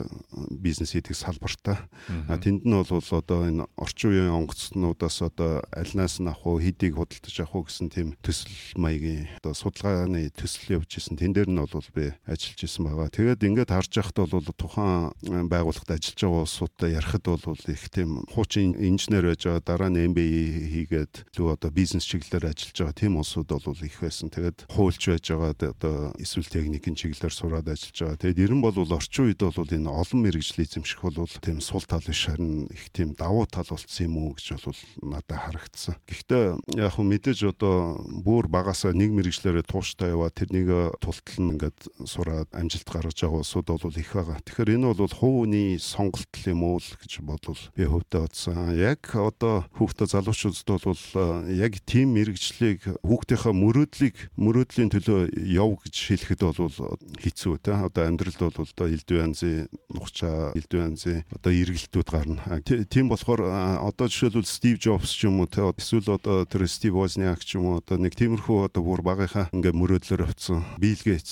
бизнес 0.50 0.98
хийдэг 0.98 1.14
салбартай. 1.14 1.78
А 2.26 2.34
тэнд 2.34 2.66
нь 2.66 2.74
бол 2.74 2.90
одоо 2.90 3.46
энэ 3.46 3.70
орчин 3.78 4.10
үеийн 4.10 4.34
онгоцнуудаас 4.42 5.22
одоо 5.22 5.62
альнаас 5.70 6.18
нь 6.18 6.26
авах 6.26 6.42
уу, 6.46 6.58
хэдийг 6.58 6.98
худалдаж 6.98 7.36
авах 7.38 7.54
уу 7.54 7.64
гэсэн 7.70 7.94
тийм 7.94 8.18
төсөл 8.26 8.50
маягийн 8.74 9.30
одоо 9.38 9.54
судалгааны 9.54 10.34
төсөл 10.34 10.82
явж 10.82 10.98
исэн. 10.98 11.14
Тэн 11.14 11.30
дээр 11.30 11.46
нь 11.46 11.62
бол 11.62 11.88
би 11.94 12.10
ажиллаж 12.26 12.58
исэн 12.58 12.82
байгаа. 12.90 13.08
Тэгээд 13.14 13.46
ингээд 13.46 13.70
харж 13.70 13.92
байхад 13.94 14.18
бол 14.26 14.50
тухайн 14.58 15.14
байгууллагад 15.46 15.94
ажиллаж 15.94 16.18
байгаа 16.18 16.42
улсуудтай 16.42 16.90
ярихад 16.98 17.24
бол 17.24 17.62
их 17.70 17.83
их 17.84 17.92
тийм 17.92 18.24
хуучин 18.32 18.72
инженер 18.80 19.28
байж 19.28 19.44
байгаа 19.44 19.60
дараа 19.60 19.90
нь 19.92 20.08
MBA 20.08 20.40
хийгээд 20.72 21.14
лүү 21.36 21.52
одоо 21.52 21.70
бизнес 21.70 22.08
чиглэлээр 22.08 22.48
ажиллаж 22.48 22.76
байгаа 22.80 22.96
тийм 22.96 23.20
улсууд 23.20 23.48
бол 23.52 23.84
их 23.84 24.00
байсан. 24.00 24.32
Тэгээд 24.32 24.64
хуульч 24.72 25.02
байж 25.12 25.24
байгаа 25.28 25.52
одоо 25.52 25.96
эсвэл 26.16 26.48
техникийн 26.48 26.96
чиглэлээр 26.96 27.34
сураад 27.34 27.68
ажиллаж 27.68 27.98
байгаа. 28.00 28.20
Тэгээд 28.24 28.42
ер 28.48 28.52
нь 28.56 28.64
бол 28.64 28.72
орчин 28.72 29.28
үед 29.28 29.40
бол 29.44 29.68
энэ 29.68 29.90
олон 29.92 30.20
мэрэгжил 30.24 30.64
эзэмших 30.64 31.00
бол 31.04 31.28
тийм 31.44 31.60
сул 31.60 31.84
тал 31.84 32.00
биш 32.00 32.24
харин 32.24 32.64
их 32.72 32.88
тийм 32.88 33.12
давуу 33.12 33.44
тал 33.44 33.68
болцсон 33.68 34.06
юм 34.08 34.16
уу 34.16 34.32
гэж 34.32 34.64
бол 34.64 34.80
надад 35.04 35.40
харагдсан. 35.44 36.00
Гэхдээ 36.08 36.44
яг 36.80 36.96
хөө 36.96 37.04
мэдээж 37.04 37.40
одоо 37.52 38.00
бүр 38.24 38.48
багасаа 38.48 38.96
нэг 38.96 39.12
мэрэгжлээрээ 39.12 39.68
тууштай 39.68 40.16
яваа 40.16 40.32
тэрнийг 40.32 40.96
тултал 41.04 41.38
нь 41.42 41.52
ингээд 41.58 41.78
сураад 42.08 42.48
амжилт 42.56 42.88
гаргаж 42.88 43.18
байгаа 43.20 43.42
улсууд 43.44 43.68
бол 43.68 43.98
их 44.00 44.12
байгаа. 44.14 44.40
Тэгэхээр 44.40 44.74
энэ 44.80 44.94
бол 44.94 45.12
хувийн 45.12 45.78
сонголт 45.78 46.32
юм 46.46 46.62
уу 46.64 46.78
гэж 46.80 47.20
бодвол 47.20 47.58
би 47.76 47.86
хөвдө 47.88 48.24
бодсон. 48.24 48.72
Яг 48.78 49.10
одоо 49.14 49.64
хүүхдээ 49.78 50.08
залуучуудад 50.14 50.84
бол 50.86 50.94
э, 50.94 51.58
яг 51.58 51.78
тийм 51.84 52.14
мэрэгжлийг 52.14 52.86
хүүхдийнхээ 53.02 53.54
мөрөөдлийг 53.54 54.16
мөрөөдлийн 54.38 54.90
төлөө 54.94 55.20
яв 55.54 55.76
гэж 55.82 55.94
хэлэхэд 56.08 56.40
бол 56.44 56.72
хэцүү 57.18 57.54
те. 57.62 57.74
Одоо 57.74 58.02
амьдралд 58.06 58.40
бол 58.40 58.64
одоо 58.64 58.86
элдв 58.88 59.14
янзын 59.14 59.68
нухчаа 59.90 60.54
элдв 60.54 60.78
янзын 60.78 61.24
одоо 61.34 61.52
эргэлтүүд 61.52 62.08
гарна. 62.08 62.60
Тийм 62.64 63.10
болохоор 63.10 63.42
одоо 63.82 64.06
жишээлбэл 64.06 64.46
Стив 64.46 64.78
Джобс 64.78 65.10
ч 65.10 65.26
юм 65.26 65.42
уу 65.42 65.50
те 65.50 65.62
эсвэл 65.62 66.14
одоо 66.14 66.46
тэр 66.46 66.66
Стив 66.70 66.94
Возняк 66.94 67.42
ч 67.42 67.58
юм 67.58 67.74
уу 67.74 67.82
одоо 67.82 67.98
нэг 67.98 68.14
тиймэрхүү 68.14 68.70
одоо 68.70 68.82
бүр 68.86 69.02
багынхаа 69.02 69.50
ингээ 69.50 69.74
мөрөөдлөөр 69.74 70.22
авцсан 70.30 70.62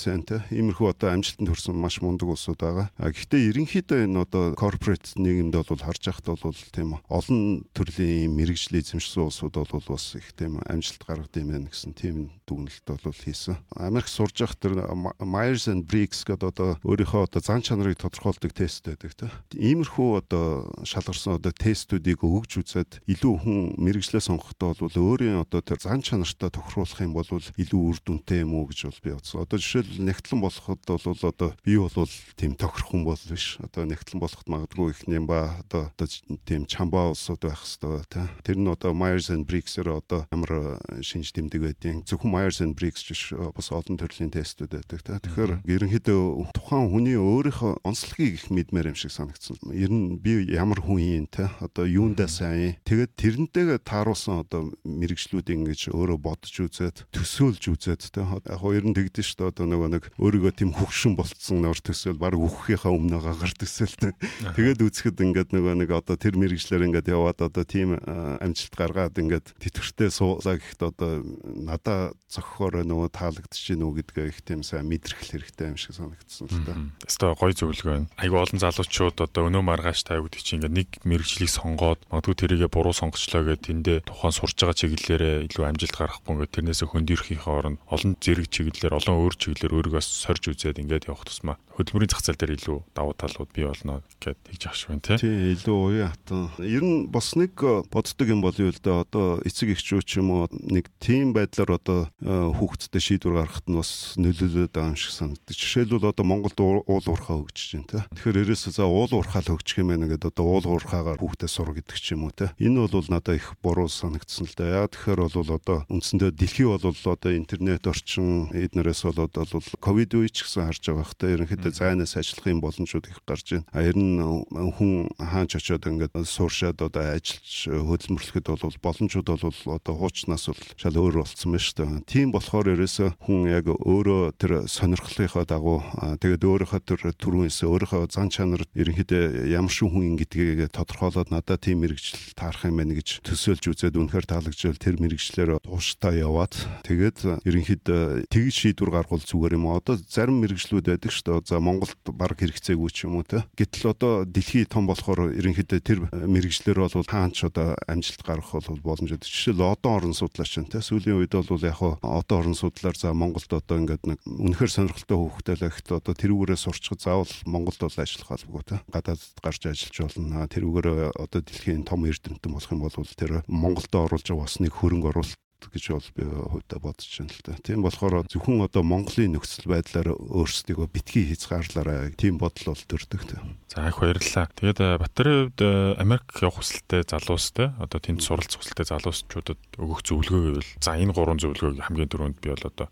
сайн 0.02 0.22
те. 0.26 0.42
Иймэрхүү 0.50 0.90
одоо 0.92 1.12
амжилтанд 1.14 1.48
хүрсэн 1.48 1.76
маш 1.78 2.00
мундаг 2.02 2.28
улсууд 2.32 2.60
байгаа. 2.60 2.90
Гэхдээ 2.98 3.48
ерөнхийдөө 3.52 3.98
энэ 4.06 4.22
одоо 4.24 4.44
корпорат 4.58 5.14
нийгэмд 5.16 5.54
бол 5.54 5.78
харж 5.78 6.02
байхад 6.10 6.26
бол 6.38 6.56
тийм 6.72 6.96
олон 7.08 7.64
төрлийн 7.76 8.32
мэрэгжил 8.32 8.80
эзэмшсэн 8.80 9.28
улсууд 9.28 9.56
бол 9.56 9.84
бас 9.88 10.14
их 10.16 10.32
тийм 10.32 10.60
амжилт 10.64 11.02
гаргад 11.04 11.36
юм 11.36 11.48
байна 11.52 11.68
гэсэн 11.68 11.92
тийм 11.92 12.30
дүгнэлт 12.46 12.86
бол 12.86 13.12
хийсэн. 13.12 13.56
Америк 13.76 14.08
сурж 14.08 14.40
явах 14.40 14.56
тэр 14.56 14.76
Myers 15.20 15.68
and 15.68 15.84
Briggs 15.88 16.24
гэдэг 16.24 16.48
одоо 16.52 16.70
өөрийнхөө 16.84 17.28
одоо 17.28 17.40
зан 17.40 17.62
чанарыг 17.62 17.98
тодорхойлдог 17.98 18.52
тест 18.52 18.84
байдаг 18.86 19.12
тийм. 19.16 19.30
Иймэрхүү 19.56 20.08
одоо 20.20 20.68
шалгарсан 20.84 21.40
одоо 21.40 21.52
тестүүдийг 21.52 22.20
өгж 22.22 22.60
үзээд 22.60 23.00
илүү 23.08 23.34
хүн 23.42 23.58
мэрэгжлээ 23.80 24.22
сонгохдоо 24.22 24.76
бол 24.76 24.96
өөрийн 24.96 25.40
одоо 25.40 25.60
тэр 25.64 25.80
зан 25.80 26.02
чанартаа 26.02 26.50
тохируулах 26.50 27.00
юм 27.00 27.12
бол 27.16 27.26
илүү 27.32 27.80
үр 27.80 27.98
дүнтэй 28.04 28.44
юм 28.44 28.54
уу 28.54 28.68
гэж 28.68 28.90
бол 28.90 29.00
би 29.02 29.10
бодсон. 29.16 29.42
Одоо 29.42 29.58
жишээл 29.58 30.02
нэгтлэн 30.02 30.40
болоход 30.42 30.80
бол 30.86 31.06
одоо 31.06 31.50
би 31.64 31.76
бол 31.78 32.12
тийм 32.36 32.52
тохирох 32.54 32.90
хүн 32.92 33.04
бол 33.04 33.22
биш. 33.28 33.56
Одоо 33.62 33.84
нэгтлэн 33.88 34.20
болоход 34.20 34.48
магадгүй 34.48 34.90
их 34.92 35.00
юм 35.08 35.26
ба 35.26 35.58
одоо 35.64 35.92
одоо 35.92 36.06
тийм 36.44 36.66
чамбаа 36.66 37.12
улсууд 37.12 37.42
байх 37.42 37.60
хэвээр 37.60 38.06
тий. 38.08 38.26
Тэр 38.42 38.58
нь 38.58 38.70
одоо 38.70 38.92
Myers 38.94 39.28
and 39.28 39.44
Briggs-ээр 39.46 39.88
одоо 40.02 40.26
ямар 40.32 40.80
э, 40.80 41.02
шинж 41.02 41.32
тэмдэг 41.34 41.60
байдیں۔ 41.60 42.02
Зөвхөн 42.08 42.32
Myers 42.32 42.60
and 42.62 42.74
Briggs 42.78 43.04
биш 43.04 43.32
бас 43.32 43.68
олон 43.70 43.98
төрлийн 43.98 44.32
тестүүд 44.32 44.72
байдаг 44.72 45.00
тий. 45.02 45.18
Тэгэхээр 45.18 45.52
ерөнхийдөө 45.66 46.54
тухайн 46.56 46.88
хүний 46.90 47.18
өөрийнхөө 47.18 47.84
онцлогийг 47.84 48.34
их 48.40 48.46
мэдмээр 48.50 48.94
юм 48.94 48.98
шиг 48.98 49.12
санагдсан. 49.12 49.58
Ер 49.74 49.92
нь 49.92 50.18
би 50.18 50.48
ямар 50.48 50.80
хүн 50.80 51.02
юм 51.02 51.26
тий. 51.28 51.48
Одоо 51.60 51.84
юундаа 51.84 52.28
сайн. 52.30 52.80
Тэгээд 52.88 53.12
тэрнтэйгээ 53.18 53.78
тааруулсан 53.84 54.46
одоо 54.46 54.72
мэрэгчлүүд 54.86 55.48
ингэж 55.52 55.92
өөрөө 55.92 56.18
бодож 56.18 56.54
үзээд 56.54 57.06
төсөөлж 57.12 57.62
үзээд 57.76 58.02
тий. 58.08 58.24
Яг 58.24 58.58
хоо 58.58 58.72
ер 58.72 58.86
нь 58.86 58.96
тэгдэж 58.96 59.36
шүү 59.36 59.38
дээ. 59.38 59.50
Одоо 59.52 59.66
нөгөө 59.68 59.88
нэг 59.92 60.04
өөрийгөө 60.16 60.52
тийм 60.56 60.70
хөвшин 60.72 61.14
болцсон 61.18 61.62
нөр 61.62 61.78
төсөөл 61.82 62.18
баг 62.18 62.38
үххийнхаа 62.38 62.92
өмнө 62.92 63.20
гагаар 63.20 63.52
төсөөлтэй. 63.58 64.12
Тэгээд 64.56 64.80
үзэхэд 64.82 65.18
ингээд 65.22 65.50
нөгөө 65.52 65.74
нэг 65.82 65.90
одоо 65.92 66.11
тэр 66.16 66.34
мэрэгчлэр 66.40 66.86
ингээд 66.88 67.12
яваад 67.12 67.38
одоо 67.42 67.64
тийм 67.64 67.96
амжилт 68.02 68.74
гаргаад 68.74 69.16
ингээд 69.16 69.56
тэтгэвртэй 69.60 70.10
суулаа 70.12 70.56
гэхэд 70.58 70.82
одоо 70.82 71.12
надаа 71.44 72.12
зохихоор 72.28 72.82
нөгөө 72.84 73.10
таалагдчих 73.12 73.76
гинүү 73.76 73.90
гэдгээ 74.02 74.26
их 74.32 74.40
тийм 74.42 74.64
сайн 74.64 74.88
мэдрэх 74.88 75.20
хэрэгтэй 75.20 75.72
юм 75.72 75.78
шиг 75.80 75.96
санагдсан 75.96 76.48
л 76.48 76.64
та. 76.64 76.74
Өстой 77.04 77.36
гой 77.36 77.52
зөвлөгөө 77.52 77.92
байна. 77.92 78.08
Айгу 78.16 78.36
олон 78.40 78.60
залуучууд 78.60 79.18
одоо 79.20 79.48
өнөө 79.48 79.62
маргааш 79.62 80.00
таа 80.06 80.22
гэдэг 80.22 80.42
чинь 80.42 80.62
ингээд 80.62 80.78
нэг 80.78 80.88
мэрэгчлийг 81.04 81.50
сонгоод 81.52 82.00
магадгүй 82.08 82.36
тэрийгэ 82.38 82.68
буруу 82.72 82.94
сонгочлоо 82.96 83.42
гэдэг 83.42 83.66
тэндээ 83.68 83.98
тухайн 84.08 84.32
сурж 84.32 84.56
байгаа 84.56 84.78
чиглэлээрээ 84.78 85.36
илүү 85.50 85.64
амжилт 85.66 85.96
гаргахгүй 85.96 86.32
ингээд 86.32 86.54
тэрнээсээ 86.56 86.88
хөндөрхийн 86.88 87.42
оронд 87.42 87.78
олон 87.90 88.12
зэрэг 88.22 88.48
чиглэлээр 88.48 88.96
олон 88.96 89.16
өөр 89.18 89.34
чиглэлээр 89.36 89.76
өөрийгөө 89.76 90.02
сорж 90.02 90.42
үзээд 90.48 90.80
ингээд 90.82 91.08
явах 91.10 91.26
тусмаа 91.26 91.56
хөдөлмөрийн 91.76 92.12
зах 92.12 92.22
зээл 92.22 92.40
дээр 92.40 92.56
илүү 92.60 92.78
давуу 92.92 93.14
талууд 93.16 93.50
бий 93.56 93.64
болно 93.64 94.02
гэд 94.20 94.38
тэгж 94.44 94.62
ахш 94.68 94.82
байна 94.88 95.00
тий. 95.00 95.16
Тий 95.16 95.36
илүү 95.56 96.01
Сүрийн 96.02 96.10
хатан. 96.10 96.50
Ер 96.58 96.82
нь 96.82 97.06
бас 97.06 97.34
нэг 97.36 97.54
боддог 97.54 98.26
юм 98.26 98.42
уу 98.42 98.50
л 98.50 98.74
да 98.82 99.06
одоо 99.06 99.38
эцэг 99.46 99.78
эхчүүд 99.78 100.02
ч 100.02 100.18
юм 100.18 100.34
уу 100.34 100.48
нэг 100.50 100.90
тийм 100.98 101.30
байдлаар 101.30 101.78
одоо 101.78 102.10
хүүхдтэй 102.18 102.98
шийдвэр 102.98 103.46
гаргахад 103.46 103.66
нь 103.70 103.78
бас 103.78 104.18
нөлөөлөд 104.18 104.74
байгаа 104.74 104.92
юм 104.92 104.98
шиг 104.98 105.14
санагдаж. 105.14 105.54
Жишээлбэл 105.54 106.10
одоо 106.10 106.24
Монголд 106.26 106.58
уул 106.58 106.82
уурхаа 106.82 107.38
хөгжиж 107.38 107.86
байна 107.86 107.86
те. 107.86 107.98
Тэгэхээр 108.18 108.42
ерөөсөө 108.42 108.72
за 108.74 108.84
уул 108.86 109.12
уурхаа 109.14 109.42
л 109.46 109.52
хөгжих 109.54 109.78
юм 109.78 109.88
байна 109.94 110.10
гэдэг 110.10 110.32
одоо 110.34 110.44
уул 110.46 110.66
уурхаагаар 110.66 111.22
хүүхдээ 111.22 111.50
сур 111.50 111.70
гэдэг 111.70 111.98
ч 111.98 112.06
юм 112.18 112.26
уу 112.26 112.34
те. 112.34 112.50
Энэ 112.58 112.82
бол 112.82 113.06
надад 113.06 113.38
их 113.38 113.54
буруу 113.62 113.86
санагдсан 113.86 114.50
л 114.50 114.54
да. 114.58 114.82
Яг 114.82 114.98
тэгэхээр 114.98 115.20
бол 115.22 115.50
одоо 115.54 115.78
үндсэндээ 115.86 116.34
дэлхий 116.34 116.66
бол 116.66 116.82
одоо 116.82 117.30
интернет 117.30 117.86
орчин 117.86 118.50
эднэрээс 118.50 119.06
болоод 119.06 119.34
бол 119.38 119.66
ковид 119.78 120.18
үе 120.18 120.28
ч 120.34 120.42
гэсэн 120.42 120.66
харж 120.66 120.82
байгаа 120.82 121.06
хта 121.06 121.30
ерөнхийдөө 121.30 121.72
зайнаас 121.72 122.18
ажиллах 122.18 122.46
юм 122.50 122.60
боломжууд 122.64 123.06
их 123.06 123.22
гарч 123.22 123.46
байна. 123.54 123.66
А 123.70 123.84
ер 123.84 123.94
нь 123.94 124.18
хүн 124.18 125.12
хаач 125.20 125.54
очиод 125.56 125.91
ингээд 125.92 126.14
сууршаад 126.24 126.78
одоо 126.82 127.02
ажиллаж 127.16 127.52
хөдөлмөрлөхөд 127.68 128.46
бол 128.48 128.76
боломжууд 128.82 129.28
бол 129.28 129.56
одоо 129.76 129.94
хуучнаас 129.96 130.48
бол 130.48 130.62
шал 130.76 130.96
өөр 130.96 131.20
болцсон 131.20 131.52
байна 131.52 131.62
шүү 131.62 131.76
дээ. 131.76 132.04
Тийм 132.08 132.28
болохоор 132.32 132.72
ерөөсө 132.72 133.06
хүн 133.22 133.40
яг 133.52 133.66
өөрөө 133.68 134.22
тэр 134.40 134.52
сонирхлынхаа 134.66 135.44
дагуу 135.44 135.84
тэгээд 136.18 136.42
өөрийнхөө 136.42 136.80
тэр 136.82 137.00
түрүүнээс 137.16 137.58
өөрийнхөө 137.68 138.10
зан 138.10 138.32
чанар 138.32 138.64
ерөнхийдөө 138.74 139.52
ямар 139.52 139.72
шиг 139.72 139.92
хүн 139.92 140.16
гэдгийг 140.16 140.72
тодорхойлоод 140.72 141.30
надад 141.30 141.60
тийм 141.62 141.84
мэрэгжил 141.84 142.34
таарах 142.34 142.66
юм 142.66 142.80
байна 142.80 142.96
гэж 142.96 143.22
төсөөлж 143.26 143.64
үзээд 143.72 143.98
үнэхээр 143.98 144.26
таалагджэл 144.26 144.80
тэр 144.80 144.96
мэрэгчлэр 145.02 145.60
тууштай 145.62 146.22
яваад 146.22 146.54
тэгээд 146.86 147.44
ерөнхийдөө 147.44 148.28
тэгж 148.32 148.54
шийдвэр 148.62 148.90
гаргуул 148.92 149.24
зүгээр 149.24 149.56
юм. 149.56 149.66
Одоо 149.72 149.96
зарим 149.96 150.40
мэрэгжлүүд 150.42 150.86
байдаг 150.92 151.10
шүү 151.12 151.42
дээ. 151.42 151.48
За 151.48 151.60
Монголд 151.60 151.96
баг 152.06 152.36
хэрэгцээгүй 152.36 152.90
ч 152.92 153.08
юм 153.08 153.20
уу 153.20 153.26
те. 153.26 153.44
Гэтэл 153.56 153.92
одоо 153.92 154.24
дэлхий 154.24 154.64
том 154.66 154.86
болохоор 154.86 155.32
ерөнхийдөө 155.32 155.71
тэр 155.80 156.10
мэрэгжлэр 156.12 156.78
бол 156.82 157.06
хаанч 157.08 157.46
одоо 157.46 157.78
амжилт 157.88 158.22
гаргах 158.26 158.66
бол 158.66 158.82
боломжтой. 158.82 159.22
Жишээл 159.22 159.62
одоо 159.62 160.02
орон 160.02 160.12
судлаач 160.12 160.58
те. 160.68 160.82
Сүүлийн 160.82 161.22
үед 161.22 161.32
бол 161.32 161.62
яг 161.62 161.78
хаа 161.78 161.96
одоо 162.02 162.44
орон 162.44 162.58
судлаар 162.58 162.96
за 162.98 163.14
Монголд 163.14 163.48
одоо 163.48 163.78
ингээд 163.80 164.04
нэг 164.04 164.18
үнэхээр 164.26 164.72
сонирхолтой 164.72 165.16
хүүхдээ 165.16 165.56
л 165.56 165.68
ихт 165.70 165.88
одоо 165.88 166.12
тэрүүгээрээ 166.12 166.58
сурчхад 166.58 167.00
заавал 167.00 167.32
Монголд 167.46 167.80
бол 167.80 167.96
ажиллах 167.96 168.30
албагүй 168.34 168.64
те. 168.68 168.76
Гадаадд 168.92 169.40
гарч 169.40 169.62
ажиллаж 169.64 169.96
болно. 170.02 170.44
Тэрүүгээр 170.50 170.88
одоо 171.16 171.40
дэлхийн 171.40 171.86
том 171.88 172.04
эрдэмтэн 172.04 172.52
болох 172.52 172.72
юм 172.72 172.82
бол 172.82 172.92
тэр 172.92 173.46
Монголд 173.46 173.92
оруулж 173.94 174.26
байгаа 174.26 174.44
бас 174.44 174.60
нэг 174.60 174.74
хөрөнгө 174.76 175.08
оруулалт 175.14 175.38
гэж 175.70 175.84
бол 175.94 176.08
би 176.16 176.24
хувьдаа 176.26 176.78
бодож 176.82 177.10
байна 177.18 177.30
л 177.30 177.42
да. 177.46 177.54
Тийм 177.62 177.82
болохоор 177.86 178.26
зөвхөн 178.26 178.66
одоо 178.66 178.82
Монголын 178.82 179.38
нөхцөл 179.38 179.70
байдлаар 179.70 180.16
өөрсдийгөө 180.16 180.88
битгий 180.90 181.28
хязгаарлаарай. 181.30 182.16
Тийм 182.18 182.42
бодол 182.42 182.74
бол 182.74 182.82
төрдөг. 182.82 183.22
За 183.70 183.88
их 183.88 184.00
баярлалаа. 184.00 184.48
Тэгээд 184.52 184.80
э, 184.80 184.98
Батарын 184.98 185.48
хувьд 185.48 185.60
э, 185.62 185.94
Америк 185.96 186.28
явах 186.42 186.60
хүсэлтэй 186.60 187.02
залуустай 187.08 187.72
одоо 187.80 187.98
тэнд 188.00 188.20
суралц 188.20 188.52
хүсэлтэй 188.56 188.84
залуусчуудад 188.84 189.60
өгөх 189.80 190.00
зөвлөгөө 190.04 190.42
гэвэл 190.60 190.72
за 190.76 190.96
энэ 191.00 191.16
гурван 191.16 191.40
зөвлөгөөг 191.40 191.80
хамгийн 191.80 192.12
түрүүнд 192.12 192.38
би 192.44 192.52
бол 192.52 192.68
одоо 192.68 192.88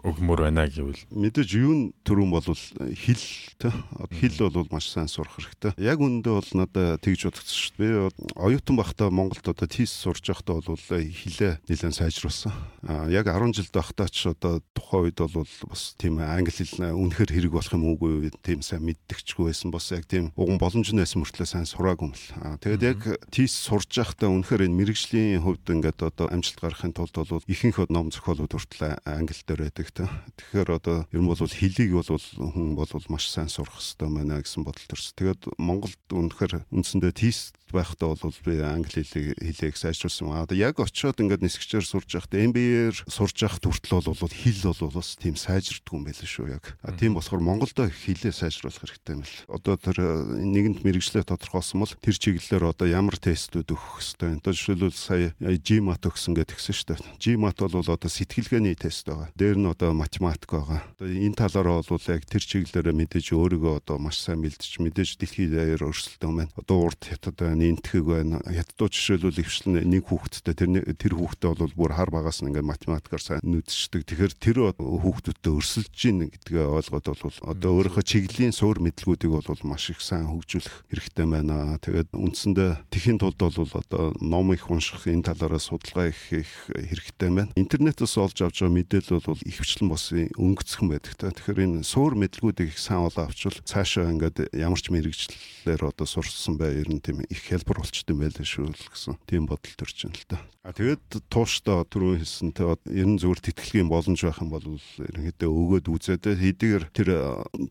өгмөр 0.00 0.48
байна 0.48 0.64
гэвэл 0.64 1.04
мэдээж 1.12 1.50
юу 1.60 1.72
н 1.76 1.80
түрүүн 2.08 2.30
бол 2.32 2.46
хэл 2.48 3.24
хэл 3.60 4.38
бол 4.48 4.68
маш 4.72 4.88
сайн 4.88 5.12
сурах 5.12 5.36
хэрэгтэй. 5.36 5.76
Яг 5.76 6.00
үндэ 6.00 6.30
бол 6.32 6.50
надад 6.56 7.04
тэгж 7.04 7.28
бодогдсон 7.28 7.60
шүү 7.60 7.76
дээ. 7.76 7.84
Би 7.84 8.32
оюутан 8.32 8.76
байхдаа 8.80 9.08
Монголд 9.12 9.44
одоо 9.44 9.68
тийс 9.68 9.92
сурж 9.92 10.24
байхдаа 10.24 10.64
бол 10.64 10.80
хилээ 10.80 11.60
нэлээд 11.68 11.94
сайжруулсан. 12.04 12.52
А 12.84 13.08
яг 13.08 13.26
10 13.26 13.56
жил 13.56 13.68
байхдаа 13.72 14.08
ч 14.12 14.28
одоо 14.28 14.60
тухайн 14.76 15.08
үед 15.08 15.18
бол 15.24 15.48
бас 15.68 15.96
тийм 15.96 16.20
англи 16.20 16.52
хэл 16.52 16.92
үнэхэр 16.92 17.32
хэрэг 17.32 17.52
болох 17.56 17.72
юм 17.72 17.88
уугүй 17.88 18.28
тийм 18.44 18.60
сайн 18.60 18.84
мэддэгчгүй 18.84 19.48
байсан. 19.48 19.72
Бас 19.72 19.88
яг 19.88 20.04
тийм 20.04 20.28
уган 20.36 20.60
боломж 20.60 20.92
нь 20.92 21.00
байсан 21.00 21.24
мөртлөө 21.24 21.48
сайн 21.48 21.64
сураагүй 21.64 22.12
юм 22.12 22.12
л. 22.12 22.26
А 22.44 22.60
тэгээд 22.60 22.82
яг 22.84 23.00
тийс 23.32 23.56
сурж 23.56 23.88
байхдаа 23.88 24.28
үнэхэр 24.28 24.68
энэ 24.68 24.76
мэрэгжлийн 24.76 25.40
хувьд 25.40 25.64
ингээд 25.64 26.04
одоо 26.04 26.28
амжилт 26.28 26.60
гаргахын 26.60 26.92
тулд 26.92 27.16
бол 27.16 27.48
ихэнх 27.48 27.88
ном 27.88 28.12
зохиолууд 28.12 28.52
хүртэл 28.52 29.00
англи 29.08 29.40
дээр 29.48 29.64
байдаг 29.64 29.88
та. 29.96 30.04
Тэгэхээр 30.36 30.68
одоо 30.76 31.08
ер 31.08 31.20
нь 31.24 31.28
бол 31.28 31.40
хэлийг 31.40 31.90
бол 31.96 32.08
хүн 32.12 32.76
бол 32.76 32.92
маш 33.08 33.32
сайн 33.32 33.48
сурах 33.48 33.80
хэрэгтэй 33.80 34.08
байна 34.12 34.44
гэсэн 34.44 34.60
бодол 34.60 34.86
төрс. 34.92 35.16
Тэгээд 35.16 35.56
Монголд 35.56 36.00
үнэхэр 36.12 36.68
үндсэндээ 36.68 37.12
тийс 37.16 37.56
байхдаа 37.74 38.14
бол 38.14 38.38
би 38.46 38.60
англи 38.62 39.02
хэлийг 39.02 39.34
хэлээг 39.40 39.76
сайжруулсан. 39.76 40.30
А 40.30 40.46
яг 40.54 40.78
очиод 40.78 41.18
ингээд 41.18 41.42
нисгчээр 41.42 41.82
сурж 41.94 42.10
байхдаа 42.10 42.42
MBA-ээр 42.50 42.96
сурж 43.06 43.36
байхад 43.38 43.62
хүртэл 43.62 44.02
бол 44.02 44.34
хэл 44.34 44.62
бол 44.66 44.98
бас 44.98 45.14
тийм 45.14 45.38
сайжирдгүй 45.38 45.94
юм 45.94 46.04
байлаа 46.10 46.26
шүү 46.26 46.46
яг. 46.50 46.74
А 46.82 46.90
тийм 46.90 47.14
болохоор 47.14 47.38
Монголдо 47.38 47.86
хэлээ 47.86 48.34
сайжруулах 48.34 48.82
хэрэгтэй 48.82 49.14
юм 49.14 49.22
л. 49.22 49.36
Одоо 49.46 49.78
тэр 49.78 49.98
э, 50.02 50.10
нэгэнт 50.42 50.82
мэрэгчлээ 50.82 51.22
тодорхойлсон 51.22 51.86
бол 51.86 51.94
тэр 52.02 52.16
чиглэлээр 52.18 52.64
одоо 52.74 52.86
ямар 52.90 53.14
тестүүд 53.14 53.70
өгөх 53.70 54.02
хэрэгтэй. 54.02 54.42
Одоо 54.42 54.52
жишээлбэл 54.52 54.98
сая 54.98 55.30
GMAT 55.38 56.02
өгсөн 56.02 56.34
гэдэг 56.34 56.58
гисэн 56.58 56.74
шүү 56.74 56.88
дээ. 56.98 57.00
GMAT 57.22 57.58
бол 57.62 57.78
одоо 57.78 58.10
сэтгэлгээний 58.10 58.74
тест 58.74 59.06
байгаа. 59.06 59.30
Дээр 59.38 59.56
нь 59.62 59.70
одоо 59.70 59.94
математик 59.94 60.50
байгаа. 60.50 60.82
Одоо 60.98 61.06
энэ 61.06 61.38
талаараа 61.38 61.86
бол 61.86 62.06
яг 62.10 62.26
тэр 62.26 62.42
чиглэлээр 62.42 62.90
мэдээж 62.90 63.30
өөрийгөө 63.38 63.74
одоо 63.78 64.02
маш 64.02 64.18
сайн 64.18 64.42
мэдчих 64.42 64.82
мэдээж 64.82 65.22
дэлхийд 65.22 65.54
даяар 65.54 65.86
өрсөлдөөн 65.86 66.34
байна. 66.42 66.52
Одоо 66.58 66.90
урд 66.90 67.00
хятад 67.06 67.38
байна 67.38 67.62
энтгэг 67.70 68.02
байна. 68.02 68.42
Хятадууд 68.42 68.92
жишээлбэл 68.92 69.42
ивчлэн 69.44 69.84
нэг 69.86 70.02
хүүхэдтэй 70.08 70.54
тэр 70.56 70.70
тэр 70.96 71.12
хүүхдээ 71.14 71.52
бол 71.54 71.73
бүр 71.74 71.92
хар 71.92 72.10
багаас 72.10 72.40
нь 72.40 72.48
ингээд 72.54 72.70
математикаар 72.70 73.22
сайн 73.22 73.40
нүдсчдэг. 73.42 74.06
Тэгэхээр 74.06 74.32
тэр 74.38 74.56
хүүхдүүдтэй 74.78 75.52
өрсөлдөж 75.52 75.98
гин 75.98 76.30
гэдгээ 76.30 76.64
ойлгоод 76.64 77.06
бол 77.10 77.38
одоо 77.44 77.70
өөрийнхөө 77.74 78.04
чиглэлийн 78.06 78.54
суур 78.54 78.78
мэдлгүүдийг 78.78 79.32
бол 79.34 79.62
маш 79.66 79.90
их 79.90 80.00
сайн 80.00 80.30
хөгжүүлэх 80.30 80.88
хэрэгтэй 80.90 81.26
байна. 81.26 81.78
Тэгээд 81.82 82.14
үндсэндээ 82.14 82.70
тэхийн 82.88 83.18
тулд 83.18 83.38
бол 83.38 83.74
одоо 83.74 84.14
ном 84.22 84.54
их 84.54 84.70
унших 84.70 85.06
энэ 85.10 85.26
талаараа 85.34 85.58
судалгаа 85.58 86.14
их 86.14 86.20
их 86.32 86.50
хэрэгтэй 86.70 87.30
байна. 87.30 87.52
Интернетээс 87.58 88.16
олж 88.18 88.38
авч 88.40 88.62
байгаа 88.62 88.78
мэдээлэл 88.78 89.26
бол 89.26 89.42
ихвчлэн 89.42 89.88
бас 89.90 90.10
өнгөцхөн 90.14 90.88
байдаг 90.88 91.14
та. 91.18 91.34
Тэгэхээр 91.34 91.64
энэ 91.66 91.82
суур 91.82 92.14
мэдлгүүдийг 92.14 92.74
их 92.74 92.78
сайн 92.78 93.06
олоо 93.06 93.26
авчвал 93.26 93.58
цаашаа 93.64 94.10
ингээд 94.14 94.54
ямар 94.54 94.80
ч 94.80 94.90
мэрэгчлэлээр 94.94 95.82
одоо 95.90 96.06
сурсан 96.06 96.56
бай 96.56 96.78
ер 96.78 96.88
нь 96.88 97.02
тийм 97.02 97.20
их 97.26 97.42
хялбар 97.48 97.82
болчт 97.82 98.08
юм 98.08 98.22
байлаа 98.22 98.46
шүү 98.46 98.70
л 98.70 98.86
гэсэн 98.92 99.18
тийм 99.26 99.46
бодол 99.50 99.74
төрж 99.74 100.06
байна 100.06 100.18
л 100.18 100.26
да. 100.28 100.38
А 100.64 100.72
тэгээд 100.72 101.28
тууштай 101.64 101.84
түрүү 101.88 102.20
хэлсэн 102.20 102.52
те 102.52 102.64
ер 102.92 103.08
нь 103.08 103.18
зүгээр 103.18 103.40
тэтгэлгийн 103.40 103.88
боломж 103.88 104.20
байх 104.20 104.40
юм 104.40 104.50
бол 104.52 104.64
ерөнхийдөө 105.00 105.48
өгөөд 105.48 105.86
үзээд 105.88 106.24
хэдийгээр 106.36 106.84
тэр 106.92 107.08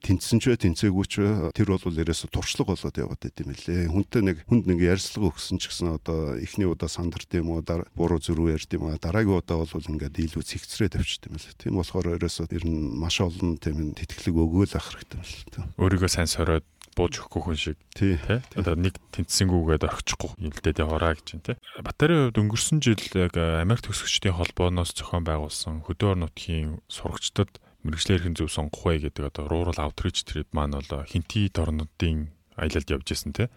тэнцсэн 0.01 0.39
ч 0.41 0.49
бай 0.49 0.57
тэнцээгүй 0.57 1.05
ч 1.05 1.21
тэр 1.53 1.67
бол 1.69 2.01
ерөөсө 2.01 2.27
туршлага 2.33 2.73
болоод 2.73 2.97
яваад 2.97 3.21
байт 3.21 3.37
юм 3.37 3.53
лээ. 3.53 3.93
Хүнтэй 3.93 4.21
нэг 4.25 4.37
хүнд 4.49 4.65
нэг 4.65 4.79
ярьцлага 4.81 5.29
өгсөн 5.29 5.57
ч 5.61 5.69
гэсэн 5.69 5.93
одоо 6.01 6.37
эхний 6.41 6.65
удаа 6.65 6.89
сандарт 6.89 7.29
юм 7.37 7.53
уу 7.53 7.61
буруу 7.93 8.17
зөрүү 8.17 8.57
ярьд 8.57 8.73
юм 8.73 8.89
аа 8.89 8.97
дараагийн 8.97 9.37
удаа 9.37 9.61
бол 9.61 9.69
ингээд 9.69 10.17
илүү 10.17 10.41
цэгцрээ 10.41 10.89
тавьчихд 10.89 11.29
юм 11.29 11.37
лээ. 11.37 11.53
Тийм 11.61 11.77
болохоор 11.77 12.17
ерөөсө 12.17 12.49
ер 12.49 12.65
нь 12.65 12.97
маш 12.97 13.21
олон 13.21 13.61
тийм 13.61 13.93
тэтгэлэг 13.93 14.33
өгөөл 14.33 14.73
ах 14.73 14.89
хэрэгтэй 14.89 15.21
юм 15.21 15.69
л. 15.69 15.69
Өөрийгөө 15.77 16.09
сайн 16.09 16.29
сороод 16.29 16.65
бууж 16.97 17.19
өгөхгүй 17.19 17.41
хүн 17.43 17.59
шиг. 17.59 17.77
Тий 17.93 18.17
одоо 18.57 18.75
нэг 18.77 18.97
тэнцсэнгүүгээд 19.13 19.83
орчихгүй 19.89 20.31
илдээд 20.41 20.81
яваараа 20.81 21.17
гэж 21.17 21.27
байна 21.37 21.47
тий 21.53 21.57
Батарын 21.81 22.29
хувьд 22.29 22.41
өнгөрсөн 22.41 22.79
жил 22.81 23.03
яг 23.17 23.33
Америк 23.37 23.85
төгсөгчдийн 23.85 24.37
холбооноос 24.37 24.93
зохион 24.93 25.25
байгуулсан 25.25 25.83
хөдөө 25.85 26.13
нутгийн 26.21 26.81
сурагчдад 26.87 27.61
мэрэгчлэр 27.83 28.23
хэн 28.23 28.37
зөв 28.39 28.47
сонгох 28.47 28.87
вэ 28.87 29.11
гэдэг 29.11 29.27
одоо 29.27 29.45
rural 29.51 29.79
outreach 29.81 30.23
trip 30.23 30.47
маань 30.55 30.77
бол 30.77 31.03
хинти 31.03 31.51
орнуудын 31.51 32.31
аялалд 32.55 32.89
явж 32.89 33.07
исэн 33.11 33.33
тий 33.35 33.47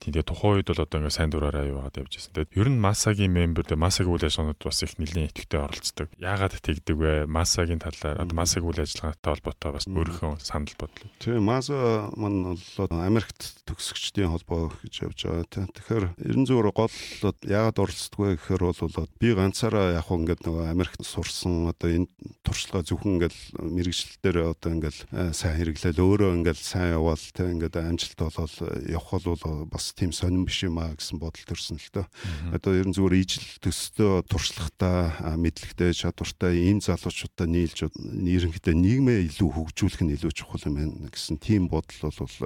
Тэгээ 0.00 0.24
тухайн 0.24 0.64
үед 0.64 0.72
бол 0.72 0.80
одоо 0.80 0.96
ингээ 0.96 1.12
сайн 1.12 1.28
дураараа 1.28 1.68
яваад 1.68 2.00
явж 2.00 2.16
байсан. 2.16 2.32
Тэгээд 2.32 2.56
ер 2.56 2.68
нь 2.72 2.80
Масагийн 2.80 3.36
мембер 3.36 3.68
дэ 3.68 3.76
Масагийн 3.76 4.16
үйл 4.16 4.24
ажиллагаанд 4.24 4.64
бас 4.64 4.80
их 4.80 4.96
нэлийн 4.96 5.28
идэвхтэй 5.28 5.60
оролцдог. 5.60 6.08
Яагаад 6.16 6.56
тэгдэг 6.56 6.96
вэ? 6.96 7.12
Масагийн 7.28 7.84
талаар 7.84 8.24
одоо 8.24 8.32
Масагийн 8.32 8.72
үйл 8.72 8.80
ажиллагаатай 8.80 9.28
холбоотой 9.28 9.70
бас 9.76 9.84
өөрийнхөө 9.84 10.40
санал 10.40 10.72
бодлоо. 10.80 11.12
Тийм 11.20 11.44
Маса 11.44 12.08
мань 12.16 12.56
бол 12.56 12.92
Америкт 12.96 13.60
төгсөгчдийн 13.68 14.32
холбоо 14.32 14.72
гэж 14.80 14.94
явж 15.04 15.20
байгаа. 15.28 15.68
Тэгэхээр 15.68 16.04
ерэн 16.16 16.48
зүгээр 16.48 16.72
гол 16.72 16.96
яагаад 17.44 17.76
оролцдог 17.76 18.20
вэ 18.24 18.40
гэхээр 18.40 18.62
бол 18.72 19.12
би 19.20 19.28
ганцаараа 19.36 20.00
яг 20.00 20.08
хөө 20.08 20.16
ингээд 20.24 20.48
нөгөө 20.48 20.64
Америкт 20.64 21.04
сурсан 21.04 21.68
одоо 21.68 21.92
энэ 21.92 22.08
туршлага 22.40 22.88
зөвхөн 22.88 23.20
ингээд 23.20 23.36
мэрэгчлэлээр 23.52 24.48
одоо 24.48 24.70
ингээд 24.80 24.96
э, 25.12 25.36
сайн 25.36 25.60
хэрэглээл 25.60 26.00
өөрөө 26.00 26.30
ингээд 26.40 26.56
сайн 26.56 26.96
яваал 26.96 27.20
те 27.20 27.52
ингээд 27.52 27.76
амжилт 27.76 28.16
болол 28.16 28.56
явах 28.88 29.12
бол 29.12 29.29
бас 29.70 29.80
бас 29.80 29.94
тийм 29.96 30.12
сонирн 30.12 30.44
биш 30.44 30.62
юм 30.62 30.78
а 30.78 30.92
гэсэн 30.92 31.18
бодол 31.18 31.44
төрсөн 31.48 31.80
л 31.80 31.88
дөө. 31.94 32.06
Одоо 32.52 32.72
ер 32.76 32.86
нь 32.86 32.94
зүгээр 32.94 33.16
ижил 33.16 33.48
төстөө 33.64 34.28
туршлагатай 34.28 35.34
мэдлэгтэй 35.40 35.90
чадвартай 35.96 36.68
энэ 36.68 36.84
залуучуудаа 36.84 37.48
нийлж 37.48 37.88
ерөнхийдөө 37.88 38.74
нийгмээ 38.76 39.18
илүү 39.32 39.50
хөгжүүлэх 39.56 40.02
нь 40.04 40.14
илүү 40.20 40.32
чухал 40.36 40.68
юм 40.68 40.74
байна 40.76 41.08
гэсэн 41.08 41.40
тийм 41.40 41.72
бодол 41.72 42.12
бол 42.12 42.36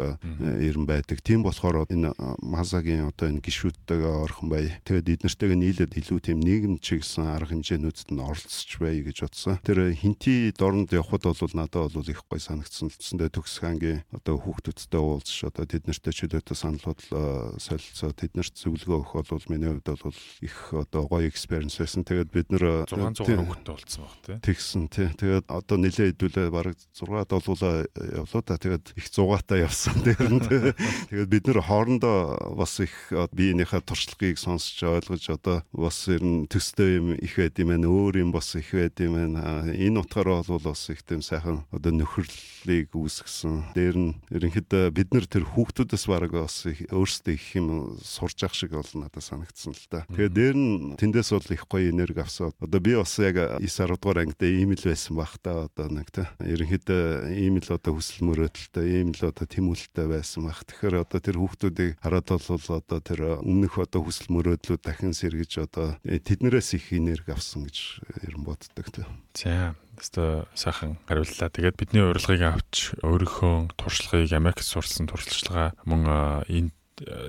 ер 0.41 0.77
нь 0.79 0.87
байдаг. 0.87 1.19
Тийм 1.27 1.43
болохоор 1.43 1.91
энэ 1.91 2.15
Мазагийн 2.39 3.11
одоо 3.11 3.35
энэ 3.35 3.43
гişүүдтэйгээ 3.43 4.15
орхон 4.25 4.49
бай. 4.49 4.79
Тэгээд 4.87 5.27
эднэртэйгээ 5.27 5.59
нийлээд 5.59 5.93
илүү 5.99 6.19
тийм 6.23 6.39
нийгэм 6.39 6.79
чигсэн 6.79 7.35
арга 7.35 7.51
хэмжээнүүдэд 7.51 8.09
нь 8.15 8.23
оролцож 8.23 8.71
бай 8.79 9.03
гэж 9.03 9.27
бодсон. 9.27 9.59
Тэр 9.67 9.91
хинти 9.93 10.55
дорнд 10.55 10.95
явхад 10.95 11.27
бол 11.27 11.55
надад 11.55 11.93
бол 11.93 12.09
их 12.09 12.23
гой 12.31 12.41
санагдсан 12.41 12.89
л 12.89 12.97
гэсэндээ 12.97 13.31
төгсөх 13.35 13.65
ангийн 13.67 14.07
одоо 14.15 14.39
хүүхдүүдтэй 14.39 15.03
уулзшаа 15.03 15.51
одоо 15.51 15.67
тэд 15.67 15.87
нартэй 15.91 16.15
чөлөөтэй 16.15 16.57
санал 16.57 16.74
бодлоо 16.83 17.55
солилцоо 17.61 18.11
тэд 18.11 18.35
нарт 18.35 18.55
зөвлөгөө 18.59 18.99
өгөх 19.05 19.31
бол 19.31 19.47
миний 19.53 19.71
хувьд 19.71 20.01
бол 20.03 20.19
их 20.41 20.57
одоо 20.73 21.03
гоё 21.07 21.29
экспириенс 21.29 21.79
байсан. 21.79 22.03
Тэгээд 22.03 22.31
бид 22.33 22.49
нэр 22.51 22.87
600 22.91 23.23
хүүхэдтэй 23.23 23.75
болцсон 23.75 24.03
баг 24.05 24.19
тий. 24.25 24.37
Тэгсэн 24.43 24.83
тий. 24.89 25.09
Тэгээд 25.15 25.47
одоо 25.51 25.77
нэлээ 25.79 26.15
хэдүүлээ 26.15 26.49
бараг 26.51 26.79
6 26.97 27.29
долуулаа 27.29 27.87
явлаа 27.95 28.43
та. 28.43 28.59
Тэгээд 28.59 28.95
их 28.97 29.07
100-аатай 29.11 29.65
явсан. 29.65 29.97
Тэгээд 31.11 31.31
бид 31.31 31.45
нэр 31.47 31.61
хоорондоо 31.63 32.55
бас 32.57 32.81
их 32.81 32.95
биенийхээ 33.11 33.83
туршлагыг 33.85 34.39
сонсч 34.39 34.83
ойлгож 34.83 35.29
одоо 35.31 35.63
бас 35.73 36.09
ер 36.09 36.23
нь 36.23 36.47
төстэй 36.51 36.99
юм 36.99 37.15
их 37.15 37.37
байд 37.37 37.59
юм 37.61 37.69
байна. 37.75 37.87
Өөр 37.91 38.25
юм 38.25 38.31
бас 38.33 38.55
их 38.57 38.73
байд 38.73 38.99
юм 38.99 39.19
байна. 39.19 39.69
Энэ 39.71 40.01
утгаараа 40.03 40.43
бол 40.43 40.63
бас 40.63 40.89
их 40.91 41.03
тийм 41.03 41.23
сайхан 41.23 41.65
одоо 41.71 41.93
нөхөрлөлийг 41.93 42.95
үүсгэсэн. 42.95 43.75
Дээр 43.77 43.97
нь 43.97 44.13
ерөнхийдөө 44.33 44.91
бид 44.95 45.11
нар 45.15 45.27
тэр 45.27 45.45
хүүхдүүдээс 45.45 46.05
бараг 46.09 46.33
бас 46.35 46.64
өөрсдөө 46.65 47.35
их 47.35 47.47
юм 47.59 47.99
сурж 48.01 48.45
ах 48.45 48.55
шиг 48.57 48.73
бол 48.73 48.89
надад 48.97 49.25
санагдсан 49.25 49.75
л 49.77 49.85
да. 49.91 50.05
Тэгээд 50.09 50.35
дээр 50.35 50.57
нь 50.57 50.97
тэндээс 50.97 51.31
бол 51.37 51.49
их 51.53 51.65
гоё 51.69 51.91
энерги 51.91 52.21
авсан. 52.23 52.53
Одоо 52.61 52.81
би 52.81 52.97
бас 52.97 53.13
яг 53.21 53.37
9 53.61 53.61
10 53.61 54.01
дугаар 54.01 54.25
ангид 54.25 54.43
ийм 54.43 54.73
л 54.73 54.85
байсан 54.85 55.15
бах 55.17 55.37
та 55.43 55.69
одоо 55.69 55.89
нэг 55.93 56.09
та. 56.11 56.33
Ерөнхийдөө 56.41 57.35
ийм 57.35 57.61
л 57.61 57.69
одоо 57.69 57.93
хүсэл 57.97 58.25
мөрөөдөлтэй, 58.25 58.87
ийм 59.05 59.13
л 59.13 59.23
одоо 59.29 59.47
тэмүүлэлтэй 59.47 60.07
байсан 60.09 60.49
бах. 60.49 60.65
Тэгэхээр 60.65 61.05
одоо 61.05 61.21
тэр 61.21 61.37
хүүхдүүдийг 61.39 61.93
хараад 62.01 62.29
бол 62.31 62.69
одоо 62.81 62.99
тэр 63.01 63.21
өмнөх 63.45 63.79
одоо 63.79 64.01
хүсэл 64.05 64.33
мөрөөдлүүд 64.33 64.83
дахин 64.83 65.13
сэргэж 65.13 65.53
одоо 65.65 65.99
тэднэрээс 66.05 66.77
их 66.79 66.93
энерги 66.97 67.31
авсан 67.35 67.69
гэж 67.69 68.01
ер 68.25 68.35
нь 68.39 68.47
боддог 68.47 68.87
та. 68.91 69.05
За 69.35 69.75
Өстө 70.05 70.45
сайхан 70.53 71.01
хариуллаа. 71.09 71.49
Тэгээд 71.49 71.81
бидний 71.81 72.05
урилгыг 72.05 72.45
авч 72.45 72.93
өөрийнхөө 73.01 73.73
туршлагыг 73.81 74.37
Америкт 74.37 74.69
сурсан 74.69 75.09
туршлагаа 75.09 75.73
мөн 75.89 76.45
энд 76.45 76.77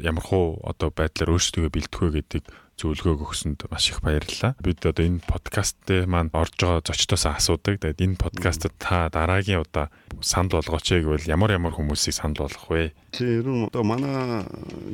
ямар 0.04 0.20
хуу 0.20 0.60
одоо 0.60 0.92
байдлаар 0.92 1.40
өөрсдөө 1.40 1.72
бэлтгэх 1.72 2.04
вэ 2.04 2.12
гэдэг 2.20 2.44
зөвлөгөөг 2.76 3.24
өгсөнд 3.24 3.60
маш 3.72 3.88
их 3.90 4.04
баярлалаа. 4.04 4.60
Бид 4.60 4.84
одоо 4.84 5.06
энэ 5.08 5.24
подкаст 5.24 5.80
дээр 5.88 6.12
маань 6.12 6.34
орж 6.36 6.60
байгаа 6.60 6.84
зочдоос 6.84 7.26
асуудаг. 7.26 7.80
Тэгээд 7.80 8.04
энэ 8.04 8.20
подкастт 8.20 8.68
та 8.76 9.08
дараагийн 9.08 9.64
удаа 9.64 9.88
санал 10.20 10.60
болгооч 10.60 10.92
гэвэл 10.92 11.32
ямар 11.32 11.56
ямар 11.56 11.72
хүмүүсийг 11.72 12.12
санал 12.12 12.44
болгох 12.44 12.68
вэ? 12.68 12.92
Тэр 13.16 13.48
нь 13.48 13.64
одоо 13.64 13.84
манай 13.88 14.44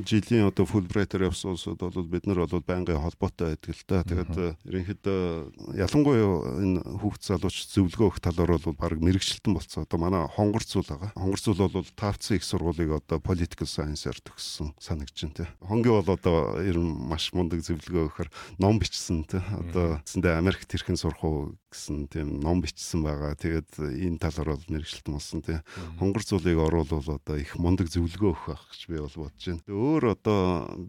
жилийн 0.05 0.53
одоо 0.53 0.69
Fulbright-аар 0.69 1.34
явсан 1.34 1.57
улсууд 1.57 1.82
бол 1.82 2.05
бид 2.05 2.29
нар 2.29 2.45
бол 2.45 2.61
байнгын 2.61 3.01
холбоотой 3.01 3.57
байдаг 3.57 3.73
л 3.73 3.86
та. 3.89 4.05
Тэгээд 4.05 4.61
ерөнхийдөө 4.61 5.82
ялангуяа 5.82 6.61
энэ 6.61 6.86
хүүхд 7.01 7.21
залууч 7.25 7.57
зөвлөгөө 7.73 8.07
өгөх 8.13 8.21
талаар 8.21 8.61
бол 8.61 8.77
баг 8.77 8.93
мэрэгчлэлтэн 9.01 9.57
болцсон. 9.57 9.89
Одоо 9.89 9.97
манай 9.97 10.21
хонгорцуул 10.29 10.86
байгаа. 10.86 11.17
Хонгорцуул 11.17 11.65
бол 11.65 11.89
тавцсан 11.97 12.38
их 12.38 12.45
сургуулийг 12.45 12.93
одоо 12.93 13.17
political 13.17 13.65
science-аар 13.65 14.21
төгссөн 14.21 14.77
те. 15.34 15.49
Хонгийн 15.65 15.97
бол 15.97 16.13
одоо 16.13 16.61
ер 16.61 16.77
нь 16.77 16.93
маш 17.09 17.34
мундаг 17.34 17.65
зөвлөгөө 17.72 18.03
өгөхөр 18.11 18.30
ном 18.59 18.80
бичсэн 18.84 19.24
те. 19.24 19.39
Одоо 19.39 20.03
зэндээ 20.03 20.36
Америкт 20.36 20.67
хэрхэн 20.67 20.99
сурах 20.99 21.24
уу 21.24 21.55
гэсэн 21.72 22.11
тийм 22.11 22.43
ном 22.43 22.59
бичсэн 22.59 22.99
байгаа. 22.99 23.34
Тэгээд 23.39 23.80
энэ 23.80 24.19
талаар 24.19 24.59
бол 24.59 24.67
мэрэгчлэлтэн 24.67 25.15
болсон 25.15 25.39
те. 25.39 25.63
Хонгор 25.97 26.24
зулыг 26.24 26.59
оруулал 26.59 27.07
одоо 27.07 27.36
их 27.39 27.55
мундаг 27.55 27.88
зөвлөгөө 27.88 28.32
өгөх 28.36 28.45
байх 28.51 28.63
гэж 28.76 28.82
би 28.91 28.99
бол 28.99 29.17
бодож 29.24 29.45
байна. 29.47 29.63
Өөр 29.72 30.03
одоо 30.11 30.41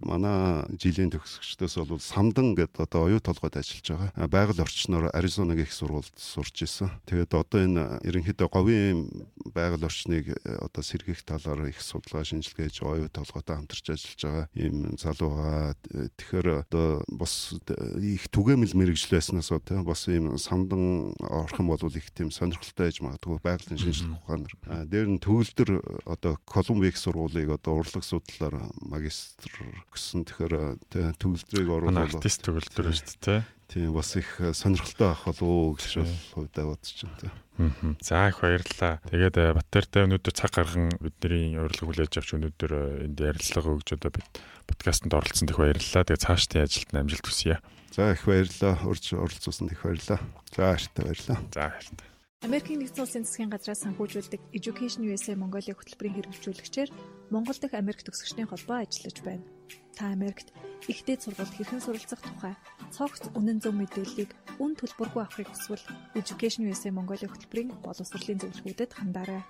манай 0.02 0.66
жилийн 0.74 1.14
төгсөгчдөөс 1.14 1.86
бол 1.86 2.02
самдан 2.02 2.58
гэдэг 2.58 2.82
одоо 2.82 3.06
оюу 3.06 3.22
толгойд 3.22 3.62
ажиллаж 3.62 3.86
байгаа. 4.10 4.26
Байгаль 4.26 4.62
орчноор 4.66 5.14
Аризонагийн 5.14 5.70
их 5.70 5.72
сургуульд 5.72 6.18
сурч 6.18 6.66
исэн. 6.66 6.90
Тэгээд 7.06 7.30
одоо 7.30 7.60
энэ 7.62 8.02
ерөнхийдөө 8.02 8.48
говийн 8.50 9.06
байгаль 9.54 9.86
орчныг 9.86 10.34
э, 10.34 10.58
одоо 10.58 10.82
сэргийх 10.82 11.22
талаар 11.22 11.70
их 11.70 11.78
судалгаа 11.78 12.26
шинжилгээж 12.26 12.82
оюу 12.82 13.06
толгойтой 13.06 13.56
хамтарч 13.56 13.86
ажиллаж 13.94 14.20
байгаа 14.26 14.46
ийм 14.58 14.98
залуу 14.98 15.30
байгаа. 15.38 15.74
Тэгэхээр 16.18 16.48
одоо 16.72 17.04
бас 17.12 17.52
их 18.00 18.32
түгээмэл 18.32 18.72
мэрэгжил 18.72 19.20
байснаас 19.20 19.52
одоо 19.52 19.84
бас 19.84 20.08
ийм 20.08 20.40
самдан 20.40 21.12
орох 21.20 21.60
юм 21.60 21.68
бол 21.68 21.84
их 21.84 22.08
тийм 22.16 22.32
сонирхолтой 22.32 22.88
байж 22.88 22.98
магадгүй 23.04 23.38
байгалийн 23.44 23.76
шинжилгээ 23.76 24.16
ухаанаар. 24.24 24.88
Дээр 24.88 25.08
нь 25.12 25.20
төвлөлдөр 25.20 25.70
одоо 26.08 26.40
Колумбик 26.48 26.96
сургуулийг 26.96 27.52
одоо 27.52 27.84
урлаг 27.84 28.04
судлалаар 28.04 28.72
магистр 28.80 29.52
гэсэн 29.92 30.24
тэгэхээр 30.24 30.80
төгөлдрийг 31.20 31.68
оруулах 31.68 32.08
артист 32.08 32.40
төгөлдөр 32.48 32.88
шүү 32.88 33.20
дээ 33.20 33.40
тийм 33.72 33.92
бас 33.92 34.16
их 34.16 34.40
сонирхолтой 34.52 35.12
авах 35.12 35.24
болов 35.24 35.42
уу 35.42 35.76
гэж 35.76 36.04
хувьдаа 36.32 36.64
бодож 36.72 37.04
байна. 37.04 37.96
За 38.00 38.28
их 38.28 38.40
баярлалаа. 38.40 39.00
Тэгээд 39.08 39.36
э, 39.36 39.52
Баттертай 39.56 40.04
өнөөдөр 40.08 40.34
цаг 40.34 40.52
гарган 40.56 40.92
бидний 41.00 41.56
урилга 41.56 41.88
хүлээж 41.88 42.20
авч 42.20 42.32
өнөөдөр 42.36 42.72
э, 42.72 42.82
энд 43.06 43.20
ярилцлага 43.20 43.76
өгж 43.76 43.96
одоо 43.96 44.12
бид 44.12 44.40
подкастт 44.66 45.06
оролцсон 45.06 45.48
их 45.48 45.58
баярлалаа. 45.58 46.04
Тэгээд 46.04 46.24
цаашдын 46.24 46.64
ажилд 46.64 46.90
амжилт 46.92 47.26
хүсье. 47.26 47.58
За 47.92 48.12
их 48.12 48.24
баярлалаа. 48.24 48.78
Урьж 48.86 49.12
оролцуулсанд 49.12 49.72
их 49.72 49.82
баярлалаа. 49.82 50.20
За 50.54 50.60
баяртай 50.62 51.02
баярлалаа. 51.04 51.38
За 51.52 51.60
баяртай. 51.60 52.06
Америкийн 52.42 52.82
нэгдсэн 52.82 53.06
улсын 53.06 53.22
засгийн 53.22 53.54
газраас 53.54 53.86
санхүүжүүлдэг 53.86 54.50
Education 54.50 55.06
USA 55.06 55.38
Mongolia 55.38 55.78
хөтөлбөрийн 55.78 56.18
хэрэгжүүлэгчээр 56.18 56.90
Монгол 57.32 57.56
дахь 57.56 57.80
Америк 57.80 58.04
төгсөгчдийн 58.04 58.52
холбоо 58.52 58.84
ажиллаж 58.84 59.16
байна. 59.24 59.48
Та 59.96 60.12
Америкт 60.12 60.52
ихтэй 60.84 61.16
сургуульд 61.16 61.56
хэрхэн 61.56 61.80
суралцах 61.80 62.20
тухай 62.20 62.52
цогц 62.92 63.32
үнэн 63.38 63.58
зөв 63.64 63.72
мэдээллийг 63.72 64.36
үн 64.60 64.76
төлбөргүй 64.76 65.24
авахыг 65.24 65.48
хүсвэл 65.48 65.80
Education 66.12 66.68
USA 66.68 66.92
Mongolia 66.92 67.32
хөтөлбөрийн 67.32 67.72
боловсролын 67.80 68.36
зөвлөгөөдөд 68.36 68.92
хандаарай. 68.92 69.40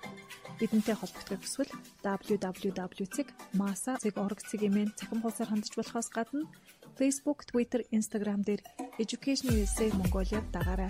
Бидэнтэй 0.63 0.95
холбогдохыг 0.95 1.43
хүсвэл 1.43 1.75
www.masa.org-ийн 2.07 4.95
цахим 4.95 5.19
хуудасаар 5.19 5.51
хандж 5.51 5.75
болохоос 5.75 6.07
гадна 6.07 6.47
Facebook, 6.95 7.43
Twitter, 7.49 7.81
Instagram 7.91 8.47
дээр 8.47 8.61
Education 9.03 9.51
USA 9.59 9.91
Mongolia 9.99 10.39
дагаарай. 10.55 10.87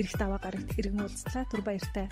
Ирэх 0.00 0.16
даваа 0.16 0.40
гарагт 0.40 0.72
иргэн 0.80 1.04
уулзлаа 1.04 1.44
түр 1.52 1.60
баяртай. 1.66 2.08